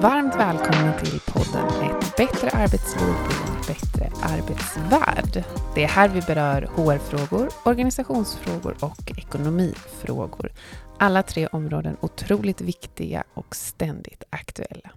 Varmt 0.00 0.34
välkomna 0.34 0.98
till 0.98 1.20
podden 1.20 1.66
Ett 1.66 2.16
bättre 2.16 2.50
arbetsliv 2.50 3.08
i 3.08 3.48
en 3.48 3.60
bättre 3.66 4.10
arbetsvärld. 4.22 5.44
Det 5.74 5.84
är 5.84 5.88
här 5.88 6.08
vi 6.08 6.20
berör 6.20 6.62
HR-frågor, 6.62 7.48
organisationsfrågor 7.64 8.76
och 8.80 9.12
ekonomifrågor. 9.18 10.52
Alla 10.98 11.22
tre 11.22 11.46
områden 11.46 11.96
otroligt 12.00 12.60
viktiga 12.60 13.24
och 13.34 13.56
ständigt 13.56 14.24
aktuella. 14.30 14.90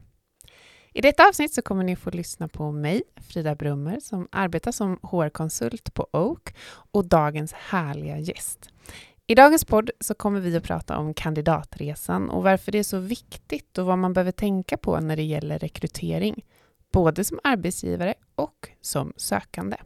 I 0.94 1.02
detta 1.02 1.28
avsnitt 1.28 1.54
så 1.54 1.62
kommer 1.62 1.84
ni 1.84 1.96
få 1.96 2.12
lyssna 2.12 2.48
på 2.48 2.72
mig, 2.72 3.04
Frida 3.30 3.56
Brummer, 3.56 4.00
som 4.00 4.28
arbetar 4.32 4.72
som 4.72 5.00
HR-konsult 5.02 5.94
på 5.94 6.08
Oak 6.12 6.56
och 6.92 7.06
dagens 7.06 7.54
härliga 7.54 8.18
gäst. 8.18 8.70
I 9.28 9.36
dagens 9.36 9.66
podd 9.66 9.90
så 10.00 10.14
kommer 10.14 10.40
vi 10.40 10.58
att 10.58 10.64
prata 10.64 10.98
om 10.98 11.14
kandidatresan 11.14 12.30
och 12.30 12.44
varför 12.44 12.72
det 12.72 12.80
är 12.80 12.84
så 12.84 13.00
viktigt 13.00 13.78
och 13.78 13.86
vad 13.86 13.98
man 13.98 14.14
behöver 14.14 14.32
tänka 14.32 14.78
på 14.78 15.00
när 15.00 15.16
det 15.16 15.24
gäller 15.24 15.60
rekrytering, 15.60 16.46
både 16.92 17.24
som 17.24 17.40
arbetsgivare 17.44 18.14
och 18.36 18.70
som 18.82 19.14
sökande. 19.18 19.78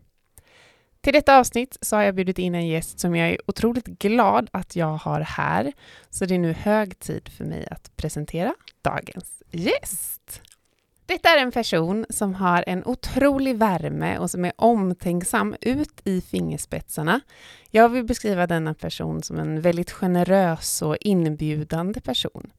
Till 1.02 1.14
detta 1.14 1.40
avsnitt 1.40 1.78
så 1.82 1.96
har 1.96 2.04
jag 2.04 2.16
bjudit 2.16 2.40
in 2.40 2.56
en 2.56 2.68
gäst 2.68 3.00
som 3.00 3.16
jag 3.16 3.30
är 3.30 3.38
otroligt 3.50 3.86
glad 3.86 4.50
att 4.54 4.76
jag 4.76 4.98
har 4.98 5.22
här, 5.22 5.74
så 6.10 6.26
det 6.26 6.36
är 6.36 6.40
nu 6.40 6.54
hög 6.54 7.00
tid 7.00 7.30
för 7.30 7.46
mig 7.46 7.68
att 7.72 7.98
presentera 7.98 8.54
dagens 8.82 9.44
gäst. 9.52 10.42
Detta 11.10 11.30
är 11.30 11.38
en 11.38 11.52
person 11.52 12.06
som 12.10 12.36
har 12.36 12.64
en 12.68 12.86
otrolig 12.86 13.58
värme 13.58 14.18
och 14.18 14.32
som 14.32 14.46
är 14.46 14.52
omtänksam 14.56 15.56
ut 15.62 16.02
i 16.04 16.22
fingerspetsarna. 16.22 17.22
Jag 17.70 17.90
vill 17.90 18.04
beskriva 18.04 18.48
denna 18.48 18.74
person 18.74 19.24
som 19.24 19.40
en 19.40 19.62
väldigt 19.62 19.92
generös 19.92 20.82
och 20.82 20.98
inbjudande 21.02 22.02
person. 22.02 22.52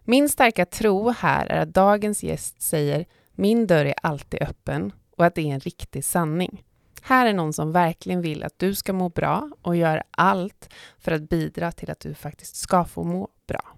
Min 0.00 0.28
starka 0.28 0.66
tro 0.66 1.10
här 1.10 1.46
är 1.46 1.60
att 1.60 1.74
dagens 1.74 2.22
gäst 2.22 2.62
säger 2.62 3.04
min 3.32 3.66
dörr 3.66 3.84
är 3.84 3.94
alltid 4.02 4.42
öppen 4.42 4.92
och 5.16 5.26
att 5.26 5.34
det 5.34 5.42
är 5.50 5.54
en 5.54 5.60
riktig 5.60 6.04
sanning. 6.04 6.62
Här 7.02 7.26
är 7.26 7.32
någon 7.32 7.52
som 7.52 7.72
verkligen 7.72 8.20
vill 8.20 8.44
att 8.44 8.58
du 8.58 8.74
ska 8.74 8.92
må 8.92 9.08
bra 9.08 9.50
och 9.62 9.76
gör 9.76 10.02
allt 10.10 10.68
för 10.98 11.12
att 11.12 11.28
bidra 11.28 11.72
till 11.72 11.90
att 11.90 12.00
du 12.00 12.14
faktiskt 12.14 12.56
ska 12.56 12.84
få 12.84 13.04
må 13.04 13.28
bra. 13.46 13.74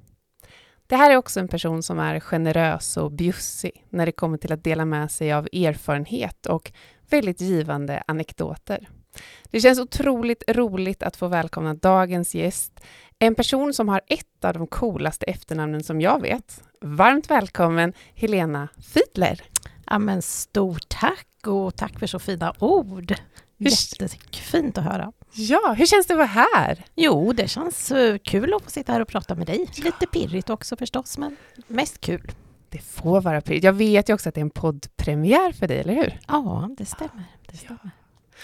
Det 0.86 0.96
här 0.96 1.10
är 1.10 1.16
också 1.16 1.40
en 1.40 1.48
person 1.48 1.82
som 1.82 1.98
är 1.98 2.20
generös 2.20 2.96
och 2.96 3.12
bjussig 3.12 3.84
när 3.90 4.06
det 4.06 4.12
kommer 4.12 4.38
till 4.38 4.52
att 4.52 4.64
dela 4.64 4.84
med 4.84 5.10
sig 5.10 5.32
av 5.32 5.48
erfarenhet 5.52 6.46
och 6.46 6.72
väldigt 7.10 7.40
givande 7.40 8.02
anekdoter. 8.06 8.88
Det 9.50 9.60
känns 9.60 9.78
otroligt 9.78 10.42
roligt 10.48 11.02
att 11.02 11.16
få 11.16 11.28
välkomna 11.28 11.74
dagens 11.74 12.34
gäst, 12.34 12.80
en 13.18 13.34
person 13.34 13.74
som 13.74 13.88
har 13.88 14.00
ett 14.06 14.44
av 14.44 14.54
de 14.54 14.66
coolaste 14.66 15.26
efternamnen 15.26 15.82
som 15.82 16.00
jag 16.00 16.20
vet. 16.22 16.62
Varmt 16.80 17.30
välkommen 17.30 17.92
Helena 18.14 18.68
Fiedler. 18.94 19.42
Ja, 19.86 19.98
men 19.98 20.22
stort 20.22 20.88
tack 20.88 21.46
och 21.46 21.76
tack 21.76 21.98
för 21.98 22.06
så 22.06 22.18
fina 22.18 22.54
ord. 22.58 23.14
Jättefint 23.58 24.78
att 24.78 24.84
höra. 24.84 25.12
Ja, 25.32 25.74
hur 25.78 25.86
känns 25.86 26.06
det 26.06 26.14
att 26.14 26.18
vara 26.18 26.46
här? 26.54 26.84
Jo, 26.94 27.32
det 27.32 27.48
känns 27.48 27.92
uh, 27.92 28.18
kul 28.18 28.54
att 28.54 28.62
få 28.62 28.70
sitta 28.70 28.92
här 28.92 29.00
och 29.00 29.08
prata 29.08 29.34
med 29.34 29.46
dig. 29.46 29.70
Lite 29.76 30.06
pirrigt 30.06 30.50
också 30.50 30.76
förstås, 30.76 31.18
men 31.18 31.36
mest 31.66 32.00
kul. 32.00 32.32
Det 32.68 32.78
får 32.78 33.20
vara 33.20 33.40
pirrigt. 33.40 33.64
Jag 33.64 33.72
vet 33.72 34.08
ju 34.08 34.14
också 34.14 34.28
att 34.28 34.34
det 34.34 34.40
är 34.40 34.42
en 34.42 34.50
poddpremiär 34.50 35.52
för 35.52 35.68
dig, 35.68 35.78
eller 35.78 35.94
hur? 35.94 36.20
Ja, 36.28 36.68
det 36.78 36.86
stämmer. 36.86 37.24
Det 37.46 37.56
stämmer. 37.56 37.80
Ja. 37.84 37.90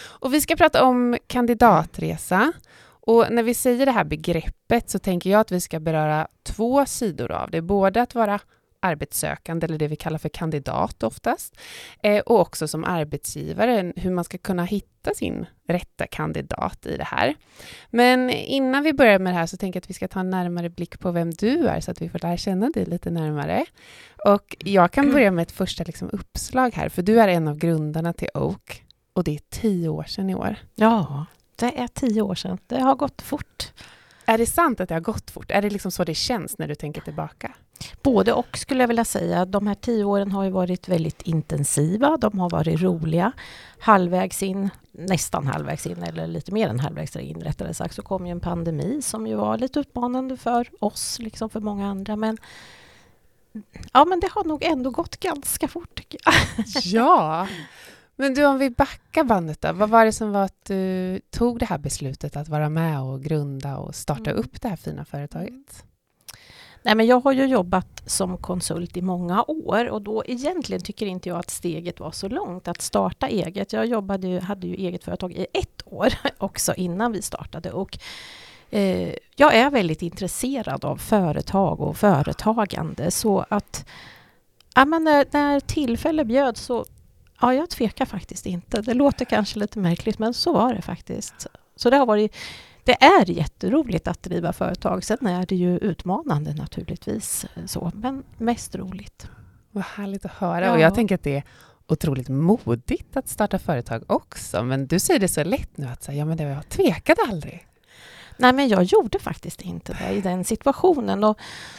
Och 0.04 0.34
vi 0.34 0.40
ska 0.40 0.56
prata 0.56 0.84
om 0.84 1.18
kandidatresa. 1.26 2.52
Och 2.84 3.26
när 3.30 3.42
vi 3.42 3.54
säger 3.54 3.86
det 3.86 3.92
här 3.92 4.04
begreppet 4.04 4.90
så 4.90 4.98
tänker 4.98 5.30
jag 5.30 5.40
att 5.40 5.52
vi 5.52 5.60
ska 5.60 5.80
beröra 5.80 6.28
två 6.42 6.86
sidor 6.86 7.32
av 7.32 7.50
det. 7.50 7.62
Både 7.62 8.02
att 8.02 8.14
vara 8.14 8.40
arbetssökande, 8.82 9.64
eller 9.64 9.78
det 9.78 9.88
vi 9.88 9.96
kallar 9.96 10.18
för 10.18 10.28
kandidat 10.28 11.02
oftast, 11.02 11.56
eh, 12.02 12.20
och 12.20 12.40
också 12.40 12.68
som 12.68 12.84
arbetsgivare, 12.84 13.92
hur 13.96 14.10
man 14.10 14.24
ska 14.24 14.38
kunna 14.38 14.64
hitta 14.64 15.14
sin 15.14 15.46
rätta 15.68 16.06
kandidat 16.06 16.86
i 16.86 16.96
det 16.96 17.04
här. 17.04 17.34
Men 17.90 18.30
innan 18.30 18.82
vi 18.82 18.92
börjar 18.92 19.18
med 19.18 19.34
det 19.34 19.38
här 19.38 19.46
så 19.46 19.56
tänker 19.56 19.76
jag 19.76 19.82
att 19.82 19.90
vi 19.90 19.94
ska 19.94 20.08
ta 20.08 20.20
en 20.20 20.30
närmare 20.30 20.70
blick 20.70 20.98
på 20.98 21.10
vem 21.10 21.30
du 21.30 21.68
är, 21.68 21.80
så 21.80 21.90
att 21.90 22.02
vi 22.02 22.08
får 22.08 22.18
lära 22.18 22.36
känna 22.36 22.70
dig 22.70 22.84
lite 22.84 23.10
närmare. 23.10 23.64
Och 24.24 24.56
jag 24.58 24.90
kan 24.90 25.12
börja 25.12 25.30
med 25.30 25.42
ett 25.42 25.52
första 25.52 25.84
liksom, 25.84 26.10
uppslag 26.12 26.74
här, 26.74 26.88
för 26.88 27.02
du 27.02 27.20
är 27.20 27.28
en 27.28 27.48
av 27.48 27.56
grundarna 27.56 28.12
till 28.12 28.28
Oak, 28.34 28.84
och 29.12 29.24
det 29.24 29.34
är 29.34 29.40
tio 29.50 29.88
år 29.88 30.04
sedan 30.04 30.30
i 30.30 30.34
år. 30.34 30.56
Ja, 30.74 31.26
det 31.56 31.78
är 31.78 31.88
tio 31.88 32.22
år 32.22 32.34
sedan. 32.34 32.58
Det 32.66 32.80
har 32.80 32.94
gått 32.94 33.22
fort. 33.22 33.72
Är 34.26 34.38
det 34.38 34.46
sant 34.46 34.80
att 34.80 34.88
det 34.88 34.94
har 34.94 35.00
gått 35.00 35.30
fort? 35.30 35.50
Är 35.50 35.62
det 35.62 35.70
liksom 35.70 35.90
så 35.90 36.04
det 36.04 36.14
känns 36.14 36.58
när 36.58 36.68
du 36.68 36.74
tänker 36.74 37.00
tillbaka? 37.00 37.52
Både 38.02 38.32
och 38.32 38.58
skulle 38.58 38.82
jag 38.82 38.88
vilja 38.88 39.04
säga. 39.04 39.44
De 39.44 39.66
här 39.66 39.74
tio 39.74 40.04
åren 40.04 40.32
har 40.32 40.44
ju 40.44 40.50
varit 40.50 40.88
väldigt 40.88 41.22
intensiva. 41.22 42.16
De 42.16 42.38
har 42.38 42.50
varit 42.50 42.80
roliga. 42.80 43.32
Halvvägs 43.78 44.42
in, 44.42 44.70
nästan 44.92 45.46
halvvägs 45.46 45.86
in, 45.86 46.02
eller 46.02 46.26
lite 46.26 46.52
mer 46.52 46.68
än 46.68 46.80
halvvägs 46.80 47.16
in 47.16 47.40
rättare 47.40 47.74
sagt, 47.74 47.94
så 47.94 48.02
kom 48.02 48.26
ju 48.26 48.32
en 48.32 48.40
pandemi 48.40 49.02
som 49.02 49.26
ju 49.26 49.34
var 49.34 49.58
lite 49.58 49.80
utmanande 49.80 50.36
för 50.36 50.68
oss, 50.78 51.18
liksom 51.18 51.50
för 51.50 51.60
många 51.60 51.88
andra. 51.88 52.16
Men 52.16 52.38
ja, 53.92 54.04
men 54.04 54.20
det 54.20 54.28
har 54.30 54.44
nog 54.44 54.62
ändå 54.62 54.90
gått 54.90 55.16
ganska 55.20 55.68
fort 55.68 55.94
tycker 55.94 56.20
jag. 56.24 56.34
Ja, 56.82 57.48
men 58.16 58.34
du, 58.34 58.46
om 58.46 58.58
vi 58.58 58.70
backar 58.70 59.24
bandet 59.24 59.60
då. 59.60 59.72
Vad 59.72 59.90
var 59.90 60.04
det 60.04 60.12
som 60.12 60.32
var 60.32 60.44
att 60.44 60.64
du 60.64 61.20
tog 61.30 61.58
det 61.58 61.66
här 61.66 61.78
beslutet 61.78 62.36
att 62.36 62.48
vara 62.48 62.68
med 62.68 63.00
och 63.00 63.22
grunda 63.22 63.76
och 63.76 63.94
starta 63.94 64.30
mm. 64.30 64.42
upp 64.42 64.60
det 64.60 64.68
här 64.68 64.76
fina 64.76 65.04
företaget? 65.04 65.84
Nej, 66.82 66.94
men 66.94 67.06
jag 67.06 67.20
har 67.20 67.32
ju 67.32 67.46
jobbat 67.46 68.02
som 68.06 68.36
konsult 68.36 68.96
i 68.96 69.02
många 69.02 69.44
år 69.48 69.90
och 69.90 70.02
då 70.02 70.22
egentligen 70.26 70.82
tycker 70.82 71.06
inte 71.06 71.28
jag 71.28 71.38
att 71.38 71.50
steget 71.50 72.00
var 72.00 72.10
så 72.10 72.28
långt 72.28 72.68
att 72.68 72.80
starta 72.82 73.28
eget. 73.28 73.72
Jag 73.72 73.86
jobbade 73.86 74.28
ju, 74.28 74.40
hade 74.40 74.66
ju 74.66 74.74
eget 74.74 75.04
företag 75.04 75.32
i 75.32 75.46
ett 75.52 75.82
år 75.84 76.12
också 76.38 76.74
innan 76.74 77.12
vi 77.12 77.22
startade 77.22 77.70
och 77.70 77.98
eh, 78.70 79.14
jag 79.36 79.54
är 79.54 79.70
väldigt 79.70 80.02
intresserad 80.02 80.84
av 80.84 80.96
företag 80.96 81.80
och 81.80 81.96
företagande 81.96 83.10
så 83.10 83.44
att 83.48 83.88
ja, 84.74 84.84
men 84.84 85.04
när, 85.04 85.26
när 85.30 85.60
tillfälle 85.60 86.24
bjöd 86.24 86.56
så 86.56 86.84
Ja, 87.42 87.54
jag 87.54 87.70
tvekar 87.70 88.04
faktiskt 88.04 88.46
inte. 88.46 88.82
Det 88.82 88.94
låter 88.94 89.24
kanske 89.24 89.58
lite 89.58 89.78
märkligt, 89.78 90.18
men 90.18 90.34
så 90.34 90.52
var 90.52 90.74
det 90.74 90.82
faktiskt. 90.82 91.46
Så 91.76 91.90
det 91.90 91.96
har 91.96 92.06
varit 92.06 92.34
det 92.84 93.02
är 93.02 93.30
jätteroligt 93.30 94.08
att 94.08 94.22
driva 94.22 94.52
företag. 94.52 95.04
Sen 95.04 95.26
är 95.26 95.46
det 95.46 95.56
ju 95.56 95.78
utmanande 95.78 96.54
naturligtvis, 96.54 97.46
så, 97.66 97.92
men 97.94 98.22
mest 98.38 98.74
roligt. 98.74 99.28
Vad 99.70 99.84
härligt 99.84 100.24
att 100.24 100.32
höra. 100.32 100.66
Ja. 100.66 100.72
Och 100.72 100.80
jag 100.80 100.94
tänker 100.94 101.14
att 101.14 101.22
det 101.22 101.36
är 101.36 101.42
otroligt 101.86 102.28
modigt 102.28 103.16
att 103.16 103.28
starta 103.28 103.58
företag 103.58 104.02
också. 104.06 104.62
Men 104.62 104.86
du 104.86 104.98
säger 104.98 105.20
det 105.20 105.28
så 105.28 105.44
lätt 105.44 105.76
nu 105.76 105.86
att 105.86 106.02
säga, 106.02 106.18
ja 106.18 106.24
men 106.24 106.36
det, 106.36 106.44
jag 106.44 106.68
tvekade 106.68 107.20
aldrig. 107.28 107.66
Nej, 108.36 108.52
men 108.52 108.68
jag 108.68 108.82
gjorde 108.82 109.18
faktiskt 109.18 109.62
inte 109.62 109.96
det 110.00 110.14
i 110.14 110.20
den 110.20 110.44
situationen 110.44 111.24
och 111.24 111.38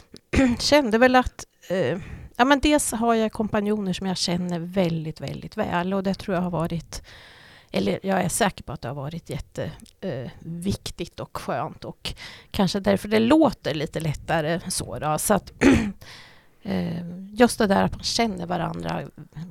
kände 0.60 0.98
väl 0.98 1.16
att 1.16 1.46
eh, 1.70 2.00
Ja, 2.36 2.46
men 2.46 2.60
dels 2.60 2.92
har 2.92 3.14
jag 3.14 3.32
kompanjoner 3.32 3.94
som 3.94 4.08
jag 4.08 4.18
känner 4.18 4.60
väldigt, 4.60 5.22
väldigt 5.22 5.58
väl 5.58 5.94
och 5.94 6.04
det 6.04 6.14
tror 6.14 6.36
jag 6.36 6.42
har 6.42 6.50
varit 6.50 7.02
eller 7.76 8.00
jag 8.04 8.22
är 8.22 8.30
säker 8.30 8.64
på 8.64 8.72
att 8.72 8.82
det 8.82 8.88
har 8.88 8.96
varit 8.96 9.30
jätteviktigt 9.30 11.20
eh, 11.20 11.24
och 11.24 11.38
skönt 11.38 11.86
och 11.86 12.14
kanske 12.52 12.80
därför 12.80 13.08
det 13.08 13.20
låter 13.20 13.74
lite 13.74 14.00
lättare 14.00 14.62
så. 14.72 15.00
Då. 15.00 15.18
så 15.18 15.34
att, 15.34 15.52
eh, 16.64 17.04
just 17.34 17.58
det 17.58 17.68
där 17.68 17.84
att 17.84 17.96
man 17.96 18.04
känner 18.04 18.46
varandra 18.46 19.02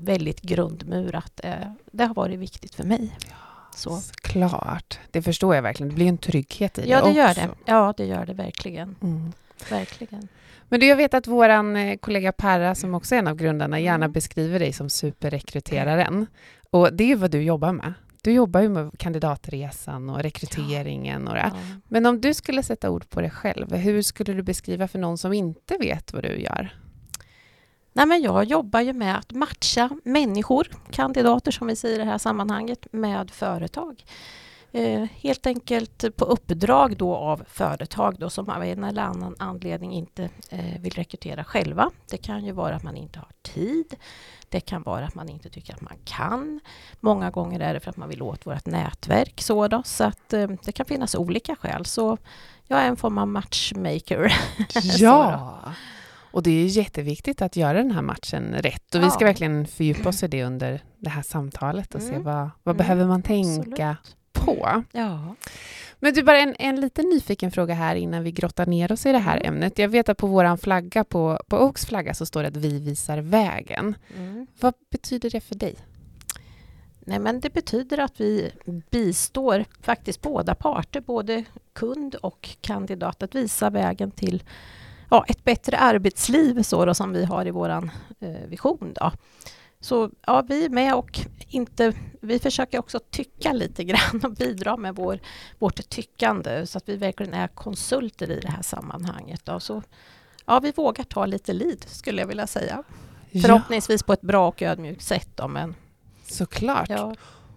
väldigt 0.00 0.40
grundmurat, 0.40 1.40
eh, 1.44 1.72
det 1.92 2.04
har 2.04 2.14
varit 2.14 2.38
viktigt 2.38 2.74
för 2.74 2.84
mig. 2.84 3.18
Så. 3.76 4.00
Klart, 4.22 4.98
det 5.10 5.22
förstår 5.22 5.54
jag 5.54 5.62
verkligen. 5.62 5.88
Det 5.88 5.94
blir 5.94 6.08
en 6.08 6.18
trygghet 6.18 6.78
i 6.78 6.90
ja, 6.90 7.00
det, 7.00 7.12
det 7.12 7.16
gör 7.16 7.34
det. 7.34 7.48
Ja, 7.64 7.94
det 7.96 8.04
gör 8.04 8.26
det 8.26 8.34
verkligen. 8.34 8.96
Mm. 9.02 9.32
Verkligen. 9.70 10.28
Men 10.68 10.80
du, 10.80 10.86
jag 10.86 10.96
vet 10.96 11.14
att 11.14 11.26
vår 11.26 11.48
eh, 11.48 11.96
kollega 12.00 12.32
Perra, 12.32 12.74
som 12.74 12.94
också 12.94 13.14
är 13.14 13.18
en 13.18 13.28
av 13.28 13.36
grundarna, 13.36 13.80
gärna 13.80 14.04
mm. 14.04 14.12
beskriver 14.12 14.58
dig 14.58 14.72
som 14.72 14.90
superrekryteraren. 14.90 16.26
Och 16.70 16.92
det 16.92 17.12
är 17.12 17.16
vad 17.16 17.30
du 17.30 17.42
jobbar 17.42 17.72
med. 17.72 17.94
Du 18.22 18.32
jobbar 18.32 18.60
ju 18.60 18.68
med 18.68 18.98
kandidatresan 18.98 20.10
och 20.10 20.22
rekryteringen. 20.22 21.28
Och 21.28 21.34
det. 21.34 21.52
Ja. 21.54 21.60
Men 21.88 22.06
om 22.06 22.20
du 22.20 22.34
skulle 22.34 22.62
sätta 22.62 22.90
ord 22.90 23.10
på 23.10 23.20
det 23.20 23.30
själv, 23.30 23.74
hur 23.74 24.02
skulle 24.02 24.32
du 24.32 24.42
beskriva 24.42 24.88
för 24.88 24.98
någon 24.98 25.18
som 25.18 25.32
inte 25.32 25.76
vet 25.76 26.12
vad 26.12 26.22
du 26.22 26.40
gör? 26.40 26.76
Nej, 27.92 28.06
men 28.06 28.22
jag 28.22 28.44
jobbar 28.44 28.80
ju 28.80 28.92
med 28.92 29.18
att 29.18 29.32
matcha 29.32 29.90
människor, 30.04 30.68
kandidater 30.90 31.50
som 31.50 31.66
vi 31.66 31.76
säger 31.76 31.94
i 31.94 31.98
det 31.98 32.04
här 32.04 32.18
sammanhanget, 32.18 32.86
med 32.92 33.30
företag. 33.30 34.04
Eh, 34.74 35.04
helt 35.16 35.46
enkelt 35.46 36.16
på 36.16 36.24
uppdrag 36.24 36.96
då 36.96 37.16
av 37.16 37.42
företag 37.48 38.16
då 38.18 38.30
som 38.30 38.48
av 38.48 38.64
en 38.64 38.84
eller 38.84 39.02
annan 39.02 39.36
anledning 39.38 39.92
inte 39.92 40.28
eh, 40.50 40.80
vill 40.80 40.92
rekrytera 40.92 41.44
själva. 41.44 41.90
Det 42.10 42.16
kan 42.16 42.44
ju 42.44 42.52
vara 42.52 42.74
att 42.76 42.82
man 42.82 42.96
inte 42.96 43.18
har 43.18 43.28
tid. 43.42 43.94
Det 44.48 44.60
kan 44.60 44.82
vara 44.82 45.04
att 45.04 45.14
man 45.14 45.28
inte 45.28 45.48
tycker 45.50 45.74
att 45.74 45.80
man 45.80 45.96
kan. 46.04 46.60
Många 47.00 47.30
gånger 47.30 47.60
är 47.60 47.74
det 47.74 47.80
för 47.80 47.90
att 47.90 47.96
man 47.96 48.08
vill 48.08 48.22
åt 48.22 48.46
vårt 48.46 48.66
nätverk. 48.66 49.40
Så, 49.42 49.68
då, 49.68 49.82
så 49.84 50.04
att 50.04 50.32
eh, 50.32 50.48
det 50.64 50.72
kan 50.72 50.86
finnas 50.86 51.14
olika 51.14 51.56
skäl. 51.56 51.86
Så 51.86 52.18
jag 52.66 52.80
är 52.80 52.88
en 52.88 52.96
form 52.96 53.18
av 53.18 53.28
matchmaker. 53.28 54.32
Ja! 54.98 55.58
Och 56.32 56.42
det 56.42 56.50
är 56.50 56.66
jätteviktigt 56.66 57.42
att 57.42 57.56
göra 57.56 57.78
den 57.78 57.90
här 57.90 58.02
matchen 58.02 58.54
rätt. 58.58 58.94
Och 58.94 59.02
vi 59.02 59.10
ska 59.10 59.24
Ja. 59.24 59.26
verkligen 59.26 59.66
fördjupa 59.66 60.08
oss 60.08 60.22
i 60.22 60.28
det 60.28 60.44
under 60.44 60.82
det 60.98 61.10
här 61.10 61.22
samtalet 61.22 61.94
och 61.94 62.02
se 62.02 62.08
Mm. 62.08 62.22
vad, 62.22 62.50
vad 62.62 62.74
Mm. 62.74 62.76
behöver 62.76 63.04
man 63.06 63.22
tänka 63.22 63.88
Absolut. 63.90 64.16
På. 64.32 64.84
Ja. 64.92 65.34
Men 65.98 66.14
du, 66.14 66.22
bara 66.22 66.38
en, 66.38 66.54
en 66.58 66.80
liten 66.80 67.08
nyfiken 67.08 67.50
fråga 67.50 67.74
här 67.74 67.94
innan 67.94 68.22
vi 68.22 68.32
grottar 68.32 68.66
ner 68.66 68.92
oss 68.92 69.06
i 69.06 69.12
det 69.12 69.18
här 69.18 69.36
Mm. 69.36 69.54
ämnet. 69.54 69.78
Jag 69.78 69.88
vet 69.88 70.08
att 70.08 70.18
på 70.18 70.26
vår 70.26 70.56
flagga, 70.56 71.04
på, 71.04 71.40
på 71.48 71.58
Oaks 71.58 71.86
flagga, 71.86 72.14
så 72.14 72.26
står 72.26 72.42
det 72.42 72.48
att 72.48 72.56
vi 72.56 72.80
visar 72.80 73.18
vägen. 73.18 73.96
Mm. 74.16 74.46
Vad 74.60 74.74
betyder 74.90 75.30
det 75.30 75.40
för 75.40 75.54
dig? 75.54 75.76
Nej, 77.00 77.18
men 77.18 77.40
det 77.40 77.52
betyder 77.52 77.98
att 77.98 78.20
vi 78.20 78.52
bistår 78.90 79.64
faktiskt 79.80 80.22
båda 80.22 80.54
parter, 80.54 81.00
både 81.00 81.44
kund 81.72 82.14
och 82.14 82.48
kandidat, 82.60 83.22
att 83.22 83.34
visa 83.34 83.70
vägen 83.70 84.10
till 84.10 84.42
ja, 85.10 85.24
ett 85.28 85.44
bättre 85.44 85.76
arbetsliv 85.76 86.62
så 86.62 86.84
då, 86.84 86.94
som 86.94 87.12
vi 87.12 87.24
har 87.24 87.46
i 87.46 87.50
vår 87.50 87.70
eh, 87.70 88.46
vision. 88.48 88.92
Då. 88.94 89.12
Så 89.82 90.10
ja, 90.26 90.44
vi 90.48 90.64
är 90.64 90.68
med 90.68 90.94
och 90.94 91.20
inte, 91.48 91.92
vi 92.20 92.38
försöker 92.38 92.78
också 92.78 93.00
tycka 93.10 93.52
lite 93.52 93.84
grann 93.84 94.20
och 94.24 94.32
bidra 94.32 94.76
med 94.76 94.94
vår, 94.96 95.18
vårt 95.58 95.88
tyckande 95.88 96.66
så 96.66 96.78
att 96.78 96.88
vi 96.88 96.96
verkligen 96.96 97.34
är 97.34 97.48
konsulter 97.48 98.30
i 98.30 98.40
det 98.40 98.48
här 98.50 98.62
sammanhanget. 98.62 99.40
Då. 99.44 99.60
Så, 99.60 99.82
ja, 100.46 100.60
vi 100.60 100.72
vågar 100.72 101.04
ta 101.04 101.26
lite 101.26 101.52
lid 101.52 101.84
skulle 101.88 102.20
jag 102.22 102.26
vilja 102.28 102.46
säga. 102.46 102.82
Förhoppningsvis 103.42 104.02
på 104.02 104.12
ett 104.12 104.20
bra 104.20 104.48
och 104.48 104.62
ödmjukt 104.62 105.02
sätt. 105.02 105.28
Då, 105.34 105.48
men, 105.48 105.74
Såklart. 106.26 106.88
ja, 106.90 107.14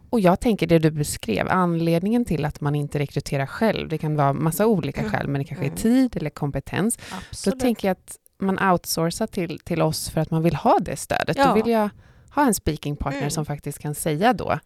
Och 0.10 0.20
jag 0.20 0.40
tänker 0.40 0.68
det 0.68 0.80
du 0.80 0.92
beskrev, 0.92 1.48
anledningen 1.50 2.26
till 2.26 2.46
att 2.46 2.62
man 2.62 2.76
inte 2.76 3.00
rekryterar 3.00 3.46
själv, 3.46 3.90
det 3.90 3.98
kan 3.98 4.16
vara 4.16 4.34
massa 4.34 4.66
olika 4.68 5.00
Mm. 5.02 5.12
skäl, 5.12 5.28
men 5.28 5.40
det 5.42 5.46
kanske 5.46 5.66
är 5.66 5.70
Mm. 5.70 5.78
tid 5.78 6.18
eller 6.18 6.30
kompetens. 6.30 6.98
Då 6.98 7.04
absolut. 7.30 7.60
tänker 7.60 7.88
jag 7.88 7.92
att 7.92 8.16
man 8.38 8.72
outsourcar 8.72 9.28
till, 9.28 9.60
till 9.60 9.82
oss 9.82 10.10
för 10.10 10.22
att 10.22 10.32
man 10.32 10.42
vill 10.44 10.56
ha 10.56 10.80
det 10.82 10.96
stödet. 10.98 11.38
Ja. 11.38 11.48
Då 11.48 11.54
vill 11.54 11.68
jag 11.74 11.90
ha 12.36 12.46
en 12.46 12.54
speaking 12.54 12.96
partner 12.96 13.20
Mm. 13.20 13.32
som 13.32 13.46
faktiskt 13.46 13.80
kan 13.80 13.96
säga 13.96 14.34
då, 14.34 14.60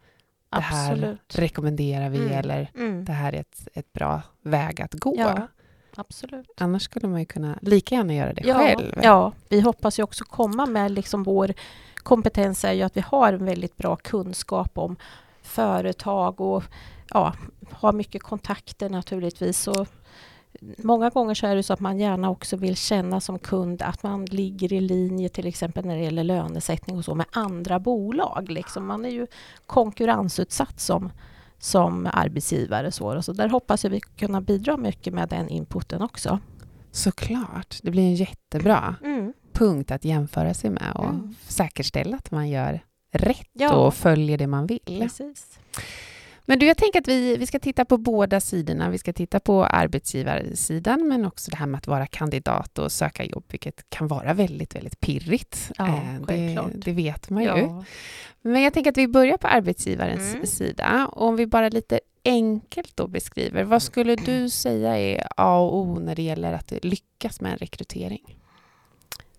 det 0.50 0.60
här 0.60 0.90
Absolut. 0.92 1.38
rekommenderar 1.38 2.08
vi 2.08 2.18
Mm. 2.18 2.32
eller 2.32 2.70
Mm. 2.74 3.04
det 3.04 3.12
här 3.12 3.32
är 3.32 3.40
ett, 3.40 3.68
ett 3.74 3.92
bra 3.92 4.22
väg 4.42 4.82
att 4.82 4.94
gå. 4.94 5.14
Ja, 5.18 5.48
absolut. 5.96 6.50
Annars 6.58 6.82
skulle 6.82 7.08
man 7.08 7.20
ju 7.20 7.26
kunna 7.26 7.58
lika 7.62 7.94
gärna 7.94 8.14
göra 8.14 8.32
det 8.32 8.42
Ja, 8.44 8.54
själv. 8.58 8.92
ja, 9.02 9.32
vi 9.48 9.60
hoppas 9.60 9.98
ju 9.98 10.02
också 10.02 10.24
komma 10.24 10.66
med 10.66 10.90
liksom 10.90 11.22
vår 11.22 11.52
kompetens 11.96 12.64
är 12.64 12.72
ju 12.72 12.82
att 12.82 12.96
vi 12.96 13.00
har 13.00 13.32
en 13.32 13.44
väldigt 13.44 13.76
bra 13.76 13.96
kunskap 13.96 14.78
om 14.78 14.96
företag 15.42 16.40
och 16.40 16.62
ja, 17.10 17.34
har 17.70 17.92
mycket 17.92 18.22
kontakter 18.22 18.88
naturligtvis. 18.90 19.58
Så 19.60 19.86
många 20.78 21.10
gånger 21.10 21.34
så 21.34 21.46
är 21.46 21.56
det 21.56 21.62
så 21.62 21.72
att 21.72 21.80
man 21.80 21.98
gärna 21.98 22.30
också 22.30 22.56
vill 22.56 22.76
känna 22.76 23.20
som 23.20 23.38
kund 23.38 23.82
att 23.82 24.02
man 24.02 24.24
ligger 24.24 24.72
i 24.72 24.80
linje 24.80 25.28
till 25.28 25.46
exempel 25.46 25.84
när 25.86 25.96
det 25.96 26.02
gäller 26.02 26.24
lönesättning 26.24 26.98
och 26.98 27.04
så 27.04 27.14
med 27.14 27.26
andra 27.32 27.78
bolag. 27.78 28.50
Liksom. 28.50 28.86
Man 28.86 29.04
är 29.04 29.10
ju 29.10 29.26
konkurrensutsatt 29.66 30.80
som, 30.80 31.12
som 31.58 32.08
arbetsgivare. 32.12 32.92
Så, 32.92 33.22
så 33.22 33.32
där 33.32 33.48
hoppas 33.48 33.84
jag 33.84 33.90
vi 33.90 34.00
kunna 34.00 34.40
bidra 34.40 34.76
mycket 34.76 35.14
med 35.14 35.28
den 35.28 35.48
inputen 35.48 36.02
också. 36.02 36.38
Såklart, 36.92 37.76
det 37.82 37.90
blir 37.90 38.02
en 38.02 38.14
jättebra 38.14 38.94
Mm. 39.04 39.32
punkt 39.52 39.90
att 39.90 40.04
jämföra 40.04 40.54
sig 40.54 40.70
med 40.70 40.92
och 40.94 41.04
Mm. 41.04 41.34
säkerställa 41.46 42.16
att 42.16 42.30
man 42.30 42.48
gör 42.48 42.80
rätt 43.12 43.48
Ja. 43.52 43.72
och 43.74 43.94
följer 43.94 44.38
det 44.38 44.46
man 44.46 44.66
vill. 44.66 44.98
Precis. 45.00 45.58
Men 46.50 46.58
du, 46.58 46.66
jag 46.66 46.76
tänker 46.76 47.00
att 47.00 47.08
vi, 47.08 47.36
vi 47.36 47.46
ska 47.46 47.58
titta 47.58 47.84
på 47.84 47.98
båda 47.98 48.40
sidorna. 48.40 48.90
Vi 48.90 48.98
ska 48.98 49.12
titta 49.12 49.40
på 49.40 49.64
arbetsgivarsidan, 49.64 51.08
men 51.08 51.24
också 51.24 51.50
det 51.50 51.56
här 51.56 51.66
med 51.66 51.78
att 51.78 51.86
vara 51.86 52.06
kandidat 52.06 52.78
och 52.78 52.92
söka 52.92 53.24
jobb, 53.24 53.44
vilket 53.48 53.90
kan 53.90 54.08
vara 54.08 54.34
väldigt, 54.34 54.74
väldigt 54.74 55.00
pirrigt. 55.00 55.70
Ja, 55.78 55.86
Eh, 55.88 56.20
det, 56.26 56.66
det 56.74 56.92
vet 56.92 57.30
man 57.30 57.42
ju. 57.42 57.48
Ja. 57.48 57.84
Men 58.42 58.62
jag 58.62 58.74
tänker 58.74 58.90
att 58.90 58.96
vi 58.96 59.08
börjar 59.08 59.36
på 59.36 59.46
arbetsgivarens 59.48 60.34
Mm. 60.34 60.46
sida. 60.46 61.08
Och 61.12 61.26
om 61.28 61.36
vi 61.36 61.46
bara 61.46 61.68
lite 61.68 62.00
enkelt 62.24 62.96
då 62.96 63.06
beskriver, 63.06 63.64
vad 63.64 63.82
skulle 63.82 64.16
du 64.16 64.48
säga 64.50 64.98
är 64.98 65.26
A 65.36 65.58
och 65.58 65.76
O 65.76 65.98
när 65.98 66.14
det 66.16 66.22
gäller 66.22 66.52
att 66.52 66.72
lyckas 66.82 67.40
med 67.40 67.52
en 67.52 67.58
rekrytering? 67.58 68.38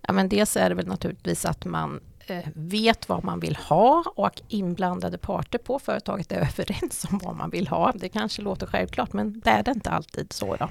Ja, 0.02 0.14
men 0.14 0.30
dels 0.30 0.58
är 0.58 0.70
det 0.70 0.76
väl 0.76 0.88
naturligtvis 0.88 1.46
att 1.46 1.66
man 1.66 2.00
Eh, 2.28 2.48
vet 2.54 3.10
vad 3.10 3.24
man 3.24 3.40
vill 3.40 3.56
ha 3.56 4.04
och 4.16 4.42
inblandade 4.48 5.18
parter 5.18 5.58
på 5.58 5.80
företaget 5.80 6.32
är 6.32 6.36
överens 6.60 7.06
om 7.12 7.20
vad 7.24 7.36
man 7.36 7.50
vill 7.50 7.68
ha. 7.68 7.92
Det 7.96 8.10
kanske 8.10 8.42
låter 8.42 8.68
självklart, 8.68 9.14
men 9.14 9.40
det 9.40 9.50
är 9.50 9.64
det 9.64 9.72
inte 9.72 9.90
alltid 9.90 10.34
så. 10.34 10.56
Då. 10.56 10.70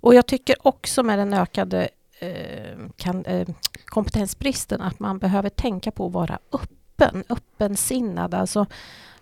Och 0.00 0.14
jag 0.14 0.26
tycker 0.26 0.66
också 0.66 1.02
med 1.02 1.18
den 1.18 1.34
ökade 1.34 1.88
eh, 2.18 2.78
kan, 2.96 3.24
eh, 3.24 3.48
kompetensbristen 3.84 4.80
att 4.80 5.00
man 5.00 5.18
behöver 5.18 5.48
tänka 5.48 5.90
på 5.90 6.06
att 6.06 6.12
vara 6.12 6.38
öppen, 6.52 7.24
öppensinnad. 7.28 8.34
Alltså, 8.34 8.66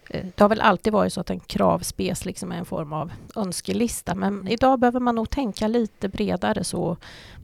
det 0.08 0.40
har 0.40 0.48
väl 0.48 0.60
alltid 0.60 0.92
varit 0.92 1.12
så 1.12 1.20
att 1.20 1.30
en 1.30 1.40
kravspes 1.40 2.24
liksom 2.24 2.52
är 2.52 2.56
en 2.56 2.64
form 2.64 2.92
av 2.92 3.12
önskelista, 3.36 4.14
men 4.14 4.48
idag 4.48 4.78
behöver 4.80 5.00
man 5.00 5.14
nog 5.14 5.30
tänka 5.30 5.68
lite 5.68 6.08
bredare 6.08 6.64
så 6.64 6.96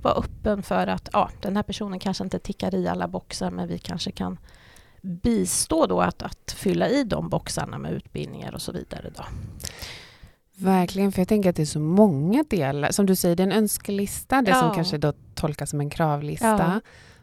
vara 0.03 0.15
öppen 0.15 0.63
för 0.63 0.87
att 0.87 1.09
ja, 1.13 1.31
den 1.41 1.57
här 1.57 1.63
personen 1.63 1.99
kanske 1.99 2.25
inte 2.25 2.39
tickar 2.39 2.75
i 2.75 2.89
alla 2.89 3.09
boxar 3.09 3.51
men 3.51 3.69
vi 3.69 3.79
kanske 3.79 4.11
kan 4.11 4.39
bistå 5.01 5.87
då 5.87 6.01
att, 6.01 6.23
att 6.23 6.55
fylla 6.57 6.89
i 6.89 7.05
de 7.05 7.29
boxarna 7.29 7.79
med 7.79 7.93
utbildningar 7.93 8.55
och 8.55 8.63
så 8.63 8.73
vidare. 8.73 9.11
Då. 9.17 9.25
Verkligen, 10.57 11.13
för 11.13 11.21
jag 11.21 11.29
tänker 11.29 11.51
att 11.51 11.57
det 11.57 11.63
är 11.63 11.67
så 11.67 11.81
många 11.81 12.45
delar. 12.51 12.91
Som 12.91 13.07
du 13.07 13.17
säger, 13.17 13.37
det 13.37 13.43
är 13.43 13.47
en 13.47 13.53
önskelista, 13.53 14.43
det 14.43 14.55
som 14.55 14.69
Ja. 14.69 14.75
kanske 14.75 14.99
då 14.99 15.13
tolkas 15.35 15.71
som 15.71 15.81
en 15.81 15.91
kravlista. 15.91 16.47
Ja. 16.47 16.81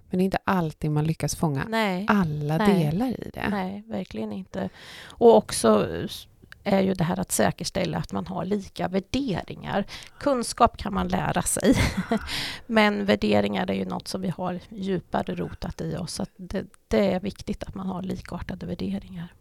Men 0.10 0.18
det 0.18 0.24
är 0.24 0.26
inte 0.26 0.40
alltid 0.44 0.92
man 0.92 1.06
lyckas 1.06 1.36
fånga 1.36 1.66
Nej, 1.70 2.06
alla 2.08 2.58
Nej. 2.58 2.84
delar 2.84 3.08
i 3.08 3.32
det. 3.34 3.50
nej, 3.50 3.84
verkligen 3.88 4.32
inte. 4.32 4.70
Och 5.06 5.38
också 5.38 5.88
är 6.64 6.82
ju 6.82 6.94
det 6.94 7.04
här 7.04 7.20
att 7.20 7.32
säkerställa 7.32 7.98
att 7.98 8.12
man 8.12 8.28
har 8.28 8.46
lika 8.46 8.88
värderingar. 8.88 9.86
Kunskap 10.20 10.78
kan 10.78 10.94
man 10.94 11.08
lära 11.08 11.42
sig, 11.42 11.76
men 12.66 13.06
värderingar 13.06 13.72
är 13.72 13.76
ju 13.76 13.86
något 13.86 14.08
som 14.08 14.22
vi 14.22 14.30
har 14.30 14.60
djupare 14.70 15.36
rotat 15.36 15.82
i 15.82 15.96
oss. 15.96 16.14
Så 16.14 16.26
det, 16.38 16.66
det 16.88 17.14
är 17.14 17.20
viktigt 17.20 17.64
att 17.64 17.76
man 17.76 17.88
har 17.88 18.02
likartade 18.02 18.66
värderingar. 18.66 19.34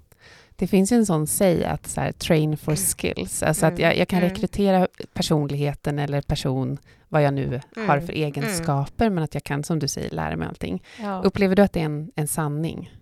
Det 0.59 0.67
finns 0.67 0.93
ju 0.93 0.97
en 0.97 1.07
sån 1.07 1.27
säg 1.27 1.65
att 1.65 1.87
så 1.87 2.01
här, 2.01 2.13
train 2.13 2.57
for 2.57 2.77
skills. 2.77 3.43
Alltså 3.43 3.67
att 3.67 3.73
Mm. 3.73 3.83
jag, 3.83 3.97
jag 3.97 4.09
kan 4.09 4.19
Mm. 4.19 4.31
rekrytera 4.31 4.89
personligheten 5.13 5.99
eller 5.99 6.21
person, 6.23 6.79
vad 7.09 7.23
jag 7.23 7.35
nu 7.35 7.61
har 7.77 7.83
Mm. 7.95 8.07
för 8.07 8.13
egenskaper, 8.13 9.11
men 9.11 9.25
att 9.25 9.35
jag 9.35 9.45
kan, 9.45 9.65
som 9.65 9.79
du 9.79 9.89
säger, 9.89 10.11
lära 10.11 10.37
mig 10.37 10.49
allting. 10.49 10.83
Ja. 11.01 11.21
Upplever 11.25 11.57
du 11.57 11.63
att 11.63 11.73
det 11.73 11.81
är 11.81 11.85
en, 11.85 12.11
en 12.15 12.29
sanning? 12.29 12.93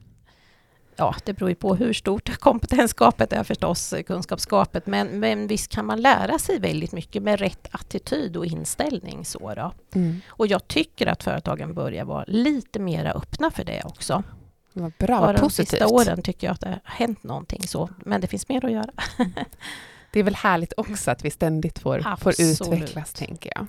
Ja, 0.99 1.15
det 1.25 1.33
beror 1.33 1.49
ju 1.51 1.55
på 1.57 1.75
hur 1.75 1.93
stort 1.93 2.39
kompetensgapet 2.41 3.33
är 3.33 3.45
förstås, 3.45 3.95
kunskapsgapet. 4.07 4.87
Men, 4.87 5.21
men 5.21 5.47
visst 5.47 5.71
kan 5.73 5.87
man 5.87 6.01
lära 6.01 6.39
sig 6.39 6.59
väldigt 6.59 6.93
mycket 6.93 7.23
med 7.23 7.41
rätt 7.41 7.69
attityd 7.71 8.37
och 8.37 8.47
inställning. 8.47 9.25
Så 9.25 9.55
då. 9.55 9.73
Och 10.29 10.47
jag 10.47 10.69
tycker 10.69 11.07
att 11.07 11.23
företagen 11.23 11.75
börjar 11.75 12.05
vara 12.05 12.25
lite 12.29 12.79
mer 12.79 13.13
öppna 13.17 13.51
för 13.51 13.65
det 13.65 13.83
också. 13.85 14.23
Vad 14.77 14.93
bra, 14.99 15.07
Bara 15.07 15.27
vad 15.27 15.35
de 15.35 15.41
positivt. 15.41 15.69
sista 15.69 15.87
åren 15.87 16.23
tycker 16.23 16.47
jag 16.47 16.55
att 16.55 16.61
det 16.61 16.69
har 16.69 16.81
hänt 16.85 17.23
någonting 17.23 17.63
så. 17.63 17.91
Men 17.99 18.21
det 18.21 18.27
finns 18.27 18.49
mer 18.49 18.65
att 18.65 18.73
göra. 18.73 18.91
Det 20.13 20.21
är 20.21 20.25
väl 20.25 20.35
härligt 20.35 20.73
också 20.77 21.11
att 21.11 21.25
vi 21.25 21.31
ständigt 21.31 21.79
får, 21.79 22.17
får 22.17 22.33
utvecklas, 22.41 23.13
tänker 23.13 23.53
jag. 23.55 23.67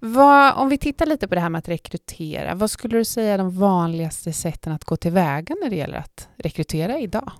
Vad, 0.00 0.54
om 0.54 0.68
vi 0.68 0.78
tittar 0.78 1.06
lite 1.06 1.28
på 1.28 1.34
det 1.34 1.40
här 1.40 1.48
med 1.48 1.58
att 1.58 1.68
rekrytera, 1.68 2.54
vad 2.54 2.70
skulle 2.70 2.98
du 2.98 3.04
säga 3.04 3.34
är 3.34 3.38
de 3.38 3.58
vanligaste 3.58 4.32
sätten 4.32 4.72
att 4.72 4.84
gå 4.84 4.96
tillväga 4.96 5.56
när 5.62 5.70
det 5.70 5.76
gäller 5.76 5.98
att 5.98 6.28
rekrytera 6.36 6.98
idag? 6.98 7.30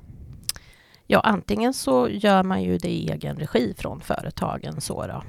Ja, 1.06 1.20
antingen 1.20 1.74
så 1.74 2.08
gör 2.08 2.42
man 2.42 2.62
ju 2.62 2.78
det 2.78 2.88
i 2.88 3.10
egen 3.10 3.36
regi 3.36 3.74
från 3.78 4.00
företagen. 4.00 4.80
Så 4.80 5.06
då. 5.06 5.22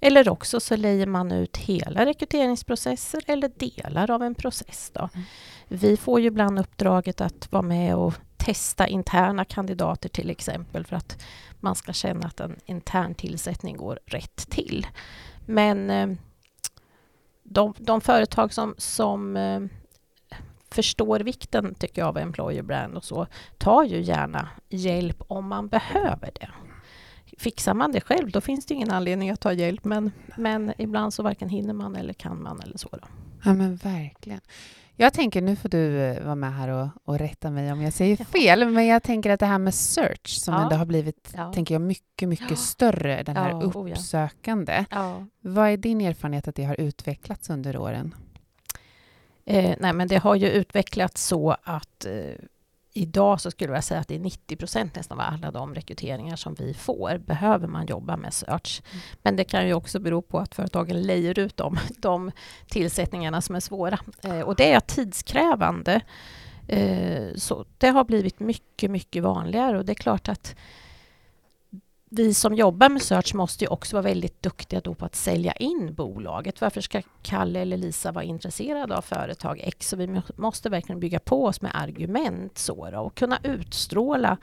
Eller 0.00 0.28
också 0.28 0.60
så 0.60 0.76
lejer 0.76 1.06
man 1.06 1.32
ut 1.32 1.56
hela 1.56 2.06
rekryteringsprocesser 2.06 3.22
eller 3.26 3.48
delar 3.48 4.10
av 4.10 4.22
en 4.22 4.34
process. 4.34 4.90
Då. 4.94 5.08
Mm. 5.14 5.26
Vi 5.68 5.96
får 5.96 6.20
ju 6.20 6.26
ibland 6.26 6.58
uppdraget 6.58 7.20
att 7.20 7.52
vara 7.52 7.62
med 7.62 7.96
och 7.96 8.14
testa 8.36 8.86
interna 8.86 9.44
kandidater 9.44 10.08
till 10.08 10.30
exempel 10.30 10.86
för 10.86 10.96
att 10.96 11.22
man 11.60 11.74
ska 11.74 11.92
känna 11.92 12.26
att 12.26 12.40
en 12.40 12.56
intern 12.66 13.14
tillsättning 13.14 13.76
går 13.76 13.98
rätt 14.06 14.36
till. 14.50 14.86
Men 15.46 15.90
eh, 15.90 16.16
de, 17.42 17.74
de 17.78 18.00
företag 18.00 18.52
som, 18.52 18.74
som 18.78 19.36
eh, 19.36 19.60
förstår 20.70 21.20
vikten 21.20 21.74
tycker 21.74 22.02
jag 22.02 22.08
av 22.08 22.18
employer 22.18 22.62
brand 22.62 22.96
och 22.96 23.04
så 23.04 23.26
tar 23.58 23.84
ju 23.84 24.00
gärna 24.00 24.48
hjälp 24.68 25.22
om 25.28 25.48
man 25.48 25.68
behöver 25.68 26.30
det. 26.34 26.50
Fixar 27.38 27.74
man 27.74 27.92
det 27.92 28.00
själv 28.00 28.30
då 28.30 28.40
finns 28.40 28.66
det 28.66 28.74
ingen 28.74 28.90
anledning 28.90 29.30
att 29.30 29.40
ta 29.40 29.52
hjälp 29.52 29.84
men, 29.84 30.12
men 30.36 30.72
ibland 30.78 31.14
så 31.14 31.22
varken 31.22 31.48
hinner 31.48 31.74
man 31.74 31.96
eller 31.96 32.12
kan 32.12 32.42
man 32.42 32.60
eller 32.60 32.78
så. 32.78 32.88
Då. 32.92 33.08
Ja, 33.44 33.54
men 33.54 33.76
verkligen. 33.76 34.40
Jag 34.96 35.12
tänker, 35.12 35.42
nu 35.42 35.56
får 35.56 35.68
du 35.68 36.00
eh, 36.00 36.24
vara 36.24 36.34
med 36.34 36.54
här 36.54 36.68
och, 36.68 36.88
och 37.04 37.18
rätta 37.18 37.50
mig 37.50 37.72
om 37.72 37.82
jag 37.82 37.92
säger 37.92 38.16
fel, 38.16 38.68
men 38.70 38.86
jag 38.86 39.02
tänker 39.02 39.30
att 39.30 39.40
det 39.40 39.46
här 39.46 39.58
med 39.58 39.74
search 39.74 40.28
som 40.28 40.54
Ja. 40.54 40.62
ändå 40.62 40.76
har 40.76 40.86
blivit, 40.86 41.32
Ja. 41.36 41.52
tänker 41.52 41.74
jag, 41.74 41.82
mycket, 41.82 42.28
mycket 42.28 42.50
Ja. 42.50 42.56
större, 42.56 43.22
den 43.22 43.36
här 43.36 43.50
Ja, 43.50 43.62
ja. 43.74 43.90
uppsökande. 43.90 44.84
Ja. 44.90 45.26
Vad 45.40 45.68
är 45.68 45.76
din 45.76 46.00
erfarenhet 46.00 46.48
att 46.48 46.54
det 46.54 46.64
har 46.64 46.80
utvecklats 46.80 47.50
under 47.50 47.76
åren? 47.76 48.14
Eh, 49.46 49.74
nej, 49.80 49.92
men 49.92 50.08
det 50.08 50.16
har 50.18 50.34
ju 50.34 50.48
utvecklats 50.48 51.24
så 51.26 51.56
att 51.62 52.04
eh, 52.06 52.12
idag 52.94 53.40
så 53.40 53.50
skulle 53.50 53.72
jag 53.72 53.84
säga 53.84 54.00
att 54.00 54.08
det 54.08 54.14
är 54.14 54.18
90 54.18 54.56
procent 54.56 54.96
nästan 54.96 55.20
av 55.20 55.26
alla 55.34 55.50
de 55.50 55.74
rekryteringar 55.74 56.36
som 56.36 56.54
vi 56.54 56.74
får 56.74 57.18
behöver 57.18 57.66
man 57.66 57.86
jobba 57.86 58.16
med 58.16 58.34
search. 58.34 58.82
Mm. 58.92 59.02
Men 59.22 59.36
det 59.36 59.44
kan 59.44 59.66
ju 59.66 59.74
också 59.74 60.00
bero 60.00 60.22
på 60.22 60.38
att 60.38 60.54
företagen 60.54 61.02
lejer 61.02 61.38
ut 61.38 61.56
dem, 61.56 61.78
de 61.98 62.30
tillsättningarna 62.68 63.40
som 63.40 63.54
är 63.54 63.60
svåra. 63.60 63.98
Eh, 64.22 64.40
och 64.40 64.56
det 64.56 64.72
är 64.72 64.80
tidskrävande. 64.80 66.00
Eh, 66.68 67.34
så 67.36 67.64
det 67.78 67.88
har 67.88 68.04
blivit 68.04 68.40
mycket, 68.40 68.90
mycket 68.90 69.22
vanligare 69.22 69.78
och 69.78 69.84
det 69.84 69.92
är 69.92 69.94
klart 69.94 70.28
att 70.28 70.56
vi 72.16 72.34
som 72.34 72.54
jobbar 72.54 72.88
med 72.88 73.02
search 73.02 73.34
måste 73.34 73.64
ju 73.64 73.68
också 73.68 73.96
vara 73.96 74.02
väldigt 74.02 74.42
duktiga 74.42 74.80
då 74.80 74.94
på 74.94 75.04
att 75.04 75.14
sälja 75.14 75.52
in 75.52 75.94
bolaget. 75.94 76.60
Varför 76.60 76.80
ska 76.80 77.02
Kalle 77.22 77.60
eller 77.60 77.76
Lisa 77.76 78.12
vara 78.12 78.24
intresserade 78.24 78.96
av 78.96 79.02
företag 79.02 79.60
X? 79.62 79.88
Så 79.88 79.96
vi 79.96 80.22
måste 80.36 80.68
verkligen 80.68 81.00
bygga 81.00 81.20
på 81.20 81.44
oss 81.44 81.60
med 81.60 81.70
argument 81.74 82.58
så 82.58 82.90
då, 82.90 82.98
och 82.98 83.14
kunna 83.14 83.38
utstråla 83.42 84.36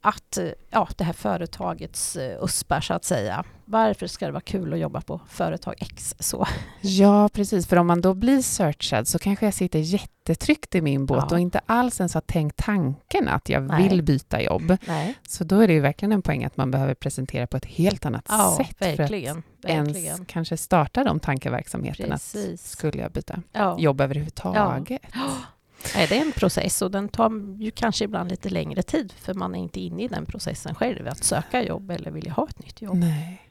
att 0.00 0.38
ja, 0.70 0.88
det 0.96 1.04
här 1.04 1.12
företagets 1.12 2.16
eh, 2.16 2.44
USPar 2.44 2.80
så 2.80 2.94
att 2.94 3.04
säga. 3.04 3.44
Varför 3.64 4.06
ska 4.06 4.26
det 4.26 4.32
vara 4.32 4.40
kul 4.40 4.72
att 4.72 4.78
jobba 4.78 5.00
på 5.00 5.20
företag 5.28 5.74
X? 5.78 6.14
Så. 6.18 6.46
Ja, 6.80 7.28
precis. 7.28 7.66
För 7.66 7.76
om 7.76 7.86
man 7.86 8.00
då 8.00 8.14
blir 8.14 8.42
searchad 8.42 9.08
så 9.08 9.18
kanske 9.18 9.44
jag 9.44 9.54
sitter 9.54 9.78
jättetryggt 9.78 10.74
i 10.74 10.80
min 10.80 11.06
båt 11.06 11.24
ja. 11.30 11.36
och 11.36 11.40
inte 11.40 11.60
alls 11.66 12.00
ens 12.00 12.14
har 12.14 12.20
tänkt 12.20 12.56
tanken 12.56 13.28
att 13.28 13.48
jag 13.48 13.62
Nej. 13.62 13.88
vill 13.88 14.02
byta 14.02 14.42
jobb. 14.42 14.76
Nej. 14.86 15.14
Så 15.28 15.44
då 15.44 15.60
är 15.60 15.66
det 15.66 15.72
ju 15.72 15.80
verkligen 15.80 16.12
en 16.12 16.22
poäng 16.22 16.44
att 16.44 16.56
man 16.56 16.70
behöver 16.70 16.94
presentera 16.94 17.46
på 17.46 17.56
ett 17.56 17.66
helt 17.66 18.06
annat 18.06 18.26
ja, 18.28 18.54
sätt 18.56 18.76
verkligen, 18.78 19.42
för 19.62 19.68
att 19.68 19.76
verkligen. 19.76 20.06
ens 20.06 20.26
kanske 20.26 20.56
starta 20.56 21.04
de 21.04 21.20
tankeverksamheterna. 21.20 22.14
Precis. 22.14 22.52
Att 22.54 22.60
skulle 22.60 23.02
jag 23.02 23.12
byta 23.12 23.42
ja. 23.52 23.76
jobb 23.78 24.00
överhuvudtaget? 24.00 25.02
Ja. 25.14 25.36
Nej, 25.94 26.06
det 26.08 26.16
är 26.16 26.20
en 26.22 26.32
process 26.32 26.82
och 26.82 26.90
den 26.90 27.08
tar 27.08 27.56
ju 27.58 27.70
kanske 27.70 28.04
ibland 28.04 28.30
lite 28.30 28.48
längre 28.48 28.82
tid 28.82 29.12
för 29.12 29.34
man 29.34 29.54
är 29.54 29.58
inte 29.58 29.80
inne 29.80 30.02
i 30.02 30.08
den 30.08 30.26
processen 30.26 30.74
själv, 30.74 31.08
att 31.08 31.24
söka 31.24 31.62
jobb 31.62 31.90
eller 31.90 32.10
vilja 32.10 32.32
ha 32.32 32.48
ett 32.48 32.58
nytt 32.58 32.82
jobb. 32.82 32.96
Nej. 32.96 33.46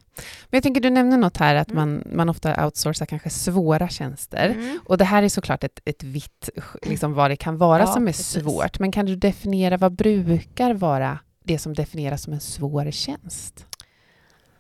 Men 0.50 0.57
jag 0.57 0.63
tänker, 0.63 0.81
du 0.81 0.89
nämner 0.89 1.17
något 1.17 1.38
här 1.38 1.55
att 1.55 1.71
mm. 1.71 1.89
man, 1.89 2.03
man 2.15 2.29
ofta 2.29 2.65
outsourcar 2.65 3.05
kanske 3.05 3.29
svåra 3.29 3.89
tjänster. 3.89 4.50
Mm. 4.50 4.79
Och 4.86 4.98
det 4.98 5.05
här 5.05 5.24
är 5.24 5.29
såklart 5.29 5.63
ett, 5.63 5.79
ett 5.86 6.03
vitt, 6.03 6.50
liksom 6.81 7.13
vad 7.13 7.31
det 7.31 7.36
kan 7.36 7.57
vara 7.57 7.79
ja, 7.79 7.88
som 7.88 8.03
är 8.03 8.12
precis. 8.12 8.43
svårt. 8.43 8.79
Men 8.79 8.91
kan 8.91 9.05
du 9.05 9.15
definiera, 9.15 9.77
vad 9.77 9.91
brukar 9.91 10.74
vara 10.74 11.19
det 11.43 11.59
som 11.59 11.74
definieras 11.74 12.24
som 12.24 12.33
en 12.33 12.39
svår 12.39 12.91
tjänst? 12.91 13.65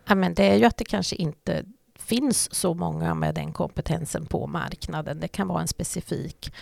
Ja, 0.07 0.15
men 0.15 0.33
det 0.33 0.43
är 0.49 0.55
ju 0.55 0.65
att 0.65 0.77
det 0.77 0.85
kanske 0.85 1.15
inte 1.15 1.63
finns 1.95 2.55
så 2.55 2.73
många 2.73 3.13
med 3.13 3.35
den 3.35 3.53
kompetensen 3.53 4.25
på 4.25 4.47
marknaden. 4.47 5.19
Det 5.19 5.27
kan 5.27 5.47
vara 5.47 5.61
en 5.61 5.67
specifik 5.67 6.53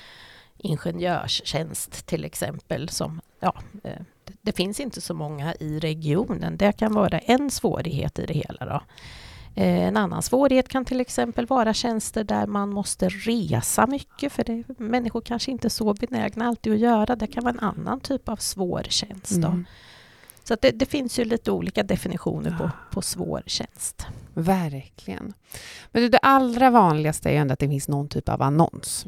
ingenjörstjänst 0.57 2.05
till 2.05 2.25
exempel. 2.25 2.89
Som, 2.89 3.21
ja, 3.39 3.53
eh, 3.83 4.01
det 4.41 4.51
finns 4.51 4.79
inte 4.79 5.01
så 5.01 5.13
många 5.13 5.53
i 5.53 5.79
regionen. 5.79 6.57
Det 6.57 6.71
kan 6.71 6.93
vara 6.93 7.19
en 7.19 7.51
svårighet 7.51 8.19
i 8.19 8.25
det 8.25 8.33
hela. 8.33 8.65
Då. 8.65 8.81
Eh, 9.61 9.87
en 9.87 9.97
annan 9.97 10.21
svårighet 10.21 10.69
kan 10.69 10.85
till 10.85 11.01
exempel 11.01 11.45
vara 11.45 11.73
tjänster 11.73 12.23
där 12.23 12.47
man 12.47 12.69
måste 12.69 13.09
resa 13.09 13.87
mycket 13.87 14.33
för 14.33 14.43
det 14.43 14.63
människor 14.79 15.21
kanske 15.21 15.51
inte 15.51 15.67
är 15.67 15.69
så 15.69 15.93
benägna 15.93 16.47
alltid 16.47 16.73
att 16.73 16.79
göra. 16.79 17.15
Det 17.15 17.27
kan 17.27 17.43
vara 17.43 17.53
en 17.53 17.59
annan 17.59 17.99
typ 17.99 18.29
av 18.29 18.35
svår 18.35 18.83
tjänst. 18.89 19.31
Mm. 19.31 19.65
Så 20.47 20.55
det, 20.61 20.71
det, 20.71 20.85
finns 20.85 21.19
ju 21.19 21.25
lite 21.25 21.51
olika 21.51 21.83
definitioner 21.83 22.49
ja. 22.51 22.57
på, 22.57 22.71
på 22.95 23.01
svår 23.01 23.43
tjänst. 23.45 24.05
Verkligen. 24.33 25.33
Men 25.91 26.11
det 26.11 26.17
allra 26.17 26.69
vanligaste 26.69 27.29
är 27.29 27.33
ju 27.33 27.39
ändå 27.39 27.53
att 27.53 27.59
det 27.59 27.69
finns 27.69 27.87
någon 27.87 28.09
typ 28.09 28.29
av 28.29 28.41
annons. 28.41 29.05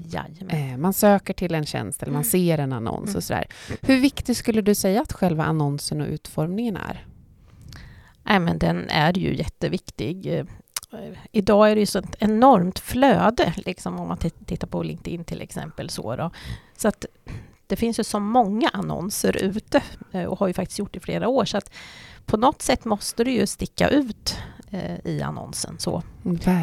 Eh, 0.50 0.78
man 0.78 0.94
söker 0.94 1.34
till 1.34 1.56
en 1.56 1.66
tjänst 1.66 2.04
eller 2.04 2.12
man 2.12 2.22
mm. 2.22 2.32
ser 2.32 2.58
en 2.58 2.74
annons 2.74 3.08
mm. 3.10 3.18
och 3.18 3.24
sådär. 3.24 3.48
Hur 3.82 4.00
viktig 4.00 4.38
skulle 4.38 4.62
du 4.62 4.76
säga 4.76 5.02
att 5.02 5.14
själva 5.14 5.44
annonsen 5.44 6.02
och 6.02 6.08
utformningen 6.08 6.78
är? 6.78 7.06
Nej, 8.24 8.40
men 8.40 8.60
den 8.60 8.90
är 8.90 9.18
ju 9.18 9.36
jätteviktig. 9.36 10.28
Eh, 10.28 10.46
idag 11.32 11.72
är 11.72 11.76
det 11.76 11.80
ju 11.80 11.86
så 11.86 12.00
ett 12.00 12.16
enormt 12.20 12.80
flöde, 12.80 13.54
liksom 13.58 14.00
om 14.00 14.08
man 14.08 14.18
tittar 14.46 14.68
på 14.68 14.84
LinkedIn 14.84 15.24
till 15.24 15.42
exempel. 15.42 15.90
Så, 15.90 16.16
då. 16.16 16.32
så 16.78 16.88
att 16.88 17.06
det 17.70 17.76
finns 17.76 18.00
ju 18.00 18.04
så 18.04 18.20
många 18.20 18.70
annonser 18.74 19.38
ute 19.38 19.84
eh, 20.12 20.24
och 20.24 20.40
har 20.40 20.48
ju 20.48 20.54
faktiskt 20.54 20.80
gjort 20.80 20.96
i 20.96 21.00
flera 21.00 21.28
år. 21.28 21.46
Så 21.46 21.58
att 21.58 21.72
på 22.26 22.38
något 22.38 22.62
sätt 22.62 22.86
måste 22.86 23.24
det 23.24 23.32
ju 23.32 23.48
sticka 23.48 23.90
ut 23.90 24.38
eh, 24.70 25.06
i 25.06 25.22
annonsen 25.22 25.76
så. 25.80 26.04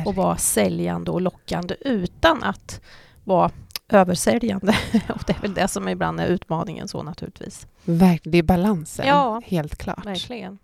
Och 0.07 0.15
vara 0.15 0.37
säljande 0.37 1.11
och 1.11 1.21
lockande 1.21 1.77
utan 1.81 2.43
att 2.43 2.81
vara 3.25 3.51
översäljande. 3.89 4.77
och 5.09 5.23
det 5.27 5.33
är 5.33 5.41
väl 5.41 5.55
det 5.55 5.69
som 5.69 5.89
ibland 5.89 6.21
är 6.21 6.27
utmaningen 6.27 6.89
så 6.89 7.03
naturligtvis. 7.03 7.67
Verkligen, 7.85 8.33
det 8.33 8.39
är 8.39 8.43
balansen, 8.43 9.07
ja, 9.07 9.43
helt 9.45 9.77
klart. 9.77 10.07
Verkligen. 10.07 10.59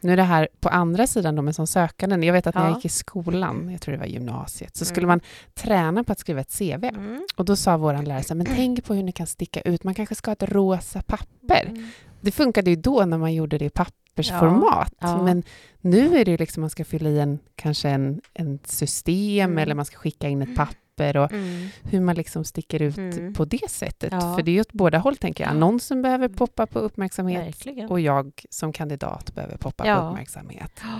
Nu 0.00 0.12
är 0.12 0.16
det 0.16 0.22
här 0.22 0.48
på 0.60 0.68
andra 0.68 1.06
sidan 1.06 1.36
då 1.36 1.42
med 1.42 1.54
som 1.54 1.66
sökande. 1.66 2.26
Jag 2.26 2.32
vet 2.32 2.46
att 2.46 2.54
när 2.54 2.62
ja. 2.62 2.68
jag 2.68 2.76
gick 2.76 2.84
i 2.84 2.88
skolan, 2.88 3.68
jag 3.70 3.80
tror 3.80 3.92
det 3.92 3.98
var 3.98 4.06
gymnasiet, 4.06 4.76
så 4.76 4.84
skulle 4.84 5.04
mm. 5.04 5.08
man 5.08 5.20
träna 5.54 6.04
på 6.04 6.12
att 6.12 6.18
skriva 6.18 6.40
ett 6.40 6.58
CV. 6.58 6.84
Mm. 6.84 7.26
Och 7.36 7.44
då 7.44 7.56
sa 7.56 7.76
vår 7.76 8.02
lärare 8.02 8.22
så 8.22 8.28
här, 8.28 8.36
men 8.36 8.46
tänk 8.46 8.84
på 8.84 8.94
hur 8.94 9.02
ni 9.02 9.12
kan 9.12 9.26
sticka 9.26 9.60
ut. 9.60 9.84
Man 9.84 9.94
kanske 9.94 10.14
ska 10.14 10.28
ha 10.28 10.32
ett 10.32 10.52
rosa 10.52 11.02
papper. 11.02 11.64
Mm. 11.66 11.88
Det 12.20 12.30
funkade 12.30 12.70
ju 12.70 12.76
då 12.76 13.04
när 13.04 13.18
man 13.18 13.34
gjorde 13.34 13.58
det 13.58 13.64
i 13.64 13.70
pappersformat. 13.70 14.94
Ja. 14.98 15.08
Ja. 15.08 15.22
Men 15.22 15.42
nu 15.80 16.18
är 16.18 16.24
det 16.24 16.38
liksom 16.38 16.60
man 16.60 16.70
ska 16.70 16.84
fylla 16.84 17.08
i 17.08 17.18
en, 17.18 17.38
kanske 17.54 17.88
en, 17.88 18.20
en 18.34 18.58
system 18.64 19.50
mm. 19.50 19.58
eller 19.58 19.74
man 19.74 19.84
ska 19.84 19.96
skicka 19.96 20.28
in 20.28 20.42
ett 20.42 20.56
papper 20.56 20.87
papper 20.98 21.16
och 21.16 21.32
mm. 21.32 21.68
hur 21.82 22.00
man 22.00 22.14
liksom 22.14 22.44
sticker 22.44 22.82
ut 22.82 22.96
mm. 22.96 23.34
på 23.34 23.44
det 23.44 23.70
sättet. 23.70 24.12
Ja. 24.12 24.36
För 24.36 24.42
det 24.42 24.50
är 24.50 24.52
ju 24.52 24.60
åt 24.60 24.72
båda 24.72 24.98
håll, 24.98 25.16
tänker 25.16 25.44
jag. 25.44 25.50
Annonsen 25.50 26.02
behöver 26.02 26.26
mm. 26.26 26.36
poppa 26.36 26.66
på 26.66 26.78
uppmärksamhet 26.78 27.46
Verkligen. 27.46 27.88
och 27.88 28.00
jag 28.00 28.32
som 28.50 28.72
kandidat 28.72 29.34
behöver 29.34 29.56
poppa 29.56 29.86
ja. 29.86 30.00
på 30.00 30.06
uppmärksamhet. 30.06 30.80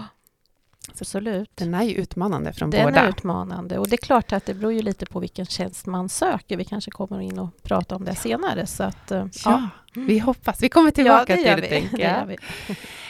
Absolut. 1.00 1.50
Den 1.55 1.75
är 1.75 1.83
ju 1.83 1.95
utmanande 1.95 2.52
från 2.52 2.71
den 2.71 2.85
båda. 2.85 2.95
Den 2.95 3.05
är 3.05 3.09
utmanande. 3.09 3.78
Och 3.78 3.88
det 3.88 3.95
är 3.95 4.07
klart 4.07 4.33
att 4.33 4.47
det 4.47 4.55
beror 4.55 4.73
ju 4.73 4.83
lite 4.83 5.07
på 5.07 5.21
vilken 5.21 5.47
tjänst 5.47 5.87
man 5.87 6.09
söker. 6.09 6.57
Vi 6.57 6.64
kanske 6.64 6.90
kommer 6.90 7.21
in 7.21 7.38
och 7.38 7.62
pratar 7.62 7.97
om 7.97 8.05
det 8.05 8.14
senare. 8.14 8.67
Så 8.67 8.83
att, 8.83 9.11
ja, 9.11 9.28
ja. 9.45 9.69
vi 9.95 10.19
hoppas. 10.19 10.62
Vi 10.62 10.69
kommer 10.69 10.90
tillbaka 10.90 11.37
ja, 11.37 11.43
det 11.43 11.55
till 11.55 11.62
det, 11.62 11.69
tänker 11.69 11.99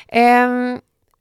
jag. 0.08 0.68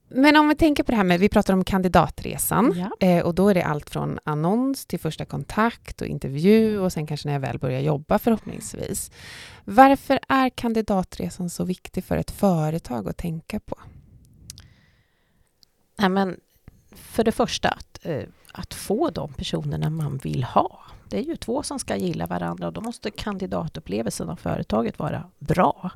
Men 0.08 0.36
om 0.36 0.48
vi 0.48 0.54
tänker 0.54 0.82
på 0.82 0.92
det 0.92 0.96
här 0.96 1.04
med, 1.04 1.20
vi 1.20 1.28
pratar 1.28 1.54
om 1.54 1.64
kandidatresan 1.64 2.74
ja. 2.76 3.06
eh, 3.06 3.24
och 3.24 3.34
då 3.34 3.48
är 3.48 3.54
det 3.54 3.62
allt 3.62 3.90
från 3.90 4.18
annons 4.24 4.86
till 4.86 5.00
första 5.00 5.24
kontakt 5.24 6.00
och 6.00 6.06
intervju 6.06 6.78
och 6.78 6.92
sen 6.92 7.06
kanske 7.06 7.28
när 7.28 7.32
jag 7.32 7.40
väl 7.40 7.58
börjar 7.58 7.80
jobba 7.80 8.18
förhoppningsvis. 8.18 9.10
Varför 9.64 10.20
är 10.28 10.48
kandidatresan 10.48 11.50
så 11.50 11.64
viktig 11.64 12.04
för 12.04 12.16
ett 12.16 12.30
företag 12.30 13.08
att 13.08 13.16
tänka 13.16 13.60
på? 13.60 13.78
Nej, 15.98 16.08
men 16.08 16.40
för 16.90 17.24
det 17.24 17.32
första 17.32 17.68
att, 17.68 17.98
eh, 18.02 18.22
att 18.52 18.74
få 18.74 19.10
de 19.10 19.32
personerna 19.32 19.90
man 19.90 20.18
vill 20.18 20.44
ha. 20.44 20.80
Det 21.08 21.18
är 21.18 21.22
ju 21.22 21.36
två 21.36 21.62
som 21.62 21.78
ska 21.78 21.96
gilla 21.96 22.26
varandra 22.26 22.66
och 22.66 22.72
då 22.72 22.80
måste 22.80 23.10
kandidatupplevelsen 23.10 24.28
av 24.28 24.36
företaget 24.36 24.98
vara 24.98 25.24
bra. 25.38 25.90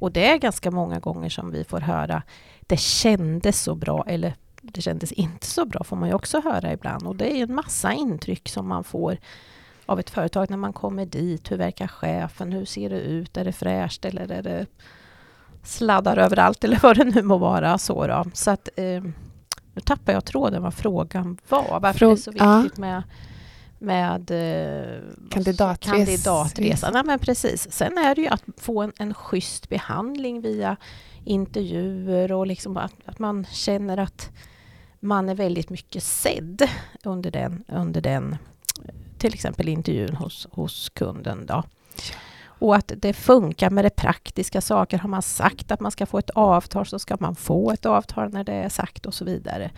Och 0.00 0.12
det 0.12 0.30
är 0.30 0.36
ganska 0.36 0.70
många 0.70 1.00
gånger 1.00 1.28
som 1.28 1.50
vi 1.50 1.64
får 1.64 1.80
höra 1.80 2.22
det 2.68 2.80
kändes 2.80 3.62
så 3.62 3.74
bra 3.74 4.04
eller 4.06 4.34
det 4.62 4.80
kändes 4.80 5.12
inte 5.12 5.46
så 5.46 5.64
bra 5.64 5.84
får 5.84 5.96
man 5.96 6.08
ju 6.08 6.14
också 6.14 6.40
höra 6.40 6.72
ibland. 6.72 7.06
Och 7.06 7.16
det 7.16 7.36
är 7.36 7.42
en 7.42 7.54
massa 7.54 7.92
intryck 7.92 8.48
som 8.48 8.68
man 8.68 8.84
får 8.84 9.18
av 9.86 10.00
ett 10.00 10.10
företag 10.10 10.50
när 10.50 10.56
man 10.56 10.72
kommer 10.72 11.06
dit. 11.06 11.50
Hur 11.52 11.56
verkar 11.56 11.86
chefen? 11.86 12.52
Hur 12.52 12.64
ser 12.64 12.90
det 12.90 13.00
ut? 13.00 13.36
Är 13.36 13.44
det 13.44 13.52
fräscht 13.52 14.04
eller 14.04 14.32
är 14.32 14.42
det 14.42 14.66
sladdar 15.62 16.16
överallt 16.16 16.64
eller 16.64 16.78
vad 16.82 16.96
det 16.96 17.04
nu 17.04 17.22
må 17.22 17.38
vara. 17.38 17.78
Så, 17.78 18.06
då. 18.06 18.24
så 18.32 18.50
att, 18.50 18.68
eh, 18.76 19.02
nu 19.74 19.80
tappar 19.84 20.12
jag 20.12 20.24
tråden 20.24 20.62
vad 20.62 20.74
frågan 20.74 21.38
var. 21.48 21.80
Varför 21.80 21.98
Frå 21.98 22.08
det 22.08 22.12
är 22.12 22.16
så 22.16 22.30
viktigt 22.30 22.78
ja. 22.78 22.80
med 22.80 23.02
med 23.80 24.30
eh, 24.30 25.00
Kandidatres. 25.30 25.92
kandidatresan. 25.92 26.92
Ja, 26.94 27.02
men 27.02 27.18
precis. 27.18 27.72
Sen 27.72 27.98
är 27.98 28.14
det 28.14 28.20
ju 28.20 28.28
att 28.28 28.44
få 28.56 28.82
en, 28.82 28.92
en 28.98 29.14
schysst 29.14 29.68
behandling 29.68 30.40
via 30.40 30.76
intervjuer 31.28 32.32
och 32.32 32.46
liksom 32.46 32.76
att, 32.76 32.94
att 33.04 33.18
man 33.18 33.44
känner 33.44 33.96
att 33.96 34.30
man 35.00 35.28
är 35.28 35.34
väldigt 35.34 35.70
mycket 35.70 36.02
sedd 36.02 36.68
under 37.04 37.30
den, 37.30 37.64
under 37.68 38.00
den 38.00 38.36
till 39.18 39.34
exempel 39.34 39.68
intervjun 39.68 40.16
hos, 40.16 40.46
hos 40.50 40.88
kunden. 40.88 41.46
Då. 41.46 41.62
Och 42.40 42.76
att 42.76 42.92
det 42.96 43.12
funkar 43.12 43.70
med 43.70 43.84
det 43.84 43.96
praktiska 43.96 44.60
saker. 44.60 44.98
Har 44.98 45.08
man 45.08 45.22
sagt 45.22 45.70
att 45.70 45.80
man 45.80 45.90
ska 45.90 46.06
få 46.06 46.18
ett 46.18 46.30
avtal 46.30 46.86
så 46.86 46.98
ska 46.98 47.16
man 47.20 47.36
få 47.36 47.70
ett 47.70 47.86
avtal 47.86 48.30
när 48.32 48.44
det 48.44 48.52
är 48.52 48.68
sagt 48.68 49.06
och 49.06 49.14
så 49.14 49.24
vidare. 49.24 49.70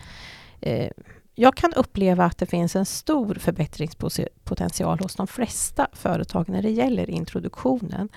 Eh, 0.61 0.89
jag 1.35 1.55
kan 1.55 1.73
uppleva 1.73 2.25
att 2.25 2.37
det 2.37 2.45
finns 2.45 2.75
en 2.75 2.85
stor 2.85 3.35
förbättringspotential 3.35 4.99
hos 4.99 5.15
de 5.15 5.27
flesta 5.27 5.87
företag 5.93 6.49
när 6.49 6.61
det 6.61 6.69
gäller 6.69 7.09
introduktionen. 7.09 8.09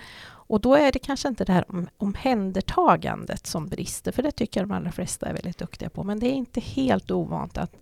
Och 0.47 0.61
då 0.61 0.75
är 0.75 0.91
det 0.91 0.99
kanske 0.99 1.27
inte 1.27 1.45
det 1.45 1.53
här 1.53 1.71
om, 1.71 1.87
omhändertagandet 1.97 3.47
som 3.47 3.67
brister, 3.67 4.11
för 4.11 4.23
det 4.23 4.31
tycker 4.31 4.61
de 4.61 4.71
allra 4.71 4.91
flesta 4.91 5.25
är 5.25 5.33
väldigt 5.33 5.57
duktiga 5.57 5.89
på. 5.89 6.03
Men 6.03 6.19
det 6.19 6.27
är 6.27 6.33
inte 6.33 6.59
helt 6.59 7.11
ovanligt 7.11 7.57
att, 7.57 7.75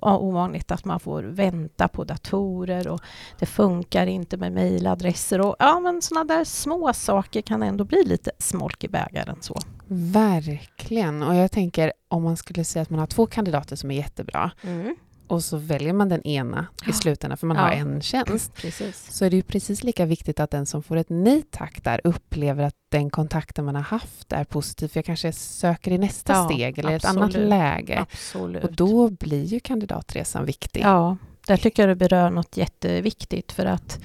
ovanligt 0.00 0.70
att 0.70 0.84
man 0.84 1.00
får 1.00 1.22
vänta 1.22 1.88
på 1.88 2.04
datorer 2.04 2.88
och 2.88 3.00
det 3.38 3.46
funkar 3.46 4.06
inte 4.06 4.36
med 4.36 4.52
mejladresser. 4.52 5.40
Och 5.40 5.56
ja, 5.58 5.80
men 5.80 6.02
sådana 6.02 6.34
där 6.34 6.44
små 6.44 6.92
saker 6.92 7.42
kan 7.42 7.62
ändå 7.62 7.84
bli 7.84 8.04
lite 8.04 8.30
smolk 8.38 8.84
i 8.84 8.88
bägaren. 8.88 9.36
Så. 9.40 9.58
Verkligen. 9.86 11.22
Och 11.22 11.34
jag 11.34 11.50
tänker 11.52 11.92
om 12.08 12.22
man 12.22 12.36
skulle 12.36 12.64
säga 12.64 12.82
att 12.82 12.90
man 12.90 13.00
har 13.00 13.06
två 13.06 13.26
kandidater 13.26 13.76
som 13.76 13.90
är 13.90 13.94
jättebra 13.94 14.50
Mm. 14.62 14.96
Och 15.26 15.44
så 15.44 15.56
väljer 15.56 15.92
man 15.92 16.08
den 16.08 16.22
ena 16.22 16.66
i 16.88 16.92
slutändan 16.92 17.36
för 17.38 17.46
man 17.46 17.56
Ja. 17.56 17.62
har 17.62 17.70
en 17.72 18.02
tjänst. 18.02 18.54
Precis. 18.60 19.06
Så 19.12 19.24
är 19.24 19.30
det 19.30 19.36
ju 19.36 19.42
precis 19.42 19.84
lika 19.84 20.06
viktigt 20.06 20.40
att 20.40 20.50
den 20.50 20.66
som 20.66 20.82
får 20.82 20.96
ett 20.96 21.06
nej 21.10 21.42
tack 21.50 21.84
där 21.84 22.00
upplever 22.04 22.64
att 22.64 22.74
den 22.88 23.10
kontakten 23.10 23.64
man 23.64 23.74
har 23.74 23.82
haft 23.82 24.32
är 24.32 24.44
positiv. 24.44 24.88
För 24.88 24.98
jag 24.98 25.04
kanske 25.04 25.32
söker 25.32 25.90
i 25.90 25.98
nästa 25.98 26.32
Ja, 26.32 26.44
steg 26.44 26.78
eller 26.78 26.92
ett 26.96 27.04
annat 27.04 27.24
absolut. 27.24 27.48
läge. 27.48 28.00
Absolut. 28.00 28.64
Och 28.64 28.72
då 28.72 29.10
blir 29.10 29.44
ju 29.44 29.60
kandidatresan 29.60 30.44
viktig. 30.44 30.80
Ja, 30.82 31.16
där 31.46 31.56
tycker 31.56 31.82
jag 31.82 31.90
du 31.90 31.94
berör 31.94 32.30
något 32.30 32.56
jätteviktigt 32.56 33.52
för 33.52 33.66
att 33.66 34.00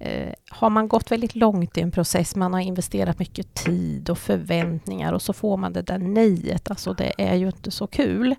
eh, 0.00 0.32
har 0.50 0.70
man 0.70 0.88
gått 0.88 1.10
väldigt 1.12 1.34
långt 1.34 1.78
i 1.78 1.80
en 1.80 1.90
process, 1.90 2.36
man 2.36 2.52
har 2.52 2.60
investerat 2.60 3.18
mycket 3.18 3.54
tid 3.54 4.10
och 4.10 4.18
förväntningar 4.18 5.12
och 5.12 5.22
så 5.22 5.32
får 5.32 5.56
man 5.56 5.72
det 5.72 5.82
där 5.82 5.98
nejet, 5.98 6.70
alltså 6.70 6.92
det 6.92 7.12
är 7.18 7.34
ju 7.34 7.46
inte 7.46 7.70
så 7.70 7.86
kul. 7.86 8.34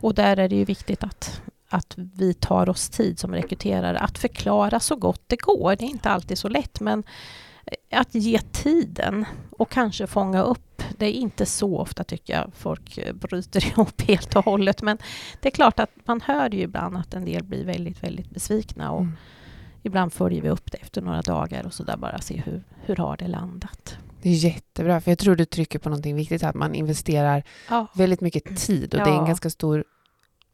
Och 0.00 0.14
där 0.14 0.36
är 0.36 0.48
det 0.48 0.56
ju 0.56 0.64
viktigt 0.64 1.04
att, 1.04 1.42
att 1.68 1.94
vi 1.96 2.34
tar 2.34 2.68
oss 2.68 2.88
tid 2.88 3.18
som 3.18 3.34
rekryterare 3.34 3.98
att 3.98 4.18
förklara 4.18 4.80
så 4.80 4.96
gott 4.96 5.22
det 5.26 5.36
går. 5.36 5.76
Det 5.76 5.84
är 5.84 5.88
inte 5.90 6.10
alltid 6.10 6.38
så 6.38 6.48
lätt, 6.48 6.80
men 6.80 7.02
eh, 7.66 8.00
att 8.00 8.14
ge 8.14 8.38
tiden 8.38 9.24
och 9.50 9.70
kanske 9.70 10.06
fånga 10.06 10.42
upp. 10.42 10.82
Det 10.98 11.06
är 11.06 11.12
inte 11.12 11.46
så 11.46 11.78
ofta 11.78 12.04
tycker 12.04 12.32
jag 12.32 12.50
folk 12.56 12.98
eh, 12.98 13.12
bryter 13.14 13.66
ihop 13.70 14.02
helt 14.02 14.36
och 14.36 14.44
hållet, 14.44 14.82
men 14.82 14.98
det 15.40 15.48
är 15.48 15.52
klart 15.52 15.80
att 15.80 15.90
man 16.04 16.20
hör 16.20 16.54
ju 16.54 16.60
ibland 16.60 16.96
att 16.96 17.14
en 17.14 17.24
del 17.24 17.44
blir 17.44 17.64
väldigt, 17.64 18.02
väldigt 18.02 18.30
besvikna 18.30 18.90
och 18.92 19.00
Mm. 19.00 19.16
ibland 19.82 20.12
följer 20.12 20.42
vi 20.42 20.48
upp 20.48 20.72
det 20.72 20.78
efter 20.78 21.02
några 21.02 21.22
dagar 21.22 21.66
och 21.66 21.74
så 21.74 21.84
där 21.84 21.96
bara 21.96 22.18
se 22.18 22.42
hur, 22.46 22.62
hur 22.84 22.96
har 22.96 23.16
det 23.16 23.28
landat. 23.28 23.98
Det 24.22 24.28
är 24.30 24.34
jättebra, 24.34 25.00
för 25.00 25.10
jag 25.10 25.18
tror 25.18 25.36
du 25.36 25.44
trycker 25.44 25.78
på 25.78 25.88
någonting 25.88 26.16
viktigt, 26.16 26.42
att 26.42 26.54
man 26.54 26.74
investerar 26.74 27.42
Ja, 27.70 27.86
väldigt 27.94 28.20
mycket 28.20 28.56
tid 28.66 28.94
och 28.94 29.00
det 29.00 29.10
är 29.10 29.14
en 29.14 29.14
Ja. 29.16 29.24
ganska 29.24 29.50
stor 29.50 29.84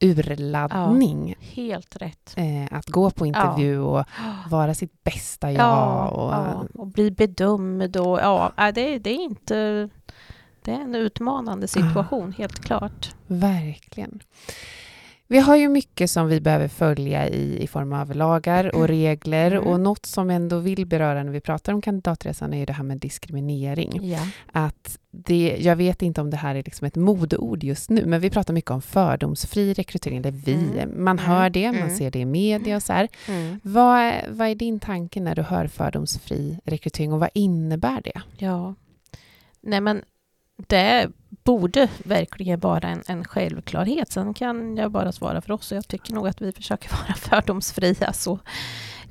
urladdning 0.01 1.35
helt 1.41 1.97
rätt. 1.97 2.35
eh, 2.37 2.79
att 2.79 2.87
gå 2.89 3.11
på 3.11 3.27
intervju 3.27 3.79
och 3.79 4.05
vara 4.51 4.75
sitt 4.75 5.05
bästa 5.05 5.53
jag. 5.53 5.61
Ja, 5.61 6.09
och, 6.09 6.33
ja, 6.33 6.65
och 6.75 6.87
bli 6.87 7.11
bedömd 7.11 7.97
och 7.97 8.19
ja, 8.21 8.53
nej, 8.57 8.73
det, 8.73 8.99
det 8.99 9.11
är 9.11 9.25
inte... 9.25 9.89
Det 10.63 10.73
är 10.73 10.81
en 10.81 10.95
utmanande 10.95 11.69
situation, 11.69 12.33
helt 12.39 12.59
klart. 12.65 13.15
Verkligen. 13.27 14.21
Vi 15.29 15.39
har 15.39 15.57
ju 15.57 15.69
mycket 15.69 16.11
som 16.11 16.27
vi 16.29 16.41
behöver 16.41 16.69
följa 16.69 17.29
i, 17.29 17.63
i 17.63 17.67
form 17.67 17.93
av 17.93 18.15
lagar 18.15 18.75
och 18.77 18.89
regler 18.89 19.51
Mm. 19.53 19.65
och 19.69 19.81
något 19.81 20.07
som 20.07 20.31
jag 20.31 20.37
ändå 20.37 20.59
vill 20.59 20.87
beröra 20.87 21.23
när 21.23 21.33
vi 21.33 21.41
pratar 21.41 21.73
om 21.73 21.83
kandidatresan 21.83 22.55
är 22.55 22.59
ju 22.59 22.65
det 22.67 22.73
här 22.73 22.85
med 22.85 22.99
diskriminering. 22.99 24.11
Ja. 24.11 24.19
Att 24.53 24.99
det, 25.11 25.57
jag 25.61 25.77
vet 25.77 26.03
inte 26.03 26.21
om 26.21 26.31
det 26.31 26.37
här 26.37 26.55
är 26.55 26.63
liksom 26.63 26.87
ett 26.87 26.97
modeord 26.97 27.65
just 27.65 27.91
nu, 27.91 28.07
men 28.07 28.21
vi 28.21 28.31
pratar 28.31 28.55
mycket 28.55 28.71
om 28.71 28.83
fördomsfri 28.83 29.75
rekrytering, 29.75 30.19
eller 30.19 30.31
vi. 30.31 30.55
Mm. 30.55 31.05
Man 31.05 31.19
Mm. 31.19 31.31
hör 31.31 31.51
det, 31.51 31.73
man 31.73 31.83
Mm. 31.83 31.97
ser 31.97 32.11
det 32.11 32.19
i 32.19 32.25
media 32.25 32.77
och 32.77 32.83
så 32.83 32.93
här. 32.93 33.09
Mm. 33.29 33.61
Vad, 33.63 33.99
är- 33.99 34.27
vad 34.31 34.49
är 34.49 34.55
din 34.55 34.81
tanke 34.81 35.21
när 35.21 35.35
du 35.35 35.43
hör 35.43 35.67
fördomsfri 35.67 36.59
rekrytering 36.65 37.13
och 37.13 37.21
vad 37.21 37.31
innebär 37.35 38.01
det? 38.05 38.21
Ja. 38.39 38.75
Nej 39.61 39.81
men 39.81 40.03
det 40.67 41.09
borde 41.47 41.89
verkligen 42.05 42.61
vara 42.61 42.89
en, 42.89 43.03
en 43.07 43.25
självklarhet. 43.25 44.13
Sen 44.13 44.35
kan 44.35 44.77
jag 44.77 44.91
bara 44.91 45.13
svara 45.13 45.41
för 45.41 45.53
oss 45.53 45.73
och 45.73 45.77
jag 45.77 45.89
tycker 45.89 46.15
nog 46.15 46.29
att 46.29 46.41
vi 46.41 46.53
försöker 46.53 46.91
vara 47.03 47.15
fördomsfria. 47.15 48.13
Så. 48.13 48.39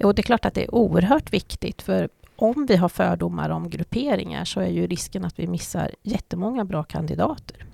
Och 0.03 0.15
det 0.15 0.21
är 0.21 0.23
klart 0.23 0.45
att 0.45 0.53
det 0.53 0.63
är 0.63 0.75
oerhört 0.75 1.33
viktigt 1.33 1.81
för 1.81 2.09
om 2.35 2.65
vi 2.65 2.75
har 2.75 2.89
fördomar 2.89 3.49
om 3.49 3.69
grupperingar 3.69 4.45
så 4.45 4.59
är 4.59 4.69
ju 4.69 4.87
risken 4.87 5.25
att 5.25 5.39
vi 5.39 5.47
missar 5.47 5.91
jättemånga 6.03 6.65
bra 6.65 6.83
kandidater 6.83 7.65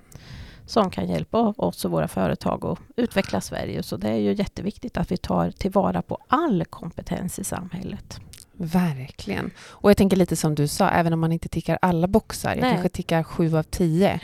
som 0.66 0.90
kan 0.90 1.08
hjälpa 1.08 1.38
oss 1.38 1.84
och 1.84 1.90
våra 1.90 2.08
företag 2.08 2.64
att 2.64 2.78
utveckla 2.96 3.40
Sverige. 3.40 3.82
Så 3.82 3.96
det 3.96 4.08
är 4.08 4.16
ju 4.16 4.32
jätteviktigt 4.32 4.96
att 4.96 5.12
vi 5.12 5.16
tar 5.16 5.50
tillvara 5.50 6.02
på 6.02 6.18
all 6.28 6.64
kompetens 6.64 7.38
i 7.38 7.44
samhället. 7.44 8.20
Verkligen. 8.52 9.50
Och 9.58 9.90
jag 9.90 9.96
tänker 9.96 10.16
lite 10.16 10.36
som 10.36 10.54
du 10.54 10.68
sa, 10.68 10.88
även 10.88 11.12
om 11.12 11.20
man 11.20 11.32
inte 11.32 11.48
tickar 11.48 11.78
alla 11.82 12.06
boxar, 12.06 12.50
jag 12.50 12.60
Nej. 12.60 12.72
kanske 12.72 12.88
tickar 12.88 13.22
sju 13.22 13.56
av 13.56 13.62
tio. 13.62 14.20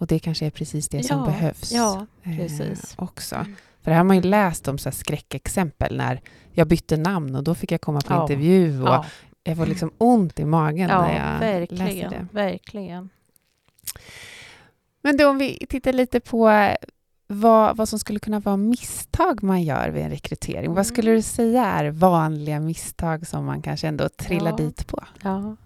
Och 0.00 0.06
det 0.06 0.18
kanske 0.18 0.46
är 0.46 0.50
precis 0.50 0.88
det 0.88 1.02
som 1.02 1.18
Ja, 1.18 1.24
behövs. 1.26 1.72
Ja, 1.72 2.06
eh, 2.22 2.36
precis. 2.36 2.94
också. 2.98 3.34
Mm. 3.36 3.56
För 3.82 3.90
det 3.90 3.94
här 3.94 3.96
har 3.98 4.04
man 4.04 4.16
ju 4.16 4.22
läst 4.22 4.68
om 4.68 4.78
så 4.78 4.90
skräckexempel 4.90 5.96
när 5.96 6.20
jag 6.52 6.68
bytte 6.68 6.96
namn 6.96 7.34
och 7.36 7.44
då 7.44 7.54
fick 7.54 7.72
jag 7.72 7.80
komma 7.80 8.00
på 8.00 8.14
Ja. 8.14 8.22
intervju 8.22 8.82
och 8.82 8.88
Ja. 8.88 9.04
jag 9.44 9.56
får 9.56 9.66
liksom 9.66 9.90
ont 9.98 10.40
i 10.40 10.44
magen 10.44 10.88
när 10.88 11.14
jag 11.32 11.38
verkligen. 11.40 12.10
det. 12.10 12.26
verkligen. 12.32 13.10
Men 15.02 15.16
då 15.16 15.28
om 15.28 15.38
vi 15.38 15.66
tittar 15.68 15.92
lite 15.92 16.20
på 16.20 16.48
eh, 16.50 16.74
vad, 17.26 17.76
vad 17.76 17.88
som 17.88 17.98
skulle 17.98 18.18
kunna 18.18 18.40
vara 18.40 18.56
misstag 18.56 19.42
man 19.42 19.62
gör 19.62 19.88
vid 19.88 20.02
en 20.04 20.10
rekrytering. 20.10 20.64
Mm. 20.64 20.74
Vad 20.74 20.86
skulle 20.86 21.10
du 21.10 21.22
säga 21.22 21.64
är 21.64 21.90
vanliga 21.90 22.60
misstag 22.60 23.26
som 23.26 23.44
man 23.44 23.62
kanske 23.62 23.88
ändå 23.88 24.08
trillar 24.08 24.56
dit 24.56 24.86
på? 24.86 25.04
Ja. 25.22 25.56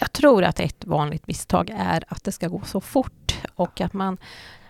Jag 0.00 0.12
tror 0.12 0.44
att 0.44 0.60
ett 0.60 0.84
vanligt 0.84 1.26
misstag 1.26 1.70
är 1.78 2.04
att 2.08 2.24
det 2.24 2.32
ska 2.32 2.48
gå 2.48 2.62
så 2.64 2.80
fort 2.80 3.27
och 3.54 3.80
att 3.80 3.92
man, 3.92 4.18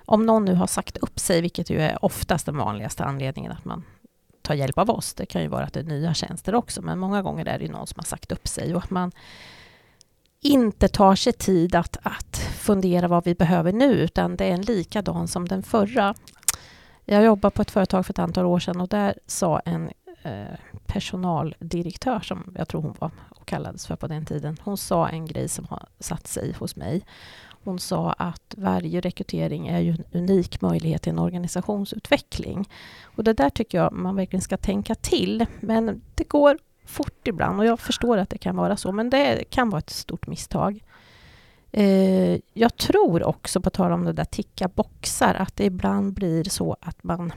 om 0.04 0.26
någon 0.26 0.44
nu 0.44 0.54
har 0.54 0.66
sagt 0.66 0.96
upp 0.96 1.18
sig, 1.18 1.40
vilket 1.40 1.70
ju 1.70 1.80
är 1.80 2.04
oftast 2.04 2.46
den 2.46 2.56
vanligaste 2.56 3.04
anledningen 3.04 3.52
att 3.52 3.64
man 3.64 3.84
tar 4.42 4.54
hjälp 4.54 4.78
av 4.78 4.90
oss, 4.90 5.14
det 5.14 5.26
kan 5.26 5.42
ju 5.42 5.48
vara 5.48 5.64
att 5.64 5.72
det 5.72 5.80
är 5.80 5.84
nya 5.84 6.14
tjänster 6.14 6.54
också, 6.54 6.82
men 6.82 6.98
många 6.98 7.22
gånger 7.22 7.46
är 7.48 7.58
det 7.58 7.64
ju 7.64 7.70
någon 7.70 7.86
som 7.86 7.98
har 7.98 8.04
sagt 8.04 8.32
upp 8.32 8.48
sig 8.48 8.74
och 8.74 8.82
att 8.82 8.90
man 8.90 9.12
inte 10.40 10.88
tar 10.88 11.14
sig 11.14 11.32
tid 11.32 11.74
att, 11.74 11.96
att 12.02 12.36
fundera 12.36 13.08
vad 13.08 13.24
vi 13.24 13.34
behöver 13.34 13.72
nu, 13.72 13.92
utan 13.92 14.36
det 14.36 14.44
är 14.44 14.52
en 14.52 14.62
likadan 14.62 15.28
som 15.28 15.48
den 15.48 15.62
förra. 15.62 16.14
Jag 17.04 17.24
jobbade 17.24 17.54
på 17.54 17.62
ett 17.62 17.70
företag 17.70 18.06
för 18.06 18.12
ett 18.12 18.18
antal 18.18 18.46
år 18.46 18.58
sedan 18.58 18.80
och 18.80 18.88
där 18.88 19.18
sa 19.26 19.58
en 19.58 19.90
eh, 20.22 20.58
personaldirektör, 20.86 22.20
som 22.20 22.54
jag 22.58 22.68
tror 22.68 22.82
hon 22.82 22.94
var 22.98 23.10
och 23.30 23.46
kallades 23.46 23.86
för 23.86 23.96
på 23.96 24.06
den 24.06 24.26
tiden, 24.26 24.56
hon 24.62 24.76
sa 24.76 25.08
en 25.08 25.26
grej 25.26 25.48
som 25.48 25.66
har 25.70 25.88
satt 26.00 26.26
sig 26.26 26.52
hos 26.52 26.76
mig. 26.76 27.04
Hon 27.68 27.78
sa 27.78 28.12
att 28.12 28.54
varje 28.56 29.00
rekrytering 29.00 29.68
är 29.68 29.78
ju 29.78 29.90
en 29.90 30.04
unik 30.12 30.60
möjlighet 30.60 31.02
till 31.02 31.12
en 31.12 31.18
organisationsutveckling. 31.18 32.68
Och 33.02 33.24
det 33.24 33.32
där 33.32 33.50
tycker 33.50 33.78
jag 33.78 33.92
man 33.92 34.16
verkligen 34.16 34.42
ska 34.42 34.56
tänka 34.56 34.94
till. 34.94 35.46
Men 35.60 36.02
det 36.14 36.28
går 36.28 36.58
fort 36.86 37.28
ibland 37.28 37.60
och 37.60 37.66
jag 37.66 37.80
förstår 37.80 38.18
att 38.18 38.30
det 38.30 38.38
kan 38.38 38.56
vara 38.56 38.76
så, 38.76 38.92
men 38.92 39.10
det 39.10 39.44
kan 39.50 39.70
vara 39.70 39.78
ett 39.78 39.90
stort 39.90 40.26
misstag. 40.26 40.84
Eh, 41.72 42.38
jag 42.52 42.76
tror 42.76 43.24
också, 43.24 43.60
på 43.60 43.70
tal 43.70 43.92
om 43.92 44.04
det 44.04 44.12
där 44.12 44.24
ticka 44.24 44.68
boxar, 44.68 45.34
att 45.34 45.56
det 45.56 45.64
ibland 45.64 46.12
blir 46.12 46.44
så 46.44 46.76
att 46.80 47.04
man 47.04 47.32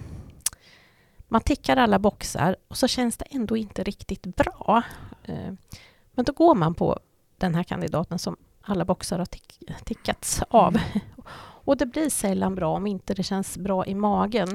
man 1.27 1.41
tickar 1.41 1.77
alla 1.77 1.99
boxar 1.99 2.55
och 2.67 2.77
så 2.77 2.87
känns 2.87 3.17
det 3.17 3.25
ändå 3.29 3.57
inte 3.57 3.83
riktigt 3.83 4.35
bra. 4.35 4.83
Eh, 5.23 5.53
Men 6.11 6.25
då 6.25 6.33
går 6.33 6.55
man 6.55 6.73
på 6.73 6.99
den 7.37 7.55
här 7.55 7.63
kandidaten 7.63 8.19
som 8.19 8.37
alla 8.61 8.85
boxar 8.85 9.19
har 9.19 9.25
tick 9.25 9.59
tickats 9.85 10.43
av. 10.49 10.77
Och 11.63 11.77
det 11.77 11.85
blir 11.85 12.09
sällan 12.09 12.55
bra 12.55 12.75
om 12.75 12.87
inte 12.87 13.13
det 13.13 13.23
känns 13.23 13.57
bra 13.57 13.85
i 13.85 13.95
magen. 13.95 14.47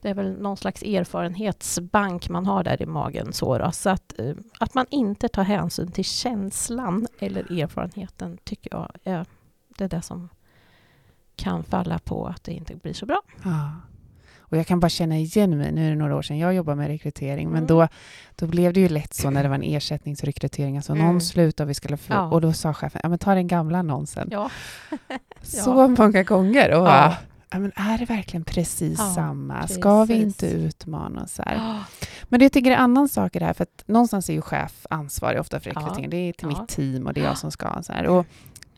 Det 0.00 0.08
är 0.08 0.14
väl 0.14 0.42
någon 0.42 0.56
slags 0.56 0.82
erfarenhetsbank 0.82 2.28
man 2.28 2.46
har 2.46 2.64
där 2.64 2.82
i 2.82 2.86
magen. 2.86 3.32
Så, 3.32 3.58
då. 3.58 3.72
så 3.72 3.90
att, 3.90 4.18
eh, 4.18 4.34
att 4.60 4.74
man 4.74 4.86
inte 4.90 5.28
tar 5.28 5.42
hänsyn 5.42 5.92
till 5.92 6.04
känslan 6.04 7.06
eller 7.18 7.62
erfarenheten 7.62 8.38
tycker 8.44 8.70
jag 8.74 8.90
är 9.04 9.26
det, 9.68 9.84
är 9.84 9.88
det 9.88 10.02
som 10.02 10.28
kan 11.36 11.64
falla 11.64 11.98
på 11.98 12.26
att 12.26 12.44
det 12.44 12.52
inte 12.52 12.76
blir 12.76 12.92
så 12.92 13.06
bra. 13.06 13.22
Ja. 13.44 13.70
Och 14.50 14.56
jag 14.56 14.66
kan 14.66 14.80
bara 14.80 14.88
känna 14.88 15.16
igen 15.18 15.58
mig, 15.58 15.72
nu 15.72 15.86
är 15.86 15.90
det 15.90 15.96
några 15.96 16.16
år 16.16 16.22
sedan 16.22 16.38
jag 16.38 16.54
jobbade 16.54 16.76
med 16.76 16.86
rekrytering, 16.88 17.48
men 17.48 17.56
Mm. 17.56 17.66
då, 17.66 17.88
då 18.36 18.46
blev 18.46 18.72
det 18.72 18.80
ju 18.80 18.88
lätt 18.88 19.14
så 19.14 19.30
när 19.30 19.42
det 19.42 19.48
var 19.48 19.54
en 19.56 19.62
ersättningsrekrytering, 19.62 20.76
alltså 20.76 20.94
någon 20.94 21.04
Mm. 21.06 21.20
slutade 21.20 21.64
och 21.66 21.70
vi 21.70 21.74
skulle 21.74 21.96
få, 21.96 22.12
Ja. 22.14 22.22
och 22.30 22.40
då 22.40 22.52
sa 22.52 22.74
chefen, 22.74 23.00
ja 23.02 23.08
men 23.08 23.18
ta 23.18 23.34
den 23.34 23.46
gamla 23.46 23.78
annonsen. 23.78 24.28
Ja. 24.32 24.50
Så 25.42 25.88
många 25.88 26.22
gånger. 26.22 26.68
Och 26.70 26.78
Ja. 26.78 26.84
bara, 26.84 27.16
ja, 27.50 27.58
men 27.58 27.72
är 27.76 27.98
det 27.98 28.04
verkligen 28.04 28.44
precis 28.44 28.98
Ja, 28.98 29.12
samma? 29.14 29.68
Ska 29.68 30.04
vi 30.04 30.08
precis. 30.14 30.24
inte 30.24 30.46
utmana 30.56 31.22
oss 31.22 31.38
här? 31.44 31.82
Men 32.28 32.38
det 32.40 32.44
jag 32.44 32.52
tycker 32.52 32.70
är 32.70 32.74
en 32.74 32.80
annan 32.82 33.08
sak 33.08 33.36
i 33.36 33.38
det 33.38 33.44
här, 33.44 33.52
för 33.52 33.62
att 33.62 33.82
någonstans 33.86 34.28
är 34.28 34.32
ju 34.34 34.40
chef 34.42 34.86
ansvarig 34.90 35.40
ofta 35.40 35.60
för 35.60 35.70
Ja. 35.74 35.80
rekryteringen. 35.80 36.10
Det 36.10 36.16
är 36.16 36.32
till 36.32 36.48
Ja. 36.52 36.60
mitt 36.60 36.68
team 36.68 37.06
och 37.06 37.14
det 37.14 37.20
är 37.20 37.24
jag 37.24 37.38
som 37.38 37.50
ska. 37.50 37.82
Så 37.82 37.92
här. 37.92 38.06
Och 38.06 38.26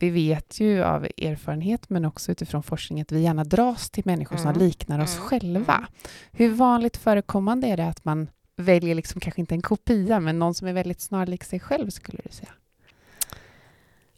vi 0.00 0.10
vet 0.10 0.60
ju 0.60 0.82
av 0.84 1.04
erfarenhet, 1.04 1.90
men 1.90 2.04
också 2.04 2.32
utifrån 2.32 2.62
forskning, 2.62 3.00
att 3.00 3.12
vi 3.12 3.20
gärna 3.20 3.44
dras 3.44 3.90
till 3.90 4.02
människor 4.06 4.36
som 4.36 4.46
Mm. 4.48 4.58
liknar 4.62 4.98
oss 5.02 5.16
Mm. 5.16 5.28
själva. 5.28 5.74
Mm. 5.76 5.86
Hur 6.32 6.50
vanligt 6.54 6.96
förekommande 6.96 7.66
är 7.66 7.76
det 7.76 7.86
att 7.86 8.04
man 8.04 8.30
väljer 8.56 8.94
liksom 8.94 9.20
kanske 9.20 9.40
inte 9.40 9.54
en 9.54 9.62
kopia, 9.62 10.20
men 10.20 10.38
någon 10.38 10.54
som 10.54 10.68
är 10.68 10.72
väldigt 10.72 11.00
snarlik 11.00 11.44
sig 11.44 11.60
själv, 11.60 11.90
skulle 11.90 12.18
du 12.24 12.32
säga? 12.32 12.50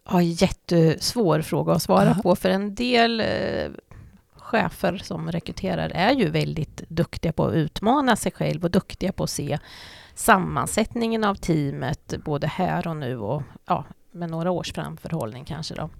Ja, 0.08 0.22
jättesvår 0.22 1.40
fråga 1.42 1.72
att 1.72 1.82
svara 1.82 2.10
Aha. 2.10 2.22
på, 2.22 2.36
för 2.36 2.48
en 2.50 2.74
del 2.74 3.20
eh, 3.20 3.70
chefer 4.36 4.96
som 5.04 5.32
rekryterar 5.32 5.90
är 5.94 6.12
ju 6.12 6.28
väldigt 6.30 6.76
duktiga 6.88 7.32
på 7.32 7.44
att 7.46 7.54
utmana 7.54 8.16
sig 8.16 8.32
själv 8.32 8.64
och 8.64 8.70
duktiga 8.70 9.12
på 9.12 9.24
att 9.24 9.30
se 9.30 9.58
sammansättningen 10.14 11.24
av 11.24 11.34
teamet, 11.34 12.14
både 12.24 12.46
här 12.46 12.86
och 12.88 12.96
nu 12.96 13.18
och 13.18 13.42
ja, 13.66 13.84
med 14.12 14.30
några 14.30 14.50
års 14.50 14.72
framförhållning 14.72 15.44
kanske. 15.44 15.74
Då. 15.74 15.90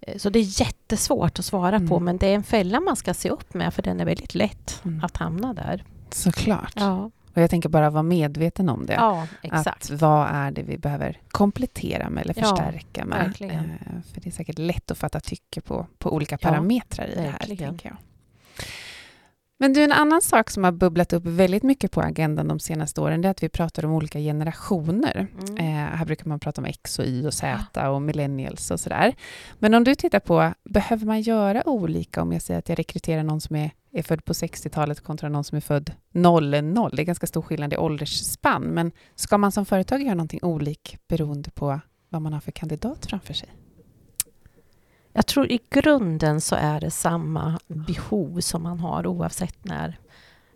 Eh, 0.00 0.18
så 0.18 0.30
det 0.30 0.38
är 0.38 0.60
jättesvårt 0.60 1.38
att 1.38 1.44
svara 1.44 1.76
mm. 1.76 1.88
på, 1.88 2.00
men 2.00 2.16
det 2.16 2.26
är 2.26 2.34
en 2.34 2.42
fälla 2.42 2.80
man 2.80 2.96
ska 2.96 3.14
se 3.14 3.30
upp 3.30 3.54
med, 3.54 3.74
för 3.74 3.82
den 3.82 4.00
är 4.00 4.04
väldigt 4.04 4.34
lätt 4.34 4.80
mm. 4.84 5.04
att 5.04 5.16
hamna 5.16 5.54
där. 5.54 5.84
Såklart. 6.10 6.72
Ja. 6.76 7.10
Och 7.34 7.42
jag 7.42 7.50
tänker 7.50 7.68
bara 7.68 7.90
vara 7.90 8.02
medveten 8.02 8.68
om 8.68 8.86
det. 8.86 8.92
Ja. 8.92 9.26
Att 9.50 9.90
vad 9.90 10.28
är 10.30 10.50
det 10.50 10.62
vi 10.62 10.78
behöver 10.78 11.20
komplettera 11.28 12.10
med 12.10 12.22
eller 12.22 12.34
förstärka 12.34 13.00
ja, 13.00 13.04
med? 13.04 13.26
Verkligen. 13.26 13.54
Eh, 13.54 14.02
för 14.12 14.20
det 14.20 14.28
är 14.28 14.32
säkert 14.32 14.58
lätt 14.58 14.90
att 14.90 14.98
fatta 14.98 15.20
tycke 15.20 15.60
på, 15.60 15.86
på 15.98 16.14
olika 16.14 16.38
parametrar 16.38 17.06
i 17.06 17.14
det 17.14 17.22
här, 17.22 17.56
tänker 17.56 17.88
jag. 17.88 17.96
Men 19.58 19.72
du, 19.72 19.82
en 19.82 19.92
annan 19.92 20.22
sak 20.22 20.50
som 20.50 20.64
har 20.64 20.72
bubblat 20.72 21.12
upp 21.12 21.26
väldigt 21.26 21.62
mycket 21.62 21.90
på 21.90 22.00
agendan 22.00 22.48
de 22.48 22.60
senaste 22.60 23.00
åren, 23.00 23.22
det 23.22 23.28
är 23.28 23.30
att 23.30 23.42
vi 23.42 23.48
pratar 23.48 23.84
om 23.84 23.92
olika 23.92 24.18
generationer. 24.18 25.26
Mm. 25.48 25.56
Eh, 25.56 25.96
här 25.96 26.04
brukar 26.04 26.26
man 26.26 26.40
prata 26.40 26.60
om 26.60 26.64
X 26.64 26.98
och 26.98 27.04
Y 27.04 27.26
och 27.26 27.34
Z 27.34 27.90
och 27.90 28.02
millennials 28.02 28.70
och 28.70 28.80
sådär. 28.80 29.14
Men 29.58 29.74
om 29.74 29.84
du 29.84 29.94
tittar 29.94 30.20
på, 30.20 30.52
behöver 30.64 31.06
man 31.06 31.20
göra 31.20 31.68
olika 31.68 32.22
om 32.22 32.32
jag 32.32 32.42
säger 32.42 32.58
att 32.58 32.68
jag 32.68 32.78
rekryterar 32.78 33.22
någon 33.22 33.40
som 33.40 33.56
är, 33.56 33.70
är 33.92 34.02
född 34.02 34.24
på 34.24 34.32
60-talet 34.32 35.00
kontra 35.00 35.28
någon 35.28 35.44
som 35.44 35.56
är 35.56 35.60
född 35.60 35.92
00? 36.12 36.50
Det 36.50 37.02
är 37.02 37.04
ganska 37.04 37.26
stor 37.26 37.42
skillnad 37.42 37.72
i 37.72 37.76
åldersspann, 37.76 38.62
men 38.62 38.92
ska 39.14 39.38
man 39.38 39.52
som 39.52 39.66
företag 39.66 40.02
göra 40.02 40.14
någonting 40.14 40.40
olik 40.42 40.98
beroende 41.08 41.50
på 41.50 41.80
vad 42.08 42.22
man 42.22 42.32
har 42.32 42.40
för 42.40 42.52
kandidat 42.52 43.06
framför 43.06 43.34
sig? 43.34 43.48
Jag 45.16 45.26
tror 45.26 45.52
i 45.52 45.60
grunden 45.70 46.40
så 46.40 46.56
är 46.56 46.80
det 46.80 46.90
samma 46.90 47.58
behov 47.66 48.40
som 48.40 48.62
man 48.62 48.80
har 48.80 49.06
oavsett 49.06 49.64
när, 49.64 49.98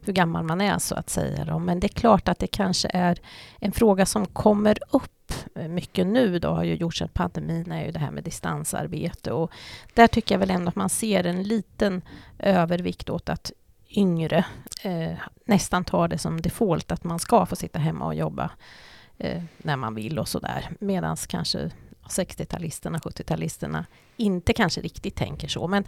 hur 0.04 0.12
gammal 0.12 0.44
man 0.44 0.60
är 0.60 0.78
så 0.78 0.94
att 0.94 1.10
säga. 1.10 1.58
Men 1.58 1.80
det 1.80 1.86
är 1.86 1.88
klart 2.00 2.28
att 2.28 2.38
det 2.38 2.46
kanske 2.46 2.88
är 2.92 3.18
en 3.58 3.72
fråga 3.72 4.06
som 4.06 4.26
kommer 4.26 4.78
upp 4.90 5.32
mycket 5.54 6.06
nu 6.06 6.38
då 6.38 6.48
har 6.48 6.64
ju 6.64 6.74
gjorts 6.74 7.02
en 7.02 7.08
pandemin 7.08 7.72
är 7.72 7.84
ju 7.84 7.92
det 7.92 7.98
här 7.98 8.10
med 8.10 8.24
distansarbete 8.24 9.32
och 9.32 9.50
där 9.94 10.06
tycker 10.06 10.34
jag 10.34 10.38
väl 10.40 10.50
ändå 10.50 10.68
att 10.68 10.76
man 10.76 10.90
ser 10.90 11.24
en 11.26 11.42
liten 11.42 12.02
övervikt 12.38 13.10
åt 13.10 13.28
att 13.28 13.52
yngre 13.96 14.44
eh, 14.82 15.18
nästan 15.44 15.84
tar 15.84 16.08
det 16.08 16.18
som 16.18 16.40
default 16.40 16.92
att 16.92 17.04
man 17.04 17.18
ska 17.18 17.46
få 17.46 17.56
sitta 17.56 17.78
hemma 17.78 18.06
och 18.06 18.14
jobba 18.14 18.50
eh, 19.18 19.42
när 19.58 19.76
man 19.76 19.94
vill 19.94 20.18
och 20.18 20.28
sådär. 20.28 20.70
Medan 20.80 21.16
kanske 21.16 21.70
60-talisterna, 22.08 22.98
70-talisterna 22.98 23.84
inte 24.16 24.52
kanske 24.52 24.80
riktigt 24.80 25.16
tänker 25.16 25.48
så. 25.48 25.68
Men 25.68 25.84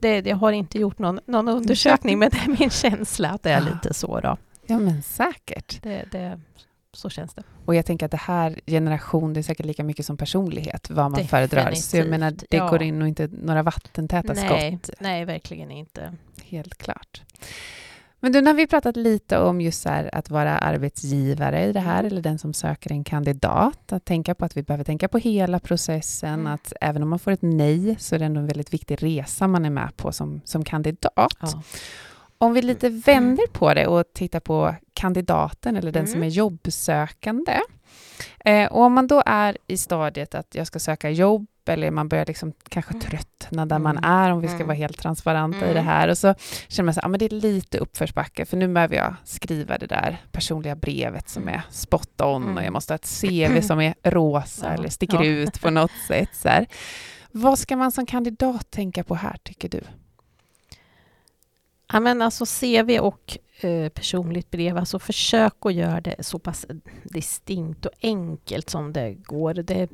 det, 0.00 0.26
jag 0.26 0.36
har 0.36 0.52
inte 0.52 0.78
gjort 0.78 0.98
någon, 0.98 1.20
någon 1.26 1.48
undersökning, 1.48 2.18
men 2.18 2.30
det 2.30 2.36
är 2.36 2.60
min 2.60 2.70
känsla 2.70 3.30
att 3.30 3.42
det 3.42 3.50
är 3.50 3.60
lite 3.60 3.94
så. 3.94 4.20
Då. 4.20 4.36
Ja, 4.66 4.78
men 4.78 5.02
säkert. 5.02 5.82
Det, 5.82 6.04
det, 6.12 6.40
så 6.92 7.10
känns 7.10 7.34
det. 7.34 7.42
Och 7.64 7.74
jag 7.74 7.86
tänker 7.86 8.06
att 8.06 8.12
det 8.12 8.16
här 8.16 8.60
generation, 8.66 9.32
det 9.32 9.40
är 9.40 9.42
säkert 9.42 9.66
lika 9.66 9.84
mycket 9.84 10.06
som 10.06 10.16
personlighet, 10.16 10.90
vad 10.90 10.96
man 10.96 11.12
Definitivt. 11.12 11.30
föredrar. 11.30 11.74
Så 11.74 11.96
jag 11.96 12.08
menar, 12.08 12.30
det 12.30 12.56
ja. 12.56 12.70
går 12.70 12.82
in 12.82 13.02
och 13.02 13.08
inte 13.08 13.28
några 13.32 13.62
vattentäta 13.62 14.32
nej, 14.32 14.78
skott. 14.80 14.96
Nej, 15.00 15.24
verkligen 15.24 15.70
inte. 15.70 16.14
Helt 16.44 16.78
klart. 16.78 17.22
Men 18.24 18.32
du, 18.32 18.40
nu 18.40 18.46
har 18.46 18.54
vi 18.54 18.66
pratat 18.66 18.96
lite 18.96 19.38
om 19.38 19.60
just 19.60 19.84
här, 19.84 20.10
att 20.14 20.30
vara 20.30 20.58
arbetsgivare 20.58 21.64
i 21.64 21.72
det 21.72 21.80
här, 21.80 21.98
mm. 21.98 22.12
eller 22.12 22.22
den 22.22 22.38
som 22.38 22.54
söker 22.54 22.92
en 22.92 23.04
kandidat. 23.04 23.92
Att 23.92 24.04
tänka 24.04 24.34
på 24.34 24.44
att 24.44 24.56
vi 24.56 24.62
behöver 24.62 24.84
tänka 24.84 25.08
på 25.08 25.18
hela 25.18 25.60
processen, 25.60 26.34
mm. 26.34 26.46
att 26.46 26.72
även 26.80 27.02
om 27.02 27.08
man 27.08 27.18
får 27.18 27.30
ett 27.30 27.42
nej, 27.42 27.96
så 27.98 28.14
är 28.14 28.18
det 28.18 28.24
ändå 28.24 28.40
en 28.40 28.46
väldigt 28.46 28.72
viktig 28.72 29.02
resa 29.02 29.48
man 29.48 29.64
är 29.64 29.70
med 29.70 29.96
på 29.96 30.12
som, 30.12 30.40
som 30.44 30.64
kandidat. 30.64 31.38
Ja. 31.40 31.62
Om 32.38 32.54
vi 32.54 32.62
lite 32.62 32.86
mm. 32.86 33.00
vänder 33.00 33.46
på 33.52 33.74
det 33.74 33.86
och 33.86 34.04
tittar 34.14 34.40
på 34.40 34.74
kandidaten, 34.92 35.76
eller 35.76 35.92
den 35.92 36.04
mm. 36.04 36.12
som 36.12 36.22
är 36.22 36.28
jobbsökande. 36.28 37.58
Eh, 38.44 38.72
och 38.72 38.82
om 38.82 38.92
man 38.92 39.06
då 39.06 39.22
är 39.26 39.58
i 39.66 39.76
stadiet 39.76 40.34
att 40.34 40.54
jag 40.54 40.66
ska 40.66 40.78
söka 40.78 41.10
jobb, 41.10 41.46
eller 41.66 41.90
man 41.90 42.08
börjar 42.08 42.26
liksom 42.26 42.52
kanske 42.68 42.90
mm. 42.90 43.00
tröttna 43.00 43.66
där 43.66 43.78
man 43.78 43.98
mm. 43.98 44.10
är, 44.10 44.30
om 44.30 44.40
vi 44.40 44.48
ska 44.48 44.64
vara 44.64 44.76
helt 44.76 44.98
transparenta 44.98 45.70
i 45.70 45.74
det 45.74 45.80
här. 45.80 46.08
Och 46.08 46.18
så 46.18 46.34
känner 46.68 46.84
man 46.84 46.90
att 46.98 47.04
ah, 47.04 47.18
det 47.18 47.24
är 47.24 47.40
lite 47.40 47.78
uppförsbacke, 47.78 48.44
för 48.44 48.56
nu 48.56 48.68
behöver 48.68 48.96
jag 48.96 49.14
skriva 49.24 49.78
det 49.78 49.86
där 49.86 50.22
personliga 50.32 50.74
brevet 50.74 51.28
som 51.28 51.48
är 51.48 51.62
spot 51.70 52.20
on, 52.20 52.58
och 52.58 52.64
jag 52.64 52.72
måste 52.72 52.92
ha 52.92 52.96
ett 52.96 53.20
CV 53.20 53.60
som 53.60 53.80
är 53.80 53.94
rosa 54.02 54.74
eller 54.74 54.88
sticker 54.88 55.22
ja. 55.22 55.24
ut 55.24 55.60
på 55.60 55.70
något 55.70 55.90
sätt. 56.08 56.30
Så 56.32 56.48
här. 56.48 56.66
Vad 57.30 57.58
ska 57.58 57.76
man 57.76 57.92
som 57.92 58.06
kandidat 58.06 58.70
tänka 58.70 59.04
på 59.04 59.14
här, 59.14 59.36
tycker 59.42 59.68
du? 59.68 59.80
Ja, 61.92 62.00
men 62.00 62.22
alltså 62.22 62.44
CV 62.46 62.98
och 63.00 63.38
Eh, 63.60 63.88
personligt 63.88 64.50
brev, 64.50 64.76
alltså 64.76 64.98
försök 64.98 65.54
att 65.60 65.74
göra 65.74 66.00
det 66.00 66.16
så 66.20 66.38
pass 66.38 66.66
distinkt 67.04 67.86
och 67.86 67.92
enkelt 68.02 68.70
som 68.70 68.92
det 68.92 69.14
går. 69.14 69.54
Det, 69.54 69.90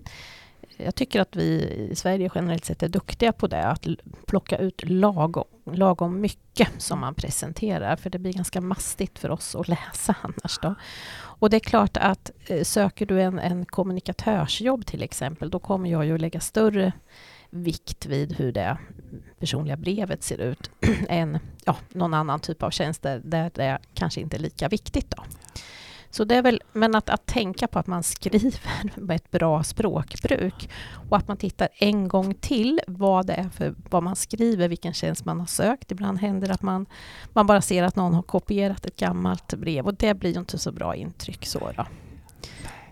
jag 0.77 0.95
tycker 0.95 1.21
att 1.21 1.37
vi 1.37 1.63
i 1.91 1.97
Sverige 1.97 2.31
generellt 2.35 2.65
sett 2.65 2.83
är 2.83 2.89
duktiga 2.89 3.33
på 3.33 3.47
det, 3.47 3.67
att 3.67 3.87
plocka 4.27 4.59
ut 4.59 4.83
lagom, 4.85 5.45
lagom 5.73 6.21
mycket 6.21 6.69
som 6.79 7.01
man 7.01 7.15
presenterar, 7.15 7.97
för 7.97 8.11
det 8.11 8.19
blir 8.19 8.33
ganska 8.33 8.61
mastigt 8.61 9.19
för 9.19 9.31
oss 9.31 9.55
att 9.55 9.69
läsa 9.69 10.15
annars. 10.21 10.59
Då. 10.63 10.75
Och 11.17 11.51
det 11.51 11.57
är 11.57 11.61
klart 11.61 11.97
att 11.97 12.31
eh, 12.47 12.63
söker 12.63 13.07
du 13.07 13.23
en, 13.23 13.39
en 13.39 13.65
kommunikatörsjobb 13.65 14.87
till 14.87 15.03
exempel, 15.03 15.51
då 15.51 15.59
kommer 15.59 15.91
jag 15.91 16.07
ju 16.07 16.15
att 16.15 16.21
lägga 16.21 16.41
större 16.41 16.93
vikt 17.51 18.07
vid 18.07 18.33
hur 18.33 18.53
det 18.53 18.79
personliga 19.39 19.77
brevet 19.77 20.23
ser 20.23 20.41
ut 20.41 20.71
än 21.09 21.39
ja, 21.65 21.77
någon 21.89 22.15
annan 22.15 22.41
typ 22.41 22.63
av 22.63 22.71
tjänster 22.71 23.21
där 23.25 23.51
det 23.55 23.79
kanske 23.95 24.21
inte 24.21 24.37
är 24.37 24.41
lika 24.41 24.69
viktigt. 24.69 25.11
Då. 25.17 25.23
Så 26.11 26.25
det 26.25 26.35
är 26.35 26.43
väl, 26.43 26.63
men 26.73 26.95
att, 26.95 27.11
att 27.11 27.27
tänka 27.27 27.67
på 27.67 27.79
att 27.79 27.87
man 27.87 28.03
skriver 28.03 28.91
med 29.01 29.17
ett 29.17 29.31
bra 29.31 29.63
språkbruk 29.63 30.71
och 31.11 31.17
att 31.17 31.29
man 31.29 31.37
tittar 31.37 31.69
en 31.79 32.09
gång 32.09 32.35
till 32.35 32.81
vad 32.87 33.27
det 33.27 33.35
är 33.35 33.49
för 33.49 33.75
vad 33.91 34.03
man 34.03 34.17
skriver, 34.17 34.69
vilken 34.69 34.93
tjänst 34.93 35.25
man 35.25 35.41
har 35.41 35.47
sökt. 35.47 35.93
Ibland 35.93 36.19
händer 36.19 36.49
det 36.49 36.55
att 36.55 36.63
man, 36.63 36.87
man 37.33 37.47
bara 37.47 37.61
ser 37.61 37.83
att 37.83 37.97
någon 37.97 38.15
har 38.15 38.23
kopierat 38.23 38.87
ett 38.87 38.97
gammalt 38.97 39.55
brev 39.55 39.87
och 39.87 39.95
det 39.95 40.15
blir 40.15 40.33
ju 40.33 40.39
inte 40.39 40.59
så 40.59 40.73
bra 40.73 40.97
intryck. 40.97 41.47
Så 41.47 41.73
då. 41.77 41.87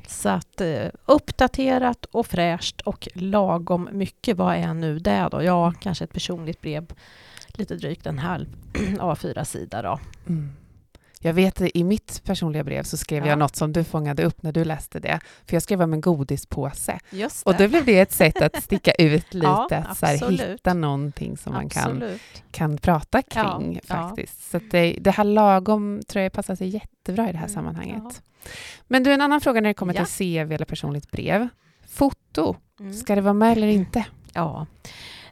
Så 0.09 0.29
att 0.29 0.61
eh, 0.61 0.87
uppdaterat 1.07 2.05
och 2.05 2.27
fräscht 2.27 2.81
och 2.81 3.09
lagom 3.15 3.89
mycket. 3.93 4.37
Vad 4.37 4.57
är 4.57 4.75
nu 4.75 4.99
det 4.99 5.29
då? 5.31 5.43
Ja, 5.43 5.73
kanske 5.81 6.05
ett 6.05 6.13
personligt 6.13 6.61
brev, 6.61 6.87
lite 7.49 7.75
drygt 7.75 8.07
en 8.07 8.19
halv 8.19 8.47
A4-sida 8.99 9.83
då. 9.83 10.01
Mm. 10.27 10.53
Jag 11.21 11.33
vet 11.33 11.61
i 11.61 11.85
mitt 11.85 12.25
personliga 12.25 12.65
brev 12.65 12.83
så 12.83 12.97
skrev 12.97 13.23
ja. 13.23 13.29
jag 13.29 13.39
något 13.39 13.57
som 13.57 13.73
du 13.73 13.85
fångade 13.85 14.25
upp 14.25 14.43
när 14.43 14.53
du 14.53 14.65
läste 14.65 15.01
det. 15.01 15.21
För 15.47 15.57
jag 15.57 15.63
skrev 15.63 15.83
om 15.83 15.93
en 15.93 16.01
godispåse. 16.01 16.99
Just 17.11 17.45
det. 17.45 17.51
Och 17.51 17.57
då 17.59 17.69
blev 17.69 17.85
det 17.85 17.99
ett 17.99 18.13
sätt 18.13 18.43
att 18.43 18.63
sticka 18.63 18.93
ut 18.99 19.35
lite, 19.35 19.47
ja, 19.47 19.69
att 19.71 19.99
så 19.99 20.07
här, 20.07 20.31
hitta 20.31 20.75
någonting 20.75 21.37
som 21.37 21.53
man 21.53 21.69
kan, 21.69 22.19
kan 22.51 22.79
prata 22.79 23.23
kring 23.23 23.81
ja, 23.87 23.95
faktiskt. 23.95 24.51
Så 24.51 24.61
det, 24.71 24.99
det 25.01 25.11
här 25.11 25.25
lagom 25.25 26.01
tror 26.09 26.23
jag 26.23 26.33
passar 26.33 26.55
sig 26.55 26.69
jättebra 26.69 27.29
i 27.29 27.33
det 27.33 27.39
här 27.39 27.47
mm, 27.47 27.55
sammanhanget. 27.55 28.23
Men 28.87 29.03
du, 29.03 29.13
en 29.13 29.21
annan 29.21 29.41
fråga 29.41 29.61
när 29.61 29.69
det 29.69 29.75
kommer 29.75 29.95
till 29.95 30.07
CV 30.07 30.53
eller 30.53 30.65
personligt 30.65 31.11
brev. 31.11 31.49
Foto, 31.89 32.57
mm. 32.81 32.93
ska 32.93 33.15
det 33.15 33.21
vara 33.21 33.35
med 33.35 33.53
eller 33.53 33.67
inte? 33.67 34.05
Ja, 34.33 34.67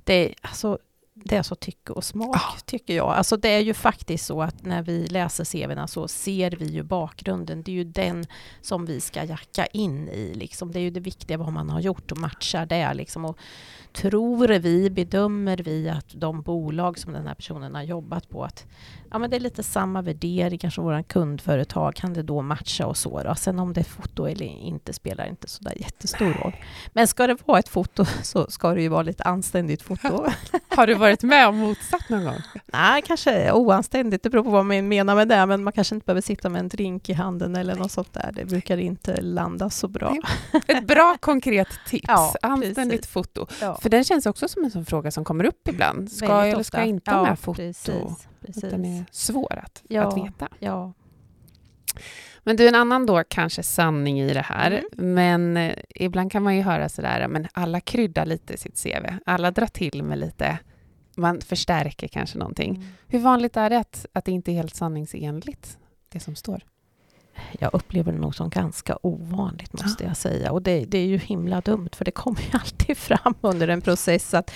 det, 0.04 0.34
alltså, 0.40 0.78
det 1.24 1.36
är 1.36 1.42
så 1.42 1.54
tycke 1.54 1.92
och 1.92 2.04
smak, 2.04 2.36
ah. 2.36 2.56
tycker 2.64 2.96
jag. 2.96 3.08
Alltså 3.08 3.36
det 3.36 3.48
är 3.48 3.60
ju 3.60 3.74
faktiskt 3.74 4.26
så 4.26 4.42
att 4.42 4.64
när 4.64 4.82
vi 4.82 5.06
läser 5.06 5.44
CVna 5.44 5.86
så 5.86 6.08
ser 6.08 6.50
vi 6.50 6.66
ju 6.66 6.82
bakgrunden. 6.82 7.62
Det 7.62 7.70
är 7.70 7.74
ju 7.74 7.84
den 7.84 8.26
som 8.60 8.86
vi 8.86 9.00
ska 9.00 9.24
jacka 9.24 9.66
in 9.66 10.08
i. 10.08 10.34
Liksom. 10.34 10.72
Det 10.72 10.78
är 10.78 10.82
ju 10.82 10.90
det 10.90 11.00
viktiga 11.00 11.38
vad 11.38 11.52
man 11.52 11.70
har 11.70 11.80
gjort 11.80 12.12
och 12.12 12.18
matchar 12.18 12.66
det. 12.66 12.94
Liksom. 12.94 13.24
Och 13.24 13.38
tror 13.96 14.48
vi, 14.48 14.90
bedömer 14.90 15.56
vi 15.56 15.88
att 15.88 16.06
de 16.14 16.42
bolag 16.42 16.98
som 16.98 17.12
den 17.12 17.26
här 17.26 17.34
personen 17.34 17.74
har 17.74 17.82
jobbat 17.82 18.28
på, 18.28 18.44
att 18.44 18.66
ja, 19.10 19.18
men 19.18 19.30
det 19.30 19.36
är 19.36 19.40
lite 19.40 19.62
samma 19.62 20.02
värderingar 20.02 20.70
som 20.70 20.84
våra 20.84 21.02
kundföretag, 21.02 21.94
kan 21.94 22.12
det 22.12 22.22
då 22.22 22.42
matcha 22.42 22.86
och 22.86 22.96
så? 22.96 23.22
Då? 23.22 23.34
Sen 23.34 23.58
om 23.58 23.72
det 23.72 23.80
är 23.80 23.84
foto 23.84 24.26
eller 24.26 24.46
inte 24.46 24.92
spelar 24.92 25.26
inte 25.26 25.48
så 25.48 25.62
där 25.62 25.80
jättestor 25.80 26.26
roll. 26.26 26.56
Men 26.92 27.08
ska 27.08 27.26
det 27.26 27.36
vara 27.44 27.58
ett 27.58 27.68
foto 27.68 28.04
så 28.22 28.46
ska 28.50 28.74
det 28.74 28.82
ju 28.82 28.88
vara 28.88 29.02
lite 29.02 29.22
anständigt 29.22 29.82
foto. 29.82 30.26
har 30.68 30.86
du 30.86 30.94
varit 30.94 31.22
med 31.22 31.48
om 31.48 31.56
motsatt 31.56 32.08
någon 32.08 32.24
gång? 32.24 32.40
Nej, 32.66 33.02
kanske 33.02 33.52
oanständigt, 33.52 34.22
det 34.22 34.30
beror 34.30 34.44
på 34.44 34.50
vad 34.50 34.66
man 34.66 34.88
menar 34.88 35.14
med 35.14 35.28
det, 35.28 35.46
men 35.46 35.64
man 35.64 35.72
kanske 35.72 35.94
inte 35.94 36.04
behöver 36.04 36.20
sitta 36.22 36.48
med 36.48 36.60
en 36.60 36.68
drink 36.68 37.08
i 37.08 37.12
handen 37.12 37.56
eller 37.56 37.74
något 37.74 37.92
sånt 37.92 38.12
där. 38.12 38.32
Det 38.34 38.44
brukar 38.44 38.76
inte 38.76 39.20
landa 39.20 39.70
så 39.70 39.88
bra. 39.88 40.16
Ett 40.66 40.86
bra 40.86 41.16
konkret 41.20 41.68
tips, 41.86 42.04
ja, 42.08 42.34
anständigt 42.42 43.00
precis. 43.00 43.12
foto. 43.12 43.46
Ja. 43.60 43.78
För 43.86 43.90
den 43.90 44.04
känns 44.04 44.26
också 44.26 44.48
som 44.48 44.64
en 44.64 44.70
sån 44.70 44.84
fråga 44.84 45.10
som 45.10 45.24
kommer 45.24 45.44
upp 45.44 45.68
ibland. 45.68 46.12
Ska 46.12 46.26
jag 46.26 46.50
eller 46.50 46.62
ska 46.62 46.78
jag 46.78 46.86
inte 46.86 47.10
ja, 47.10 47.22
med 47.22 47.38
foto? 47.38 47.56
Precis, 47.56 48.28
precis. 48.46 48.62
Den 48.62 48.84
är 48.84 49.04
svår 49.10 49.60
att, 49.64 49.82
ja, 49.88 50.02
att 50.02 50.16
veta. 50.16 50.48
Ja. 50.58 50.92
Men 52.42 52.56
du, 52.56 52.68
en 52.68 52.74
annan 52.74 53.06
då 53.06 53.24
kanske 53.28 53.62
sanning 53.62 54.20
i 54.20 54.34
det 54.34 54.40
här, 54.40 54.70
Mm. 54.70 55.14
men 55.14 55.56
eh, 55.56 55.76
ibland 55.94 56.32
kan 56.32 56.42
man 56.42 56.56
ju 56.56 56.62
höra 56.62 56.88
sådär, 56.88 57.28
men 57.28 57.46
alla 57.52 57.80
kryddar 57.80 58.26
lite 58.26 58.56
sitt 58.56 58.82
CV. 58.82 59.06
Alla 59.26 59.50
drar 59.50 59.66
till 59.66 60.02
med 60.02 60.18
lite, 60.18 60.58
man 61.16 61.40
förstärker 61.40 62.08
kanske 62.08 62.38
någonting. 62.38 62.74
Mm. 62.76 62.88
Hur 63.06 63.18
vanligt 63.18 63.56
är 63.56 63.70
det 63.70 63.78
att, 63.78 64.06
att 64.12 64.24
det 64.24 64.32
inte 64.32 64.52
är 64.52 64.54
helt 64.54 64.76
sanningsenligt, 64.76 65.78
det 66.08 66.20
som 66.20 66.34
står? 66.36 66.62
Jag 67.58 67.70
upplever 67.74 68.12
det 68.12 68.18
nog 68.18 68.34
som 68.34 68.50
ganska 68.50 68.98
ovanligt 69.02 69.72
måste 69.72 70.04
jag 70.04 70.16
säga. 70.16 70.52
Och 70.52 70.62
det, 70.62 70.84
det 70.84 70.98
är 70.98 71.06
ju 71.06 71.18
himla 71.18 71.60
dumt 71.60 71.88
för 71.92 72.04
det 72.04 72.10
kommer 72.10 72.40
ju 72.40 72.48
alltid 72.52 72.96
fram 72.96 73.34
under 73.40 73.68
en 73.68 73.80
process 73.80 74.34
att 74.34 74.50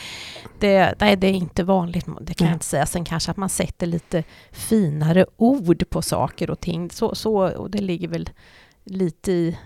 det, 0.58 0.94
nej, 1.00 1.16
det 1.16 1.26
är 1.26 1.32
inte 1.32 1.64
vanligt, 1.64 2.06
det 2.20 2.34
kan 2.34 2.44
Nej. 2.44 2.50
jag 2.52 2.56
inte 2.56 2.64
säga. 2.64 2.86
Sen 2.86 3.04
kanske 3.04 3.30
att 3.30 3.36
man 3.36 3.48
sätter 3.48 3.86
lite 3.86 4.24
finare 4.50 5.26
ord 5.36 5.90
på 5.90 6.02
saker 6.02 6.50
och 6.50 6.60
ting. 6.60 6.90
Så, 6.90 7.14
så, 7.14 7.48
och 7.56 7.70
det 7.70 7.80
ligger 7.80 8.08
väl 8.08 8.30
lite 8.84 9.32
i 9.32 9.56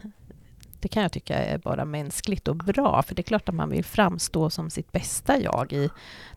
det 0.84 0.88
kan 0.88 1.02
jag 1.02 1.12
tycka 1.12 1.34
är 1.38 1.58
bara 1.58 1.84
mänskligt 1.84 2.48
och 2.48 2.56
bra, 2.56 3.02
för 3.02 3.14
det 3.14 3.20
är 3.20 3.24
klart 3.24 3.48
att 3.48 3.54
man 3.54 3.70
vill 3.70 3.84
framstå 3.84 4.50
som 4.50 4.70
sitt 4.70 4.92
bästa 4.92 5.40
jag 5.40 5.72
i 5.72 5.90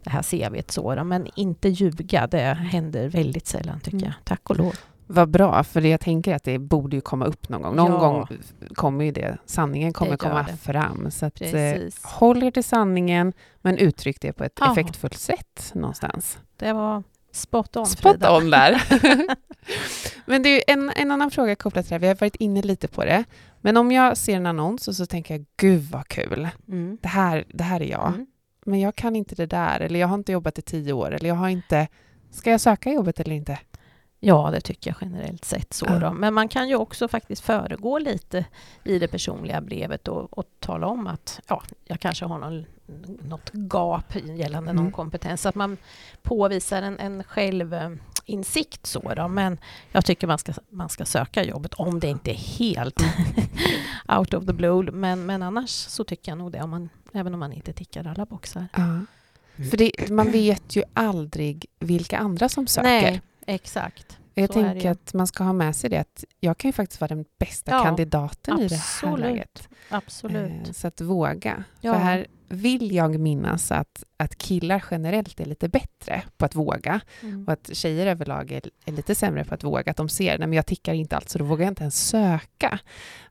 det 0.04 0.10
här 0.10 0.24
CVt. 0.24 0.72
Så, 0.72 1.04
men 1.04 1.28
inte 1.36 1.70
ljuga, 1.70 2.28
det 2.28 2.40
händer 2.54 3.10
väldigt 3.10 3.48
sällan 3.48 3.80
tycker 3.80 3.98
Mm. 3.98 4.06
jag. 4.06 4.14
Tack 4.24 4.50
och 4.50 4.58
lov. 4.58 4.76
Vad 5.08 5.30
bra, 5.30 5.64
för 5.64 5.82
jag 5.82 6.00
tänker 6.00 6.36
att 6.36 6.44
det 6.44 6.60
borde 6.60 6.96
ju 6.96 7.02
komma 7.02 7.26
upp 7.26 7.50
någon 7.50 7.62
gång. 7.62 7.76
Någon 7.76 7.92
Ja. 7.92 7.98
gång 8.00 8.28
kommer 8.76 9.06
ju 9.06 9.12
det, 9.12 9.38
sanningen 9.46 9.94
kommer 9.94 10.12
Det 10.12 10.18
komma 10.18 10.44
det. 10.44 10.58
fram. 10.58 11.12
Så 11.12 11.26
att, 11.26 11.42
eh, 11.42 11.74
håll 12.04 12.44
er 12.44 12.52
till 12.52 12.64
sanningen, 12.64 13.34
men 13.62 13.78
uttryck 13.78 14.22
det 14.22 14.34
på 14.34 14.44
ett 14.44 14.58
Ja. 14.60 14.72
effektfullt 14.72 15.18
sätt 15.18 15.72
någonstans. 15.74 16.40
Det 16.58 16.74
var 16.74 17.04
spot 17.32 17.76
on, 17.78 17.86
Spot 17.86 18.12
Frida. 18.12 18.38
on 18.38 18.50
där. 18.50 18.82
men 20.26 20.44
det 20.44 20.50
är 20.50 20.74
en, 20.74 20.92
en 20.96 21.12
annan 21.12 21.32
fråga 21.32 21.56
kopplat 21.56 21.86
till 21.86 21.90
det 21.90 21.96
här, 21.96 22.00
vi 22.00 22.08
har 22.08 22.16
varit 22.16 22.36
inne 22.36 22.62
lite 22.62 22.88
på 22.88 23.06
det. 23.06 23.24
Men 23.62 23.78
om 23.78 23.92
jag 23.92 24.18
ser 24.18 24.36
en 24.36 24.46
annons 24.46 24.88
och 24.88 24.96
så 24.96 25.06
tänker 25.06 25.34
jag, 25.38 25.46
gud 25.58 25.82
vad 25.92 26.08
kul, 26.08 26.48
Mm. 26.68 26.98
det 27.02 27.08
här, 27.08 27.46
det 27.54 27.64
här 27.64 27.82
är 27.82 27.86
jag. 27.92 28.08
Mm. 28.08 28.28
Men 28.66 28.80
jag 28.80 28.96
kan 28.96 29.16
inte 29.16 29.36
det 29.36 29.46
där, 29.46 29.80
eller 29.80 30.00
jag 30.00 30.08
har 30.08 30.16
inte 30.16 30.32
jobbat 30.32 30.60
i 30.60 30.62
tio 30.62 30.94
år, 30.94 31.12
eller 31.12 31.30
jag 31.30 31.36
har 31.36 31.50
inte... 31.50 31.88
Ska 32.32 32.52
jag 32.52 32.62
söka 32.62 32.92
jobbet 32.92 33.20
eller 33.20 33.36
inte? 33.36 33.60
Ja, 34.20 34.50
det 34.52 34.62
tycker 34.62 34.90
jag 34.90 34.98
generellt 35.02 35.46
sett. 35.46 35.74
så 35.74 35.86
Ja. 35.90 36.00
då. 36.00 36.14
Men 36.14 36.34
man 36.34 36.48
kan 36.50 36.70
ju 36.70 36.76
också 36.76 37.08
faktiskt 37.08 37.42
föregå 37.46 38.00
lite 38.00 38.46
i 38.84 39.00
det 39.00 39.08
personliga 39.08 39.62
brevet 39.62 40.08
och, 40.08 40.38
och 40.38 40.46
tala 40.60 40.88
om 40.88 41.08
att 41.08 41.40
ja, 41.48 41.64
jag 41.86 42.00
kanske 42.00 42.26
har 42.26 42.38
någon, 42.40 42.66
något 43.30 43.50
gap 43.54 44.16
gällande 44.16 44.74
någon 44.74 44.80
Mm. 44.80 44.92
kompetens. 44.92 45.42
Så 45.42 45.50
att 45.50 45.56
man 45.56 45.78
påvisar 46.22 46.82
en, 46.82 47.00
en 47.00 47.24
självinsikt. 47.24 48.86
Så 48.86 49.14
då. 49.14 49.28
Men 49.28 49.58
jag 49.92 50.06
tycker 50.06 50.28
man 50.28 50.38
ska, 50.38 50.54
man 50.70 50.90
ska 50.90 51.06
söka 51.06 51.44
jobbet 51.44 51.74
om 51.74 52.00
det 52.00 52.08
inte 52.08 52.32
är 52.32 52.36
helt 52.60 53.02
out 54.18 54.34
of 54.34 54.46
the 54.46 54.54
blue. 54.54 54.92
Men, 54.92 55.26
men 55.26 55.44
annars 55.44 55.70
så 55.70 56.04
tycker 56.04 56.32
jag 56.32 56.38
nog 56.38 56.52
det, 56.52 56.62
om 56.62 56.70
man, 56.70 56.90
även 57.14 57.34
om 57.34 57.40
man 57.40 57.54
inte 57.54 57.74
tickar 57.74 58.08
alla 58.08 58.26
boxar. 58.26 58.68
Ja. 58.74 59.00
För 59.70 59.78
det, 59.78 60.10
man 60.10 60.32
vet 60.32 60.76
ju 60.76 60.84
aldrig 60.94 61.66
vilka 61.80 62.18
andra 62.18 62.50
som 62.50 62.68
söker. 62.68 62.90
Nej, 62.90 63.22
exakt. 63.48 64.18
jag 64.34 64.52
tänker 64.52 64.92
att 64.92 65.14
man 65.14 65.28
ska 65.28 65.44
ha 65.44 65.54
med 65.54 65.76
sig 65.76 65.90
det 65.90 65.98
att 65.98 66.24
jag 66.40 66.58
kan 66.58 66.70
ju 66.70 66.74
faktiskt 66.74 67.02
vara 67.02 67.10
den 67.16 67.26
bästa 67.40 67.72
Ja, 67.72 67.84
kandidaten 67.84 68.60
i 68.60 68.68
det 68.68 68.76
här 68.76 68.82
absolut. 68.82 69.20
läget. 69.20 69.70
Absolut. 69.90 70.68
Eh, 70.68 70.74
Så 70.74 70.88
att 70.88 71.02
våga. 71.02 71.64
Ja. 71.82 71.94
För 71.94 72.00
här 72.00 72.28
vill 72.50 72.96
jag 72.96 73.20
minnas 73.20 73.72
att, 73.72 74.04
att 74.18 74.38
killar 74.38 74.84
generellt 74.92 75.40
är 75.40 75.46
lite 75.46 75.70
bättre 75.70 76.22
på 76.38 76.46
att 76.46 76.56
våga 76.56 77.02
Mm. 77.22 77.44
och 77.48 77.54
att 77.54 77.70
tjejer 77.74 78.08
överlag 78.08 78.52
är, 78.52 78.62
är 78.86 78.92
lite 78.92 79.16
sämre 79.16 79.44
på 79.44 79.54
att 79.56 79.64
våga. 79.64 79.92
Att 79.92 79.98
de 79.98 80.10
ser, 80.10 80.38
nej 80.38 80.48
men 80.48 80.54
jag 80.54 80.66
tickar 80.66 80.94
inte 80.94 81.16
allt 81.16 81.30
så 81.30 81.38
då 81.40 81.46
vågar 81.46 81.66
jag 81.66 81.72
inte 81.72 81.84
ens 81.84 82.08
söka. 82.08 82.80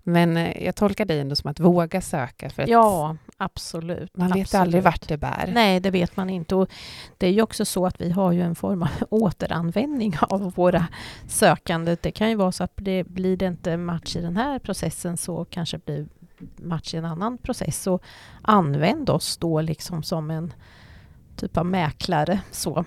Men 0.03 0.37
eh, 0.37 0.65
jag 0.65 0.77
tolkar 0.77 1.05
dig 1.05 1.21
ändå 1.21 1.37
som 1.37 1.51
att 1.51 1.61
våga 1.61 2.01
söka 2.01 2.51
för 2.51 2.63
att 2.63 2.69
Ja, 2.69 3.17
absolut. 3.37 4.17
man 4.17 4.29
vet 4.29 4.41
absolut. 4.43 4.61
aldrig 4.63 4.83
vart 4.83 5.09
det 5.09 5.17
bär. 5.17 5.51
Nej, 5.55 5.81
det 5.81 5.91
vet 5.91 6.17
man 6.17 6.31
inte. 6.31 6.55
Och 6.55 6.69
det 7.19 7.27
är 7.27 7.31
ju 7.33 7.43
också 7.43 7.65
så 7.65 7.87
att 7.87 8.01
vi 8.01 8.11
har 8.11 8.33
ju 8.33 8.43
en 8.43 8.55
form 8.55 8.83
av 8.83 8.89
återanvändning 9.11 10.15
av 10.21 10.53
våra 10.55 10.87
sökande. 11.29 11.97
Det 12.01 12.11
kan 12.11 12.29
ju 12.31 12.35
vara 12.35 12.53
så 12.53 12.65
att 12.65 12.73
det 12.75 13.05
blir 13.05 13.37
det 13.37 13.47
inte 13.47 13.77
match 13.77 14.17
i 14.17 14.21
den 14.21 14.37
här 14.37 14.59
processen 14.59 15.17
så 15.17 15.45
kanske 15.45 15.79
blir 15.79 16.07
match 16.57 16.95
i 16.95 16.97
en 16.97 17.05
annan 17.05 17.39
process. 17.39 17.83
Så 17.83 18.01
använd 18.43 19.11
oss 19.11 19.37
då 19.37 19.61
liksom 19.61 20.03
som 20.03 20.31
en 20.31 20.53
typ 21.37 21.57
av 21.57 21.67
mäklare. 21.67 22.41
Så. 22.51 22.85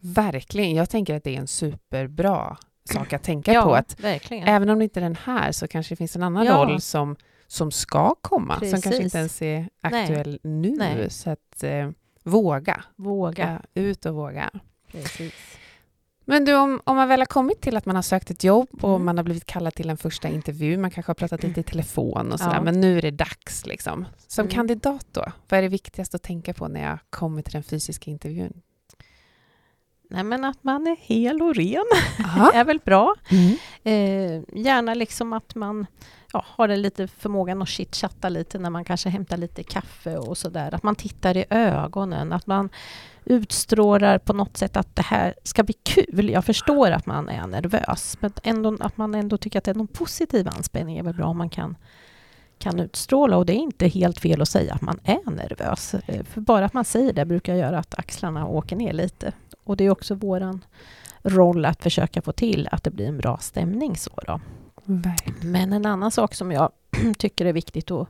Verkligen. 0.00 0.74
Jag 0.74 0.90
tänker 0.90 1.14
att 1.16 1.24
det 1.24 1.36
är 1.36 1.40
en 1.40 1.46
superbra 1.46 2.56
sak 2.92 3.12
att 3.12 3.22
tänka 3.22 3.52
ja, 3.54 3.62
på. 3.62 3.74
Att 3.74 4.00
verkligen. 4.00 4.48
även 4.48 4.68
om 4.70 4.78
det 4.78 4.84
inte 4.84 5.00
är 5.00 5.04
den 5.04 5.16
här 5.24 5.52
så 5.52 5.68
kanske 5.68 5.92
det 5.92 5.96
finns 5.96 6.16
en 6.16 6.22
annan 6.22 6.46
Ja. 6.46 6.54
roll 6.56 6.80
som, 6.80 7.16
som 7.46 7.70
ska 7.70 8.14
komma, 8.20 8.54
som 8.58 8.70
kanske 8.70 8.88
Precis. 8.90 9.04
inte 9.04 9.18
ens 9.18 9.42
är 9.42 9.58
Nej. 9.58 10.02
aktuell 10.02 10.38
nu. 10.42 10.74
Nej. 10.78 11.10
Så 11.10 11.30
att 11.30 11.62
eh, 11.62 11.90
våga. 12.24 12.84
Våga. 12.96 13.60
Ja, 13.74 13.80
ut 13.82 14.06
och 14.06 14.14
våga. 14.14 14.50
Precis. 14.92 15.34
Men 16.24 16.44
du, 16.44 16.54
om, 16.56 16.80
om 16.84 16.96
man 16.96 17.08
väl 17.08 17.20
har 17.20 17.26
kommit 17.26 17.60
till 17.60 17.76
att 17.76 17.86
man 17.86 17.94
har 17.96 18.02
sökt 18.02 18.30
ett 18.30 18.44
jobb 18.44 18.68
och 18.82 18.90
Mm. 18.94 19.04
man 19.04 19.16
har 19.16 19.24
blivit 19.24 19.44
kallad 19.46 19.74
till 19.74 19.90
en 19.90 19.96
första 19.96 20.28
intervju, 20.28 20.76
man 20.78 20.90
kanske 20.90 21.10
har 21.10 21.14
pratat 21.14 21.42
lite 21.42 21.60
i 21.60 21.62
telefon 21.62 22.32
och 22.32 22.38
sådär, 22.38 22.54
Ja. 22.54 22.62
men 22.62 22.80
nu 22.80 22.98
är 22.98 23.02
det 23.02 23.10
dags. 23.10 23.66
Liksom. 23.66 24.06
Som 24.26 24.42
Mm. 24.44 24.54
kandidat 24.54 25.06
då, 25.12 25.24
vad 25.48 25.58
är 25.58 25.62
det 25.62 25.68
viktigaste 25.68 26.16
att 26.16 26.22
tänka 26.22 26.54
på 26.54 26.68
när 26.68 26.82
jag 26.82 26.98
kommer 27.10 27.42
till 27.42 27.52
den 27.52 27.62
fysiska 27.62 28.10
intervjun? 28.10 28.60
Nej, 30.12 30.24
men 30.24 30.44
att 30.44 30.64
man 30.64 30.86
är 30.86 30.96
hel 31.00 31.42
och 31.42 31.54
ren 31.54 31.84
är 32.54 32.64
väl 32.64 32.80
bra. 32.84 33.14
Mm. 33.28 33.56
Eh, 33.84 34.60
gärna 34.60 34.94
liksom 34.94 35.32
att 35.32 35.54
man 35.54 35.86
ja, 36.32 36.44
har 36.46 36.68
det 36.68 36.76
lite 36.76 37.08
förmågan 37.08 37.62
att 37.62 37.68
chitchatta 37.68 38.28
lite 38.28 38.58
när 38.58 38.70
man 38.70 38.84
kanske 38.84 39.08
hämtar 39.08 39.36
lite 39.36 39.62
kaffe 39.62 40.16
och 40.16 40.38
sådär. 40.38 40.74
Att 40.74 40.82
man 40.82 40.94
tittar 40.94 41.36
i 41.36 41.44
ögonen, 41.50 42.32
att 42.32 42.46
man 42.46 42.68
utstrålar 43.24 44.18
på 44.18 44.32
något 44.32 44.56
sätt 44.56 44.76
att 44.76 44.96
det 44.96 45.02
här 45.02 45.34
ska 45.44 45.62
bli 45.62 45.74
kul. 45.82 46.30
Jag 46.30 46.44
förstår 46.44 46.90
att 46.90 47.06
man 47.06 47.28
är 47.28 47.46
nervös, 47.46 48.16
men 48.20 48.32
ändå, 48.42 48.76
att 48.80 48.96
man 48.96 49.14
ändå 49.14 49.36
tycker 49.36 49.58
att 49.58 49.64
det 49.64 49.70
är 49.70 49.74
någon 49.74 49.86
positiv 49.86 50.48
anspänning 50.48 50.98
är 50.98 51.02
väl 51.02 51.14
bra 51.14 51.26
om 51.26 51.38
man 51.38 51.50
kan, 51.50 51.76
kan 52.58 52.80
utstråla. 52.80 53.36
Och 53.36 53.46
det 53.46 53.52
är 53.52 53.60
inte 53.60 53.88
helt 53.88 54.20
fel 54.20 54.42
att 54.42 54.48
säga 54.48 54.74
att 54.74 54.82
man 54.82 55.00
är 55.04 55.30
nervös. 55.30 55.94
Eh, 55.94 56.24
För 56.24 56.40
bara 56.40 56.64
att 56.64 56.74
man 56.74 56.84
säger 56.84 57.12
det 57.12 57.24
brukar 57.24 57.54
göra 57.54 57.78
att 57.78 57.98
axlarna 57.98 58.46
åker 58.46 58.76
ner 58.76 58.92
lite. 58.92 59.32
Och 59.64 59.76
det 59.76 59.84
är 59.84 59.90
också 59.90 60.14
våran 60.14 60.64
roll 61.22 61.64
att 61.64 61.82
försöka 61.82 62.22
få 62.22 62.32
till 62.32 62.68
att 62.72 62.84
det 62.84 62.90
blir 62.90 63.06
en 63.06 63.18
bra 63.18 63.38
stämning. 63.38 63.96
Så 63.96 64.10
då. 64.26 64.40
Verkligen. 64.84 65.52
Men 65.52 65.72
en 65.72 65.86
annan 65.86 66.10
sak 66.10 66.34
som 66.34 66.52
jag 66.52 66.72
tycker 67.18 67.46
är 67.46 67.52
viktigt 67.52 67.90
att, 67.90 68.08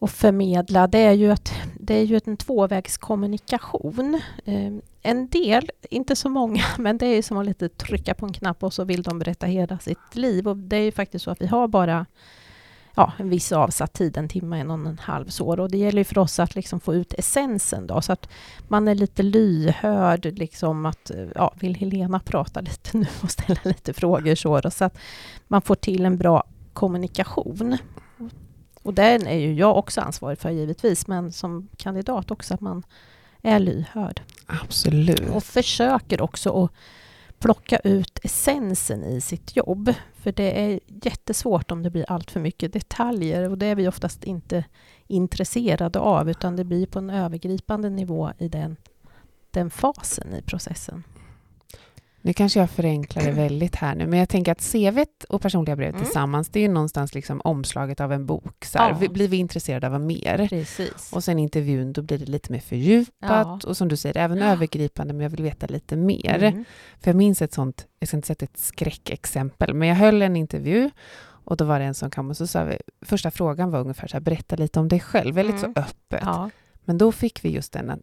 att 0.00 0.10
förmedla 0.10 0.86
det 0.86 0.98
är 0.98 1.12
ju 1.12 1.30
att 1.30 1.52
det 1.80 1.94
är 1.94 2.02
ju 2.02 2.20
en 2.24 2.36
tvåvägskommunikation. 2.36 4.20
Eh, 4.44 4.72
En 5.02 5.28
del, 5.28 5.70
inte 5.90 6.16
så 6.16 6.28
många, 6.28 6.62
men 6.78 6.98
det 6.98 7.06
är 7.06 7.14
ju 7.14 7.22
som 7.22 7.38
att 7.38 7.46
lite 7.46 7.68
trycka 7.68 8.14
på 8.14 8.26
en 8.26 8.32
knapp 8.32 8.62
och 8.62 8.74
så 8.74 8.84
vill 8.84 9.02
de 9.02 9.18
berätta 9.18 9.46
hela 9.46 9.78
sitt 9.78 10.14
liv. 10.14 10.48
Och 10.48 10.56
det 10.56 10.76
är 10.76 10.84
ju 10.84 10.92
faktiskt 10.92 11.24
så 11.24 11.30
att 11.30 11.42
vi 11.42 11.46
har 11.46 11.68
bara 11.68 12.06
ja, 12.94 13.12
en 13.18 13.28
viss 13.28 13.52
avsatt 13.52 13.92
tid, 13.92 14.16
en 14.16 14.28
timme, 14.28 14.60
en 14.60 14.70
och 14.70 14.78
en 14.78 14.98
halv 14.98 15.28
så. 15.28 15.60
Och 15.60 15.70
det 15.70 15.78
gäller 15.78 16.04
för 16.04 16.18
oss 16.18 16.38
att 16.40 16.54
liksom 16.54 16.80
få 16.80 16.94
ut 16.94 17.14
essensen 17.18 17.86
då, 17.86 18.00
så 18.00 18.12
att 18.12 18.28
man 18.68 18.88
är 18.88 18.94
lite 18.94 19.22
lyhörd, 19.22 20.24
liksom 20.24 20.86
att, 20.86 21.10
eh, 21.10 21.26
ja, 21.34 21.52
vill 21.60 21.74
Helena 21.74 22.20
prata 22.20 22.60
lite 22.60 22.98
nu 22.98 23.06
och 23.22 23.30
ställa 23.30 23.60
lite 23.64 23.92
frågor 23.92 24.34
så 24.34 24.60
då, 24.60 24.70
så 24.70 24.84
att 24.84 24.98
man 25.48 25.62
får 25.62 25.74
till 25.74 26.04
en 26.04 26.18
bra 26.18 26.44
kommunikation. 26.72 27.78
Och 28.82 28.94
den 28.94 29.26
är 29.26 29.38
ju 29.38 29.54
jag 29.54 29.76
också 29.76 30.00
ansvarig 30.00 30.38
för 30.38 30.50
givetvis, 30.50 31.06
men 31.06 31.32
som 31.32 31.68
kandidat 31.76 32.30
också 32.30 32.54
att 32.54 32.60
man 32.60 32.82
är 33.42 33.58
lyhörd. 33.58 34.20
Absolut. 34.46 35.30
Och 35.30 35.44
försöker 35.44 36.20
också 36.20 36.64
att 36.64 36.70
plocka 37.38 37.78
ut 37.78 38.18
essensen 38.22 39.04
i 39.04 39.20
sitt 39.20 39.56
jobb. 39.56 39.94
För 40.22 40.32
det 40.32 40.60
är 40.60 40.80
jättesvårt 40.86 41.70
om 41.70 41.82
det 41.82 41.90
blir 41.90 42.04
allt 42.08 42.30
för 42.30 42.40
mycket 42.40 42.72
detaljer 42.72 43.50
och 43.50 43.58
det 43.58 43.66
är 43.66 43.74
vi 43.74 43.88
oftast 43.88 44.24
inte 44.24 44.64
intresserade 45.06 45.98
av 45.98 46.30
utan 46.30 46.56
det 46.56 46.64
blir 46.64 46.86
på 46.86 46.98
en 46.98 47.10
övergripande 47.10 47.90
nivå 47.90 48.30
i 48.38 48.48
den, 48.48 48.76
den 49.50 49.70
fasen 49.70 50.34
i 50.34 50.42
processen. 50.42 51.04
Nu 52.24 52.32
kanske 52.32 52.60
jag 52.60 52.70
förenklar 52.70 53.22
det 53.22 53.30
väldigt 53.32 53.76
här 53.76 53.94
nu, 53.94 54.06
men 54.06 54.18
jag 54.18 54.28
tänker 54.28 54.52
att 54.52 54.72
CV 54.72 55.04
och 55.28 55.40
personliga 55.42 55.76
brevet 55.76 55.94
Mm. 55.94 56.04
tillsammans, 56.04 56.48
det 56.48 56.58
är 56.58 56.62
ju 56.62 56.68
någonstans 56.68 57.14
liksom 57.14 57.40
omslaget 57.44 58.00
av 58.00 58.12
en 58.12 58.26
bok. 58.26 58.64
Så 58.64 58.78
här, 58.78 58.96
Ja. 59.00 59.08
Blir 59.08 59.28
vi 59.28 59.36
intresserade 59.36 59.86
av 59.86 60.00
mer? 60.00 60.48
Precis. 60.48 61.12
Och 61.12 61.24
sen 61.24 61.38
intervjun, 61.38 61.92
då 61.92 62.02
blir 62.02 62.18
det 62.18 62.24
lite 62.24 62.52
mer 62.52 62.60
fördjupat 62.60 63.12
Ja. 63.30 63.60
och 63.66 63.76
som 63.76 63.88
du 63.88 63.96
säger, 63.96 64.16
även 64.16 64.38
Ja. 64.38 64.44
övergripande, 64.44 65.14
men 65.14 65.22
jag 65.22 65.30
vill 65.30 65.42
veta 65.42 65.66
lite 65.66 65.96
mer. 65.96 66.42
Mm. 66.42 66.64
För 67.00 67.10
jag 67.10 67.16
minns 67.16 67.42
ett 67.42 67.52
sånt, 67.52 67.86
jag 67.98 68.08
ska 68.08 68.16
inte 68.16 68.26
sätta 68.26 68.44
ett 68.44 68.58
skräckexempel, 68.58 69.74
men 69.74 69.88
jag 69.88 69.96
höll 69.96 70.22
en 70.22 70.36
intervju 70.36 70.90
och 71.44 71.56
då 71.56 71.64
var 71.64 71.78
det 71.78 71.84
en 71.84 71.94
som 71.94 72.10
kom 72.10 72.30
och 72.30 72.36
så 72.36 72.46
sa 72.46 72.64
vi, 72.64 72.76
första 73.02 73.30
frågan 73.30 73.70
var 73.70 73.80
ungefär 73.80 74.08
så 74.08 74.12
här, 74.16 74.20
berätta 74.20 74.56
lite 74.56 74.80
om 74.80 74.88
dig 74.88 75.00
själv, 75.00 75.34
väldigt 75.34 75.62
Mm. 75.64 75.74
så 75.74 75.80
öppet. 75.80 76.28
Men 76.84 76.98
då 76.98 77.12
fick 77.12 77.44
vi 77.44 77.48
just 77.48 77.72
den 77.72 77.90
att, 77.90 78.00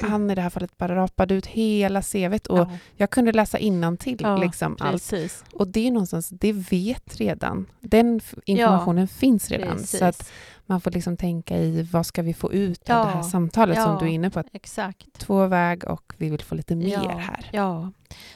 han, 0.00 0.08
Ja. 0.10 0.12
han 0.12 0.30
i 0.30 0.34
det 0.34 0.40
här 0.42 0.50
fallet 0.50 0.78
bara 0.78 0.96
rapade 0.96 1.34
ut 1.34 1.46
hela 1.46 2.02
CVt 2.02 2.46
och 2.46 2.58
ja, 2.58 2.70
jag 2.96 3.10
kunde 3.10 3.32
läsa 3.32 3.58
innantill 3.58 4.16
Ja, 4.20 4.36
liksom 4.36 4.76
allt. 4.80 5.12
Och 5.52 5.68
det 5.68 5.86
är 5.86 5.90
någonstans, 5.90 6.28
det 6.28 6.52
vet 6.52 7.16
redan. 7.16 7.66
Den 7.80 8.20
informationen 8.44 9.08
finns 9.08 9.50
redan. 9.50 9.76
precis. 9.76 9.98
Så 9.98 10.04
att 10.04 10.30
man 10.66 10.80
får 10.80 10.90
liksom 10.90 11.16
tänka 11.16 11.58
i 11.58 11.82
vad 11.82 12.06
ska 12.06 12.22
vi 12.22 12.34
få 12.34 12.52
ut 12.52 12.90
av 12.90 12.96
Ja, 12.96 13.04
det 13.04 13.10
här 13.10 13.22
samtalet 13.22 13.82
som 13.82 13.92
ja. 13.92 13.98
du 14.00 14.06
är 14.06 14.10
inne 14.10 14.30
på. 14.30 14.42
Exakt. 14.52 15.12
två 15.18 15.46
väg 15.46 15.84
och 15.84 16.12
vi 16.16 16.30
vill 16.30 16.42
få 16.42 16.54
lite 16.54 16.76
mer 16.76 16.92
ja, 17.04 17.10
här. 17.10 17.50
Ja. 17.52 17.90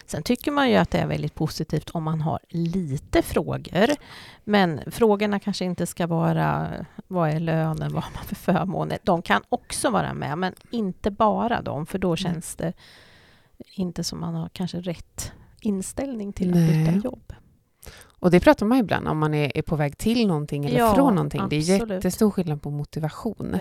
Sen 0.06 0.22
tycker 0.22 0.50
man 0.50 0.70
ju 0.70 0.76
att 0.76 0.90
det 0.90 0.98
är 0.98 1.06
väldigt 1.06 1.34
positivt 1.34 1.90
om 1.90 2.02
man 2.02 2.20
har 2.20 2.38
lite 2.48 3.22
frågor. 3.22 3.90
Men 4.44 4.80
frågorna 4.86 5.40
kanske 5.40 5.64
inte 5.64 5.86
ska 5.86 6.06
vara 6.06 6.70
vad 7.06 7.30
är 7.30 7.40
lönen, 7.40 7.92
vad 7.92 8.02
har 8.04 8.12
man 8.14 8.24
för 8.24 8.34
förmåner. 8.34 8.98
De 9.02 9.22
kan 9.22 9.42
också 9.48 9.90
vara 9.90 10.14
med, 10.14 10.38
men 10.38 10.54
inte 10.70 11.10
bara 11.10 11.62
de, 11.62 11.86
för 11.86 11.98
då 11.98 12.16
känns 12.16 12.56
det 12.56 12.72
inte 13.72 14.04
som 14.04 14.20
man 14.20 14.34
har 14.34 14.48
kanske 14.48 14.80
rätt 14.80 15.32
inställning 15.60 16.32
till 16.32 16.50
Nej. 16.50 16.64
att 16.64 16.94
byta 16.94 17.08
jobb. 17.08 17.32
Och 18.20 18.30
det 18.30 18.40
pratar 18.40 18.66
man 18.66 18.78
ju 18.78 18.82
ibland 18.82 19.08
om 19.08 19.18
man 19.18 19.34
är, 19.34 19.56
är 19.58 19.62
på 19.62 19.76
väg 19.76 19.98
till 19.98 20.26
någonting 20.26 20.64
eller 20.64 20.78
Ja, 20.78 20.94
från 20.94 21.14
någonting. 21.14 21.42
Det 21.50 21.56
är 21.56 21.60
absolut. 21.74 21.90
jättestor 21.90 22.30
skillnad 22.30 22.62
på 22.62 22.70
motivation. 22.70 23.56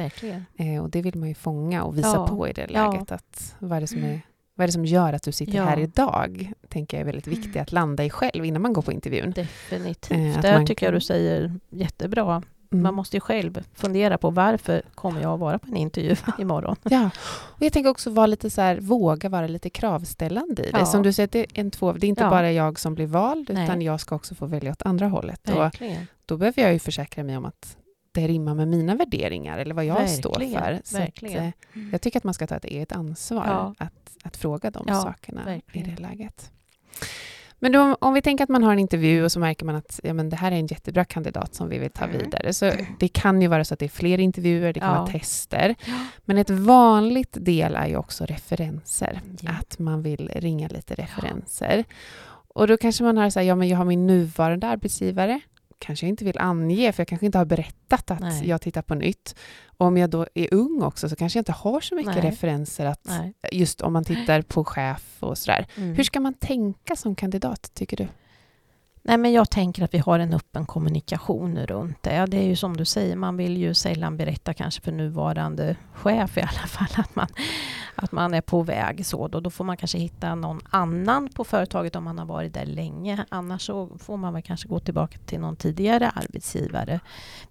Eh, 0.56 0.84
och 0.84 0.90
det 0.90 1.02
vill 1.02 1.16
man 1.18 1.30
ju 1.30 1.36
fånga 1.36 1.84
och 1.84 1.98
visa 1.98 2.08
Ja, 2.16 2.28
på 2.28 2.48
i 2.48 2.54
det 2.54 2.68
ja. 2.70 2.92
läget. 2.92 3.12
Att 3.12 3.56
vad, 3.60 3.78
är 3.78 3.82
det 3.82 3.88
som 3.88 4.04
är, 4.04 4.22
vad 4.56 4.64
är 4.64 4.68
det 4.68 4.72
som 4.74 4.86
gör 4.86 5.14
att 5.14 5.24
du 5.24 5.32
sitter 5.32 5.54
Ja. 5.58 5.64
här 5.64 5.80
idag? 5.80 6.52
tänker 6.70 6.98
jag 6.98 7.02
är 7.02 7.06
väldigt 7.06 7.28
viktigt 7.28 7.56
att 7.62 7.72
landa 7.72 8.06
i 8.06 8.10
själv 8.10 8.46
innan 8.46 8.62
man 8.62 8.74
går 8.74 8.82
på 8.82 8.92
intervjun. 8.92 9.32
Definitivt. 9.32 10.12
Eh, 10.36 10.42
Där 10.42 10.54
man 10.58 10.66
tycker 10.66 10.86
jag 10.86 10.94
du 10.94 11.02
säger 11.02 11.54
jättebra. 11.70 12.44
Mm. 12.72 12.84
Man 12.84 12.94
måste 12.94 13.18
ju 13.18 13.22
själv 13.22 13.64
fundera 13.74 14.18
på 14.18 14.30
varför 14.30 14.82
kommer 14.96 15.22
jag 15.22 15.34
att 15.34 15.40
vara 15.40 15.60
på 15.60 15.68
en 15.68 15.76
intervju 15.78 16.16
imorgon? 16.40 16.76
Ja, 16.84 17.10
och 17.32 17.62
jag 17.62 17.74
tänker 17.74 17.90
också 17.90 18.10
vara 18.10 18.28
lite 18.28 18.50
så 18.50 18.62
här, 18.62 18.80
våga 18.80 19.30
vara 19.30 19.48
lite 19.48 19.70
kravställande 19.70 20.68
i 20.68 20.72
det. 20.72 20.80
Ja. 20.80 20.86
Som 20.86 21.04
du 21.04 21.14
säger, 21.14 21.30
det 21.32 21.40
är, 21.40 21.48
en 21.54 21.72
två, 21.72 21.94
det 21.94 22.08
är 22.08 22.10
inte 22.10 22.24
Ja. 22.24 22.30
bara 22.30 22.52
jag 22.52 22.80
som 22.80 22.96
blir 22.96 23.08
vald, 23.08 23.50
Nej. 23.54 23.64
utan 23.64 23.82
jag 23.82 24.00
ska 24.00 24.16
också 24.16 24.36
få 24.36 24.46
välja 24.46 24.72
åt 24.72 24.82
andra 24.82 25.08
hållet. 25.08 25.50
Och 25.50 25.82
då 26.26 26.38
behöver 26.38 26.62
jag 26.62 26.74
ju 26.74 26.80
försäkra 26.80 27.24
mig 27.24 27.38
om 27.38 27.46
att 27.46 27.78
det 28.12 28.28
rimmar 28.28 28.56
med 28.56 28.68
mina 28.68 28.96
värderingar 28.96 29.58
eller 29.58 29.76
vad 29.76 29.86
jag 29.86 30.10
står 30.10 30.30
Verkligen, 30.40 30.62
för. 30.64 30.80
Så 30.84 30.98
att, 30.98 31.02
verkligen. 31.04 31.44
eh, 31.46 31.52
jag 31.92 32.02
tycker 32.02 32.18
att 32.20 32.24
man 32.24 32.34
ska 32.34 32.48
ta 32.48 32.56
ett 32.56 32.66
eget 32.66 32.92
ansvar 32.92 33.46
Ja. 33.48 33.76
att, 33.78 34.10
att 34.24 34.38
fråga 34.38 34.72
de 34.72 34.88
sakerna 34.88 35.46
verkligen. 35.46 35.88
i 35.88 35.92
det 35.96 36.02
läget. 36.02 36.52
Men 37.60 37.72
då, 37.72 37.96
om 38.02 38.14
vi 38.14 38.22
tänker 38.22 38.44
att 38.44 38.50
man 38.50 38.64
har 38.64 38.74
en 38.74 38.80
intervju 38.80 39.24
och 39.24 39.32
så 39.32 39.40
märker 39.40 39.66
man 39.66 39.76
att 39.76 40.00
ja, 40.04 40.14
men 40.14 40.30
det 40.30 40.36
här 40.36 40.52
är 40.52 40.56
en 40.56 40.68
jättebra 40.68 41.06
kandidat 41.06 41.56
som 41.56 41.70
vi 41.70 41.78
vill 41.78 41.92
ta 41.92 42.06
Mm. 42.06 42.18
vidare. 42.18 42.54
Så 42.54 42.72
det 43.00 43.08
kan 43.08 43.42
ju 43.42 43.48
vara 43.48 43.66
så 43.66 43.74
att 43.74 43.80
det 43.80 43.86
är 43.86 43.90
fler 43.90 44.18
intervjuer, 44.20 44.74
det 44.74 44.80
kan 44.80 44.94
Ja. 44.94 45.00
vara 45.02 45.12
tester. 45.12 45.76
Men 46.26 46.38
ett 46.38 46.50
vanligt 46.50 47.38
del 47.42 47.76
är 47.76 47.88
ju 47.88 47.96
också 47.98 48.26
referenser. 48.26 49.22
Ja. 49.42 49.52
Att 49.60 49.80
man 49.80 50.02
vill 50.02 50.32
ringa 50.36 50.68
lite 50.68 50.94
referenser. 50.96 51.84
Och 52.54 52.68
då 52.68 52.78
kanske 52.78 53.04
man 53.04 53.18
har 53.18 53.30
så 53.30 53.40
här, 53.40 53.48
ja 53.48 53.56
men 53.56 53.68
jag 53.68 53.78
har 53.78 53.86
min 53.86 54.08
nuvarande 54.08 54.68
arbetsgivare. 54.68 55.40
Kanske 55.80 56.06
jag 56.06 56.10
inte 56.10 56.26
vill 56.26 56.38
ange, 56.38 56.92
för 56.92 57.02
jag 57.02 57.08
kanske 57.08 57.26
inte 57.26 57.38
har 57.38 57.46
berättat 57.46 58.12
att 58.12 58.20
Nej. 58.20 58.48
jag 58.48 58.62
tittar 58.62 58.82
på 58.82 58.96
nytt. 58.96 59.36
Och 59.66 59.88
om 59.88 59.98
jag 59.98 60.10
då 60.10 60.26
är 60.34 60.54
ung 60.54 60.82
också 60.84 61.10
så 61.10 61.16
kanske 61.16 61.38
jag 61.38 61.42
inte 61.42 61.52
har 61.52 61.82
så 61.82 61.96
mycket 61.96 62.16
Nej. 62.16 62.24
referenser 62.32 62.86
att 62.86 63.06
Nej. 63.08 63.34
just 63.52 63.82
om 63.82 63.94
man 63.94 64.04
tittar 64.04 64.42
på 64.42 64.66
chef 64.66 65.18
och 65.20 65.38
sådär. 65.38 65.68
Mm. 65.76 65.96
Hur 65.96 66.04
ska 66.04 66.20
man 66.20 66.34
tänka 66.34 66.96
som 66.96 67.16
kandidat, 67.16 67.72
tycker 67.74 67.98
du? 67.98 68.08
Nej, 69.02 69.18
men 69.18 69.32
jag 69.32 69.50
tänker 69.50 69.84
att 69.84 69.94
vi 69.94 69.98
har 69.98 70.20
en 70.20 70.34
öppen 70.34 70.66
kommunikation 70.66 71.66
runt 71.66 72.04
det. 72.04 72.16
Ja, 72.16 72.28
det 72.28 72.38
är 72.38 72.44
ju 72.44 72.56
som 72.56 72.78
du 72.78 72.86
säger, 72.86 73.16
man 73.16 73.38
vill 73.38 73.58
ju 73.58 73.74
sällan 73.74 74.18
berätta 74.18 74.54
kanske 74.54 74.82
för 74.82 74.92
nuvarande 74.92 75.76
chef 75.94 76.38
i 76.38 76.42
alla 76.42 76.68
fall 76.68 77.04
att 77.04 77.16
man, 77.16 77.28
att 77.96 78.12
man 78.12 78.34
är 78.34 78.42
på 78.42 78.64
väg. 78.64 79.06
Så 79.06 79.28
då, 79.28 79.40
då 79.40 79.50
får 79.50 79.66
man 79.66 79.78
kanske 79.78 79.98
hitta 79.98 80.36
någon 80.36 80.62
annan 80.70 81.30
på 81.30 81.44
företaget 81.44 81.96
om 81.96 82.04
man 82.04 82.20
har 82.20 82.26
varit 82.26 82.54
där 82.54 82.66
länge. 82.66 83.26
Annars 83.30 83.62
så 83.62 83.98
får 83.98 84.18
man 84.18 84.34
väl 84.34 84.44
kanske 84.44 84.68
gå 84.68 84.80
tillbaka 84.80 85.18
till 85.26 85.40
någon 85.40 85.56
tidigare 85.56 86.10
arbetsgivare. 86.10 87.00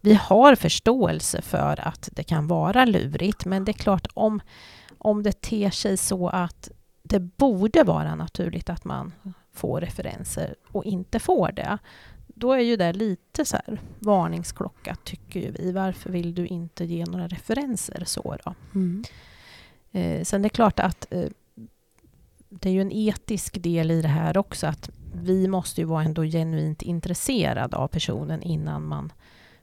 Vi 0.00 0.14
har 0.14 0.54
förståelse 0.54 1.42
för 1.42 1.88
att 1.88 2.08
det 2.12 2.22
kan 2.22 2.46
vara 2.46 2.84
lurigt, 2.84 3.44
men 3.44 3.64
det 3.64 3.70
är 3.70 3.78
klart 3.82 4.06
om, 4.14 4.40
om 4.98 5.22
det 5.22 5.40
ter 5.40 5.70
sig 5.70 5.96
så 5.96 6.28
att 6.28 6.70
det 7.02 7.20
borde 7.20 7.84
vara 7.84 8.14
naturligt 8.14 8.70
att 8.70 8.84
man 8.84 9.12
får 9.58 9.80
referenser 9.80 10.54
och 10.72 10.84
inte 10.84 11.18
får 11.18 11.52
det, 11.52 11.78
då 12.26 12.52
är 12.52 12.58
ju 12.60 12.76
det 12.76 12.92
lite 12.92 13.44
så 13.44 13.56
här 13.56 13.80
varningsklocka 13.98 14.96
tycker 15.04 15.40
ju 15.40 15.50
vi. 15.50 15.72
Varför 15.72 16.10
vill 16.10 16.34
du 16.34 16.46
inte 16.46 16.84
ge 16.84 17.04
några 17.04 17.28
referenser 17.28 18.04
så 18.06 18.36
då? 18.44 18.54
Mm. 18.74 19.04
Eh, 19.92 20.24
sen 20.24 20.42
det 20.42 20.46
är 20.46 20.50
klart 20.50 20.80
att 20.80 21.06
eh, 21.10 21.28
det 22.48 22.68
är 22.68 22.72
ju 22.72 22.80
en 22.80 22.92
etisk 22.92 23.62
del 23.62 23.90
i 23.90 24.02
det 24.02 24.08
här 24.08 24.38
också 24.38 24.66
att 24.66 24.90
vi 25.12 25.48
måste 25.48 25.80
ju 25.80 25.84
vara 25.84 26.02
ändå 26.02 26.22
genuint 26.22 26.82
intresserade 26.82 27.76
av 27.76 27.88
personen 27.88 28.42
innan 28.42 28.86
man 28.86 29.12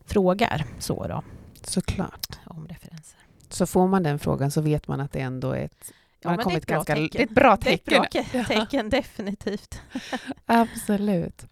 frågar 0.05 0.65
så 0.79 1.07
då 1.07 1.23
Såklart. 1.61 2.39
om 2.45 2.67
referenser. 2.67 3.19
Så 3.49 3.65
får 3.65 3.87
man 3.87 4.03
den 4.03 4.19
frågan 4.19 4.51
så 4.51 4.61
vet 4.61 4.87
man 4.87 4.99
att 4.99 5.11
det 5.11 5.19
ändå 5.19 5.51
är 5.51 5.65
ett, 5.65 5.91
man 6.25 6.31
har 6.31 6.37
men 6.37 6.43
kommit 6.43 6.67
det 6.67 6.73
är 6.73 6.75
ganska, 6.75 6.93
tecken. 6.95 7.09
det 7.11 7.19
är 7.19 7.23
ett 7.23 7.29
bra 7.35 7.57
Det 7.61 7.69
är 7.69 7.73
ett 7.73 7.85
tecken. 7.85 8.01
bra 8.11 8.21
ke- 8.21 8.47
tecken, 8.47 8.89
definitivt. 8.99 9.81
Absolut. 10.45 11.45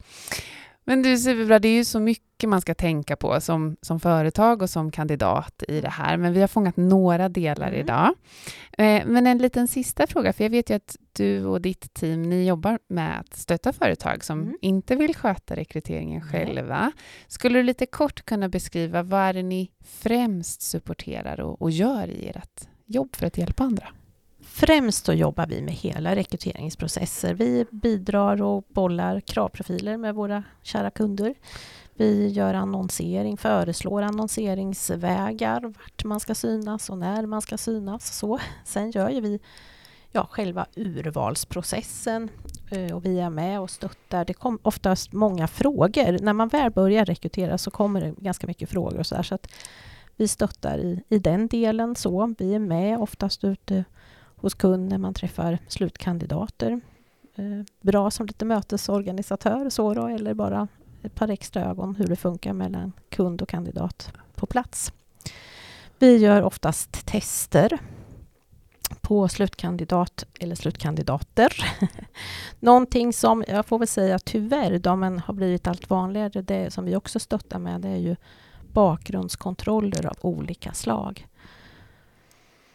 Men 0.86 1.02
du, 1.02 1.18
superbra. 1.18 1.60
Det 1.60 1.68
är 1.68 1.74
ju 1.74 1.86
så 1.86 2.00
mycket 2.00 2.50
man 2.50 2.62
ska 2.62 2.76
tänka 2.76 3.16
på 3.16 3.42
som, 3.42 3.76
som 3.82 4.00
företag 4.00 4.62
och 4.62 4.70
som 4.70 4.92
kandidat 4.92 5.64
i 5.68 5.82
det 5.82 5.90
här. 5.90 6.18
Men 6.18 6.34
vi 6.34 6.42
har 6.42 6.48
fångat 6.48 6.78
några 6.78 7.30
delar 7.30 7.68
Mm. 7.68 7.80
idag. 7.80 8.14
Eh, 8.78 9.06
men 9.06 9.28
en 9.28 9.38
liten 9.38 9.68
sista 9.68 10.08
fråga, 10.08 10.34
för 10.34 10.44
jag 10.44 10.50
vet 10.52 10.70
ju 10.70 10.74
att 10.74 10.96
du 11.14 11.46
och 11.46 11.62
ditt 11.62 11.94
team, 11.94 12.22
ni 12.24 12.48
jobbar 12.48 12.80
med 12.90 13.20
att 13.20 13.36
stötta 13.36 13.74
företag 13.74 14.24
som 14.24 14.42
Mm. 14.42 14.58
inte 14.62 14.96
vill 14.96 15.16
sköta 15.16 15.56
rekryteringen 15.56 16.22
själva. 16.22 16.92
Skulle 17.28 17.60
du 17.60 17.64
lite 17.64 17.86
kort 17.86 18.26
kunna 18.26 18.50
beskriva 18.50 19.04
vad 19.04 19.22
är 19.22 19.34
det 19.34 19.44
ni 19.44 19.72
främst 19.86 20.62
supporterar 20.62 21.40
och, 21.40 21.62
och 21.62 21.72
gör 21.72 22.08
i 22.08 22.28
ert 22.30 22.68
jobb 22.86 23.16
för 23.16 23.26
att 23.28 23.38
hjälpa 23.38 23.64
andra? 23.64 23.88
Främst 24.56 25.06
så 25.06 25.14
jobbar 25.14 25.48
vi 25.48 25.62
med 25.62 25.74
hela 25.74 26.16
rekryteringsprocesser. 26.16 27.34
Vi 27.34 27.66
bidrar 27.72 28.42
och 28.42 28.64
bollar 28.70 29.20
kravprofiler 29.20 29.98
med 29.98 30.16
våra 30.16 30.44
kära 30.62 30.92
kunder. 30.92 31.34
Vi 31.96 32.28
gör 32.28 32.54
annonsering, 32.54 33.38
föreslår 33.38 34.02
annonseringsvägar, 34.02 35.62
vart 35.62 36.04
man 36.04 36.20
ska 36.20 36.36
synas 36.36 36.90
och 36.90 36.98
när 36.98 37.26
man 37.26 37.42
ska 37.42 37.58
synas. 37.58 38.18
Så. 38.18 38.40
Sen 38.66 38.92
gör 38.92 39.10
ju 39.10 39.22
vi 39.22 39.40
ja, 40.12 40.28
själva 40.32 40.66
urvalsprocessen 40.76 42.30
eh, 42.72 42.96
och 42.96 43.06
vi 43.06 43.20
är 43.20 43.30
med 43.30 43.62
och 43.62 43.70
stöttar. 43.70 44.26
Det 44.26 44.34
kommer 44.34 44.60
oftast 44.64 45.14
många 45.14 45.48
frågor. 45.48 46.20
När 46.22 46.34
man 46.34 46.48
väl 46.48 46.72
börjar 46.72 47.06
rekrytera 47.06 47.58
så 47.58 47.72
kommer 47.72 48.02
det 48.02 48.14
ganska 48.18 48.48
mycket 48.48 48.70
frågor 48.70 49.00
och 49.00 49.08
så, 49.08 49.16
där, 49.16 49.24
så 49.24 49.36
att 49.36 49.48
vi 50.16 50.28
stöttar 50.28 50.78
i, 50.78 51.04
i 51.10 51.20
den 51.20 51.48
delen. 51.48 51.96
så. 51.96 52.36
Vi 52.38 52.54
är 52.54 52.60
med 52.60 53.00
oftast 53.00 53.44
ute 53.44 53.84
hos 54.44 54.54
kunden, 54.54 55.02
man 55.02 55.14
träffar 55.14 55.58
slutkandidater. 55.68 56.82
Eh, 57.36 57.66
bra 57.82 58.12
som 58.12 58.26
lite 58.26 58.46
mötesorganisatör 58.46 59.70
så 59.70 59.94
då, 59.94 60.08
eller 60.08 60.34
bara 60.34 60.68
ett 61.04 61.16
par 61.16 61.30
extra 61.30 61.66
ögon 61.66 61.96
hur 61.96 62.08
det 62.08 62.16
funkar 62.16 62.54
mellan 62.54 62.92
kund 63.10 63.42
och 63.42 63.50
kandidat 63.50 64.14
på 64.36 64.46
plats. 64.46 64.94
Vi 66.00 66.18
gör 66.18 66.42
oftast 66.42 67.06
tester 67.06 67.80
på 69.02 69.28
slutkandidat 69.28 70.26
eller 70.40 70.56
slutkandidater. 70.56 71.54
Någonting 72.60 73.14
som 73.14 73.44
jag 73.48 73.66
får 73.66 73.80
väl 73.80 73.88
säga 73.88 74.20
tyvärr 74.20 74.80
då, 74.80 74.96
men 74.96 75.20
har 75.20 75.34
blivit 75.34 75.68
allt 75.68 75.90
vanligare, 75.90 76.42
det 76.42 76.74
som 76.74 76.86
vi 76.86 76.96
också 76.96 77.20
stöttar 77.20 77.60
med, 77.60 77.82
det 77.82 77.90
är 77.90 77.98
ju 77.98 78.16
bakgrundskontroller 78.72 80.06
av 80.06 80.18
olika 80.22 80.74
slag 80.74 81.28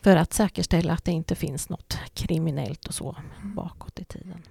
för 0.02 0.16
att 0.16 0.32
säkerställa 0.32 0.92
att 0.92 1.04
det 1.04 1.12
inte 1.12 1.34
finns 1.34 1.68
något 1.68 1.98
kriminellt 2.14 2.86
och 2.86 2.94
så 2.94 3.16
bakåt 3.42 3.98
i 4.00 4.04
tiden. 4.04 4.42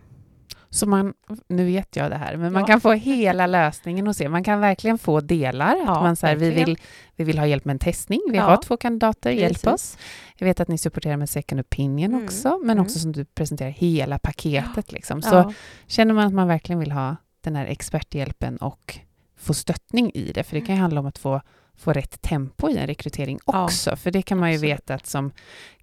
Så 0.70 0.86
man, 0.90 1.14
nu 1.48 1.66
vet 1.66 1.96
jag 1.96 2.12
det 2.12 2.18
här, 2.18 2.38
men 2.38 2.54
man 2.54 2.60
Ja. 2.62 2.68
kan 2.68 2.82
få 2.82 2.92
hela 2.94 3.48
lösningen 3.48 4.08
hos 4.08 4.22
er. 4.22 4.30
Man 4.30 4.44
kan 4.44 4.60
verkligen 4.60 4.98
få 4.98 5.22
delar. 5.22 5.76
Ja, 5.86 5.96
att 5.96 6.04
man 6.04 6.16
så 6.16 6.28
här, 6.28 6.36
vi, 6.36 6.50
vill, 6.50 6.78
vi 7.16 7.24
vill 7.24 7.40
ha 7.40 7.46
hjälp 7.48 7.66
med 7.66 7.74
en 7.74 7.80
testning. 7.80 8.20
Vi 8.30 8.38
Ja. 8.38 8.44
har 8.44 8.58
två 8.58 8.78
kandidater, 8.78 9.32
hjälp 9.32 9.54
Precis. 9.54 9.68
oss. 9.68 9.98
Jag 10.38 10.48
vet 10.48 10.60
att 10.60 10.68
ni 10.68 10.78
supporterar 10.78 11.18
med 11.18 11.30
second 11.30 11.62
opinion 11.62 12.14
Mm, 12.14 12.26
också, 12.26 12.60
men 12.62 12.70
mm. 12.70 12.84
också 12.86 13.00
som 13.00 13.12
du 13.12 13.26
presenterar 13.26 13.70
hela 13.70 14.20
paketet. 14.20 14.92
Liksom. 14.92 15.22
Så 15.22 15.54
känner 15.88 16.14
man 16.14 16.28
att 16.28 16.34
man 16.34 16.48
verkligen 16.48 16.80
vill 16.80 16.92
ha 16.92 17.16
den 17.42 17.56
här 17.56 17.66
experthjälpen 17.66 18.58
och 18.58 19.00
få 19.38 19.54
stöttning 19.54 20.12
i 20.14 20.32
det, 20.32 20.44
för 20.44 20.56
det 20.56 20.66
kan 20.66 20.76
ju 20.76 20.82
handla 20.82 21.00
om 21.00 21.06
att 21.06 21.18
få 21.18 21.42
få 21.78 21.94
rätt 21.94 22.22
tempo 22.22 22.70
i 22.70 22.78
en 22.78 22.88
rekrytering 22.88 23.40
Ja, 23.46 23.64
också. 23.64 23.96
För 23.96 24.12
det 24.12 24.22
kan 24.22 24.38
man 24.38 24.50
ju 24.50 24.56
absolut. 24.56 24.74
veta 24.74 24.94
att 24.94 25.08
som 25.08 25.32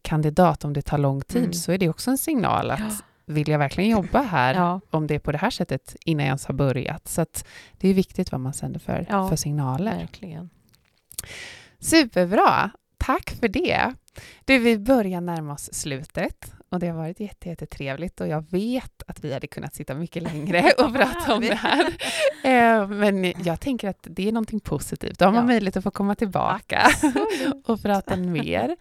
kandidat, 0.02 0.64
om 0.64 0.72
det 0.72 0.82
tar 0.82 0.98
lång 0.98 1.20
tid, 1.22 1.42
Mm. 1.42 1.52
så 1.52 1.72
är 1.72 1.78
det 1.78 1.88
också 1.88 2.10
en 2.10 2.18
signal 2.18 2.70
att 2.70 2.80
Ja. 2.80 2.90
vill 3.26 3.48
jag 3.48 3.58
verkligen 3.58 3.90
jobba 3.90 4.22
här 4.22 4.54
ja, 4.64 4.80
om 4.90 5.06
det 5.06 5.14
är 5.14 5.18
på 5.18 5.32
det 5.32 5.38
här 5.38 5.50
sättet 5.50 5.96
innan 6.04 6.20
jag 6.24 6.28
ens 6.28 6.46
har 6.46 6.54
börjat. 6.54 7.08
Så 7.08 7.20
att 7.20 7.46
det 7.78 7.88
är 7.88 7.94
viktigt 7.94 8.32
vad 8.32 8.40
man 8.40 8.52
sänder 8.52 8.80
för, 8.80 9.06
Ja, 9.10 9.28
för 9.28 9.36
signaler. 9.36 9.96
verkligen. 9.96 10.50
Superbra! 11.80 12.70
Tack 13.06 13.30
för 13.40 13.48
det. 13.48 13.94
Du, 14.44 14.58
vi 14.58 14.78
börjar 14.78 15.20
närma 15.20 15.52
oss 15.52 15.70
slutet 15.72 16.52
och 16.68 16.78
det 16.78 16.86
har 16.86 16.96
varit 16.96 17.20
jättetrevligt 17.20 18.20
och 18.20 18.28
jag 18.28 18.50
vet 18.50 19.02
att 19.06 19.24
vi 19.24 19.32
hade 19.32 19.46
kunnat 19.46 19.74
sitta 19.74 19.94
mycket 19.94 20.22
längre 20.22 20.72
och 20.78 20.94
prata 20.94 21.34
om 21.34 21.40
det 21.40 21.54
här. 21.54 21.84
Eh, 22.44 22.88
men 22.88 23.32
jag 23.44 23.60
tänker 23.60 23.88
att 23.88 24.06
det 24.10 24.28
är 24.28 24.32
någonting 24.32 24.60
positivt. 24.60 25.18
Då 25.18 25.24
har 25.24 25.32
man 25.32 25.42
ja. 25.42 25.46
möjlighet 25.46 25.76
att 25.76 25.84
få 25.84 25.90
komma 25.90 26.14
tillbaka 26.14 26.86
och 27.66 27.82
prata 27.82 28.16
mer. 28.16 28.76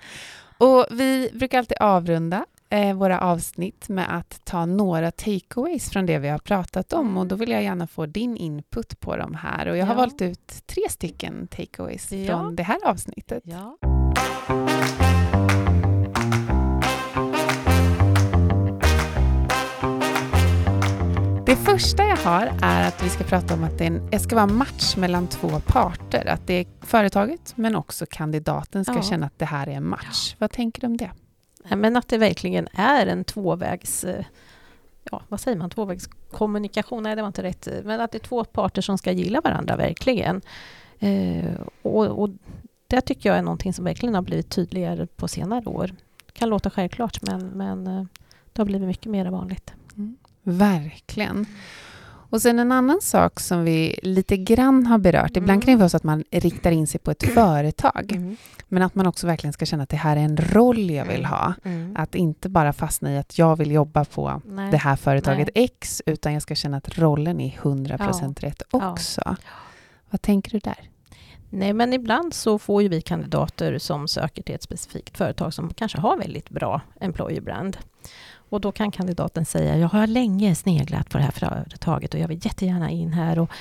Och 0.58 0.86
vi 0.92 1.30
brukar 1.34 1.58
alltid 1.58 1.78
avrunda 1.78 2.46
eh, 2.70 2.96
våra 2.96 3.20
avsnitt 3.20 3.90
med 3.90 4.18
att 4.18 4.46
ta 4.46 4.66
några 4.66 5.12
takeaways 5.12 5.90
från 5.90 6.06
det 6.06 6.20
vi 6.20 6.30
har 6.30 6.40
pratat 6.40 6.94
om 6.94 7.18
och 7.18 7.28
då 7.28 7.36
vill 7.36 7.50
jag 7.50 7.64
gärna 7.64 7.88
få 7.88 8.06
din 8.06 8.38
input 8.38 9.00
på 9.00 9.16
de 9.18 9.36
här 9.36 9.68
och 9.68 9.78
jag 9.78 9.86
har 9.86 9.94
ja. 9.94 9.98
valt 9.98 10.22
ut 10.22 10.64
tre 10.66 10.84
stycken 10.90 11.48
takeaways 11.48 12.12
ja. 12.12 12.28
från 12.28 12.56
det 12.56 12.64
här 12.64 12.80
avsnittet. 12.86 13.44
Ja. 13.46 13.93
Det 21.46 21.56
första 21.56 22.04
jag 22.04 22.18
har 22.18 22.52
är 22.62 22.88
att 22.88 23.04
vi 23.04 23.10
ska 23.10 23.24
prata 23.24 23.54
om 23.54 23.64
att 23.64 23.78
det 23.78 24.20
ska 24.20 24.36
vara 24.36 24.48
match 24.48 24.96
mellan 24.98 25.28
två 25.28 25.60
parter. 25.68 26.28
Att 26.28 26.48
det 26.48 26.54
är 26.54 26.66
företaget 26.82 27.54
men 27.56 27.76
också 27.76 28.06
kandidaten 28.10 28.86
ska 28.86 28.96
ja. 28.96 29.02
känna 29.02 29.26
att 29.26 29.40
det 29.40 29.46
här 29.46 29.68
är 29.68 29.72
en 29.72 29.88
match. 29.88 30.30
Ja. 30.32 30.36
Vad 30.40 30.52
tänker 30.52 30.82
du 30.82 30.88
om 30.88 30.98
det? 30.98 31.12
Men 31.76 31.98
att 31.98 32.08
det 32.08 32.18
verkligen 32.18 32.68
är 32.74 33.08
en 33.08 33.24
tvåvägs... 33.24 34.04
Eh, 34.04 34.26
ja, 35.12 35.22
vad 35.28 35.40
säger 35.40 35.58
man? 35.58 35.70
Tvåvägskommunikation? 35.70 37.04
Nej, 37.04 37.16
det 37.16 37.22
var 37.22 37.28
inte 37.28 37.44
rätt. 37.44 37.68
Men 37.84 38.02
att 38.02 38.12
det 38.12 38.18
är 38.18 38.28
två 38.28 38.44
parter 38.44 38.82
som 38.82 38.98
ska 38.98 39.12
gilla 39.12 39.42
varandra, 39.42 39.76
verkligen. 39.76 40.42
Eh, 41.00 41.54
och, 41.82 42.06
och 42.06 42.30
det 42.96 43.02
tycker 43.02 43.30
jag 43.30 43.38
är 43.38 43.42
någonting 43.42 43.74
som 43.74 43.86
verkligen 43.86 44.16
har 44.16 44.22
blivit 44.22 44.50
tydligare 44.50 45.08
på 45.08 45.28
senare 45.28 45.66
år. 45.66 45.88
Det 46.26 46.32
kan 46.34 46.50
låta 46.50 46.70
självklart, 46.70 47.22
men, 47.22 47.48
men 47.48 47.88
eh, 47.88 48.06
det 48.54 48.62
har 48.62 48.66
blivit 48.66 48.88
mycket 48.88 49.12
mer 49.12 49.26
vanligt. 49.26 49.74
Mm. 49.98 50.18
Verkligen. 50.44 51.46
Och 52.30 52.42
sen 52.42 52.60
en 52.60 52.72
annan 52.72 53.00
sak 53.02 53.40
som 53.40 53.64
vi 53.64 54.00
lite 54.04 54.38
grann 54.38 54.86
har 54.86 54.98
berört. 54.98 55.38
Mm. 55.38 55.44
Ibland 55.44 55.64
kan 55.64 55.74
det 55.74 55.80
vara 55.80 55.90
så 55.90 55.98
att 55.98 56.04
man 56.04 56.24
riktar 56.32 56.72
in 56.72 56.88
sig 56.88 57.00
på 57.00 57.12
ett 57.12 57.34
företag. 57.34 58.12
Mm. 58.12 58.38
Men 58.68 58.84
att 58.84 58.96
man 58.96 59.08
också 59.08 59.28
verkligen 59.28 59.54
ska 59.54 59.66
känna 59.66 59.84
att 59.84 59.90
det 59.90 59.98
här 59.98 60.18
är 60.18 60.22
en 60.22 60.38
roll 60.38 60.90
jag 60.90 61.06
vill 61.06 61.26
ha. 61.26 61.54
Mm. 61.64 61.96
Att 61.98 62.16
inte 62.16 62.50
bara 62.50 62.74
fastna 62.74 63.14
i 63.14 63.18
att 63.18 63.38
jag 63.38 63.56
vill 63.56 63.72
jobba 63.72 64.06
på 64.06 64.42
Nej. 64.46 64.72
det 64.72 64.78
här 64.78 64.96
företaget 64.96 65.50
Nej. 65.56 65.66
X, 65.66 66.02
utan 66.06 66.34
jag 66.34 66.42
ska 66.42 66.56
känna 66.56 66.78
att 66.78 66.98
rollen 66.98 67.42
är 67.42 67.52
100% 67.52 68.38
ja. 68.42 68.48
rätt 68.48 68.62
också. 68.72 69.22
Ja. 69.26 69.36
Vad 70.10 70.22
tänker 70.22 70.52
du 70.52 70.60
där? 70.60 70.93
Nej, 71.56 71.74
men 71.74 71.94
ibland 71.94 72.34
så 72.34 72.60
får 72.60 72.82
ju 72.82 72.88
vi 72.88 73.02
kandidater 73.02 73.78
som 73.78 74.08
söker 74.08 74.44
till 74.44 74.56
ett 74.56 74.64
specifikt 74.64 75.18
företag 75.18 75.54
som 75.54 75.74
kanske 75.74 75.98
har 75.98 76.18
väldigt 76.18 76.50
bra 76.50 76.82
employer 77.00 77.42
brand. 77.42 77.78
Och 78.36 78.62
då 78.62 78.72
kan 78.72 78.92
kandidaten 78.92 79.46
säga, 79.46 79.78
jag 79.78 79.88
har 79.88 80.08
länge 80.08 80.56
sneglat 80.56 81.10
på 81.10 81.18
det 81.18 81.24
här 81.24 81.32
företaget 81.32 82.14
och 82.14 82.20
jag 82.20 82.28
vill 82.28 82.46
jättegärna 82.46 82.90
in 82.90 83.14
här 83.14 83.40
och 83.40 83.52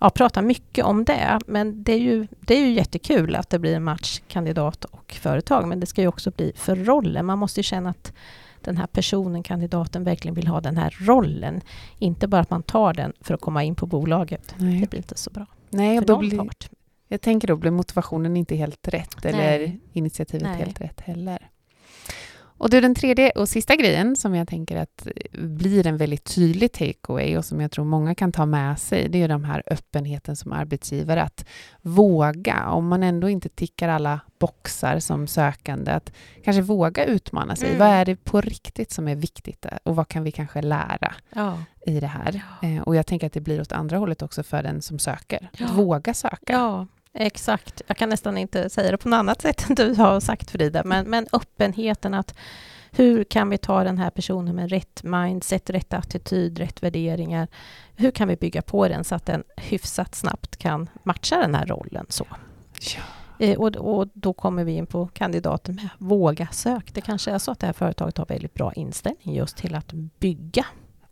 ja, 0.00 0.10
prata 0.10 0.42
mycket 0.42 0.84
om 0.84 1.04
det. 1.04 1.38
Men 1.46 1.82
det 1.82 1.92
är, 1.92 1.98
ju, 1.98 2.26
det 2.40 2.54
är 2.54 2.60
ju 2.60 2.72
jättekul 2.72 3.36
att 3.36 3.50
det 3.50 3.58
blir 3.58 3.74
en 3.74 3.84
match 3.84 4.20
kandidat 4.28 4.84
och 4.84 5.12
företag, 5.20 5.68
men 5.68 5.80
det 5.80 5.86
ska 5.86 6.00
ju 6.00 6.08
också 6.08 6.30
bli 6.30 6.52
för 6.56 6.76
rollen. 6.76 7.26
Man 7.26 7.38
måste 7.38 7.60
ju 7.60 7.64
känna 7.64 7.90
att 7.90 8.12
den 8.60 8.76
här 8.76 8.86
personen, 8.86 9.42
kandidaten, 9.42 10.04
verkligen 10.04 10.34
vill 10.34 10.46
ha 10.46 10.60
den 10.60 10.76
här 10.76 10.96
rollen. 11.00 11.60
Inte 11.98 12.28
bara 12.28 12.40
att 12.40 12.50
man 12.50 12.62
tar 12.62 12.94
den 12.94 13.12
för 13.20 13.34
att 13.34 13.40
komma 13.40 13.64
in 13.64 13.74
på 13.74 13.86
bolaget. 13.86 14.54
Nej. 14.56 14.80
Det 14.80 14.90
blir 14.90 15.00
inte 15.00 15.16
så 15.16 15.30
bra. 15.30 15.46
Nej, 15.70 15.98
och 15.98 16.06
då 16.06 16.18
blir, 16.18 16.48
jag 17.14 17.20
tänker 17.20 17.48
då 17.48 17.56
blir 17.56 17.70
motivationen 17.70 18.36
inte 18.36 18.56
helt 18.56 18.88
rätt, 18.88 19.24
eller 19.24 19.58
Nej. 19.58 19.80
initiativet 19.92 20.42
Nej. 20.42 20.58
helt 20.58 20.80
rätt 20.80 21.00
heller. 21.00 21.50
Och 22.58 22.70
du, 22.70 22.80
den 22.80 22.94
tredje 22.94 23.30
och 23.30 23.48
sista 23.48 23.76
grejen 23.76 24.16
som 24.16 24.34
jag 24.34 24.48
tänker 24.48 24.76
att 24.76 25.08
blir 25.32 25.86
en 25.86 25.96
väldigt 25.96 26.24
tydlig 26.24 26.72
takeaway 26.72 27.36
och 27.38 27.44
som 27.44 27.60
jag 27.60 27.70
tror 27.70 27.84
många 27.84 28.14
kan 28.14 28.32
ta 28.32 28.46
med 28.46 28.78
sig, 28.78 29.08
det 29.08 29.22
är 29.22 29.28
de 29.28 29.44
här 29.44 29.62
öppenheten 29.66 30.36
som 30.36 30.52
arbetsgivare, 30.52 31.22
att 31.22 31.46
våga, 31.82 32.68
om 32.68 32.88
man 32.88 33.02
ändå 33.02 33.28
inte 33.28 33.48
tickar 33.48 33.88
alla 33.88 34.20
boxar 34.38 34.98
som 34.98 35.26
sökande, 35.26 35.92
att 35.92 36.12
kanske 36.44 36.62
våga 36.62 37.04
utmana 37.04 37.56
sig. 37.56 37.68
Mm. 37.68 37.78
Vad 37.78 37.88
är 37.88 38.04
det 38.04 38.16
på 38.16 38.40
riktigt 38.40 38.90
som 38.90 39.08
är 39.08 39.16
viktigt 39.16 39.66
och 39.82 39.96
vad 39.96 40.08
kan 40.08 40.24
vi 40.24 40.32
kanske 40.32 40.62
lära 40.62 41.14
ja. 41.34 41.58
i 41.86 42.00
det 42.00 42.06
här? 42.06 42.42
Ja. 42.62 42.68
Eh, 42.68 42.82
och 42.82 42.96
jag 42.96 43.06
tänker 43.06 43.26
att 43.26 43.32
det 43.32 43.40
blir 43.40 43.60
åt 43.60 43.72
andra 43.72 43.98
hållet 43.98 44.22
också 44.22 44.42
för 44.42 44.62
den 44.62 44.82
som 44.82 44.98
söker, 44.98 45.50
ja. 45.56 45.66
att 45.66 45.74
våga 45.74 46.14
söka. 46.14 46.86
Exakt. 47.14 47.82
Jag 47.86 47.96
kan 47.96 48.08
nästan 48.08 48.38
inte 48.38 48.70
säga 48.70 48.90
det 48.90 48.96
på 48.96 49.08
något 49.08 49.16
annat 49.16 49.42
sätt 49.42 49.68
än 49.68 49.74
du 49.74 49.94
har 49.94 50.20
sagt 50.20 50.50
Frida, 50.50 50.82
men, 50.84 51.10
men 51.10 51.26
öppenheten 51.32 52.14
att 52.14 52.34
hur 52.90 53.24
kan 53.24 53.50
vi 53.50 53.58
ta 53.58 53.84
den 53.84 53.98
här 53.98 54.10
personen 54.10 54.56
med 54.56 54.70
rätt 54.70 55.02
mindset, 55.02 55.70
rätt 55.70 55.92
attityd, 55.92 56.58
rätt 56.58 56.82
värderingar? 56.82 57.48
Hur 57.96 58.10
kan 58.10 58.28
vi 58.28 58.36
bygga 58.36 58.62
på 58.62 58.88
den 58.88 59.04
så 59.04 59.14
att 59.14 59.26
den 59.26 59.44
hyfsat 59.56 60.14
snabbt 60.14 60.56
kan 60.56 60.88
matcha 61.02 61.36
den 61.36 61.54
här 61.54 61.66
rollen? 61.66 62.06
Så. 62.08 62.26
Ja. 62.96 63.02
Eh, 63.38 63.58
och, 63.58 63.76
och, 63.76 64.08
då 64.14 64.32
kommer 64.32 64.64
vi 64.64 64.72
in 64.72 64.86
på 64.86 65.06
kandidaten 65.06 65.74
med 65.74 65.88
våga 65.98 66.48
sök. 66.52 66.94
Det 66.94 67.00
kanske 67.00 67.30
är 67.30 67.38
så 67.38 67.50
att 67.50 67.58
det 67.60 67.66
här 67.66 67.72
företaget 67.72 68.18
har 68.18 68.26
väldigt 68.26 68.54
bra 68.54 68.72
inställning 68.72 69.36
just 69.36 69.56
till 69.56 69.74
att 69.74 69.92
bygga 69.92 70.66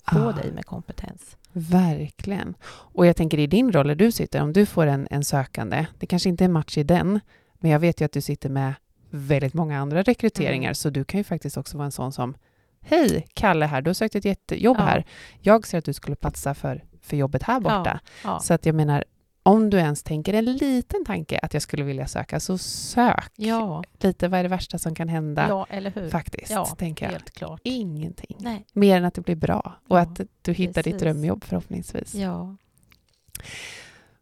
på 0.04 0.18
ah. 0.18 0.32
dig 0.32 0.52
med 0.52 0.66
kompetens. 0.66 1.36
Verkligen. 1.52 2.54
Och 2.64 3.06
jag 3.06 3.16
tänker 3.16 3.38
i 3.38 3.46
din 3.46 3.72
roll 3.72 3.86
där 3.86 3.94
du 3.94 4.12
sitter, 4.12 4.42
om 4.42 4.52
du 4.52 4.66
får 4.66 4.86
en, 4.86 5.08
en 5.10 5.24
sökande, 5.24 5.86
det 5.98 6.06
kanske 6.06 6.28
inte 6.28 6.44
är 6.44 6.48
match 6.48 6.78
i 6.78 6.82
den, 6.82 7.20
men 7.60 7.70
jag 7.70 7.78
vet 7.78 8.00
ju 8.00 8.04
att 8.04 8.12
du 8.12 8.20
sitter 8.20 8.48
med 8.48 8.74
väldigt 9.10 9.54
många 9.54 9.78
andra 9.78 10.02
rekryteringar, 10.02 10.68
mm. 10.68 10.74
så 10.74 10.90
du 10.90 11.04
kan 11.04 11.18
ju 11.18 11.24
faktiskt 11.24 11.56
också 11.56 11.76
vara 11.76 11.86
en 11.86 11.92
sån 11.92 12.12
som 12.12 12.34
Hej, 12.84 13.26
Kalle 13.34 13.66
här, 13.66 13.82
du 13.82 13.88
har 13.88 13.94
sökt 13.94 14.14
ett 14.14 14.24
jättejobb 14.24 14.76
ja. 14.78 14.84
här. 14.84 15.04
Jag 15.40 15.66
ser 15.66 15.78
att 15.78 15.84
du 15.84 15.92
skulle 15.92 16.16
platsa 16.16 16.54
för, 16.54 16.84
för 17.00 17.16
jobbet 17.16 17.42
här 17.42 17.60
borta. 17.60 18.00
Ja, 18.04 18.30
ja. 18.30 18.40
Så 18.40 18.54
att 18.54 18.66
jag 18.66 18.74
menar, 18.74 19.04
om 19.42 19.70
du 19.70 19.78
ens 19.78 20.02
tänker 20.02 20.34
en 20.34 20.44
liten 20.44 21.04
tanke 21.04 21.38
att 21.42 21.54
jag 21.54 21.62
skulle 21.62 21.84
vilja 21.84 22.06
söka, 22.06 22.40
så 22.40 22.58
sök 22.58 23.32
ja. 23.36 23.82
lite. 24.00 24.28
Vad 24.28 24.40
är 24.40 24.42
det 24.42 24.48
värsta 24.48 24.78
som 24.78 24.94
kan 24.94 25.08
hända? 25.08 25.48
Ja, 25.48 25.66
eller 25.70 25.90
hur? 25.90 26.10
Faktiskt, 26.10 26.50
ja, 26.50 26.64
tänker 26.66 27.04
jag. 27.04 27.12
Helt 27.12 27.30
klart. 27.30 27.60
Ingenting. 27.64 28.36
Nej. 28.40 28.66
Mer 28.72 28.96
än 28.96 29.04
att 29.04 29.14
det 29.14 29.20
blir 29.20 29.36
bra 29.36 29.74
och 29.88 29.96
ja, 29.96 30.00
att 30.00 30.20
du 30.42 30.52
hittar 30.52 30.72
precis. 30.72 30.92
ditt 30.92 31.00
drömjobb 31.00 31.44
förhoppningsvis. 31.44 32.14
Ja. 32.14 32.56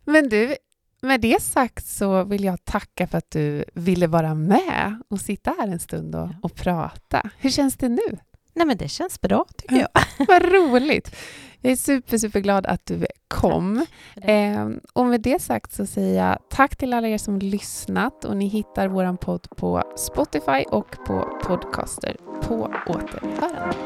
Men 0.05 0.29
du, 0.29 0.57
med 1.01 1.21
det 1.21 1.43
sagt 1.43 1.87
så 1.87 2.25
vill 2.25 2.45
jag 2.45 2.64
tacka 2.64 3.07
för 3.07 3.18
att 3.18 3.31
du 3.31 3.64
ville 3.75 4.07
vara 4.07 4.35
med 4.35 5.03
och 5.09 5.21
sitta 5.21 5.55
här 5.59 5.68
en 5.68 5.81
stund 5.81 6.14
och, 6.14 6.29
och 6.43 6.55
prata. 6.55 7.31
Hur 7.39 7.51
känns 7.51 7.77
det 7.77 7.89
nu? 7.89 8.18
Nej, 8.55 8.66
men 8.66 8.77
det 8.77 8.89
känns 8.89 9.21
bra, 9.21 9.47
tycker 9.57 9.77
jag. 9.77 9.89
Vad 10.29 10.43
roligt! 10.43 11.16
Jag 11.63 11.73
är 11.73 11.77
super, 11.77 12.19
superglad 12.19 12.67
att 12.67 12.87
du 12.87 13.07
kom. 13.29 13.87
Eh, 14.23 14.69
och 14.93 15.07
med 15.07 15.21
det 15.21 15.43
sagt 15.43 15.73
så 15.73 15.87
säger 15.87 16.25
jag 16.25 16.39
tack 16.51 16.77
till 16.77 16.93
alla 16.93 17.09
er 17.09 17.19
som 17.19 17.39
lyssnat 17.39 18.25
och 18.25 18.37
ni 18.37 18.47
hittar 18.47 18.89
vår 18.89 19.17
podd 19.17 19.47
på 19.57 19.83
Spotify 19.97 20.65
och 20.71 20.97
på 21.07 21.39
Podcaster. 21.43 22.17
På 22.43 22.73
återhörande. 22.87 23.77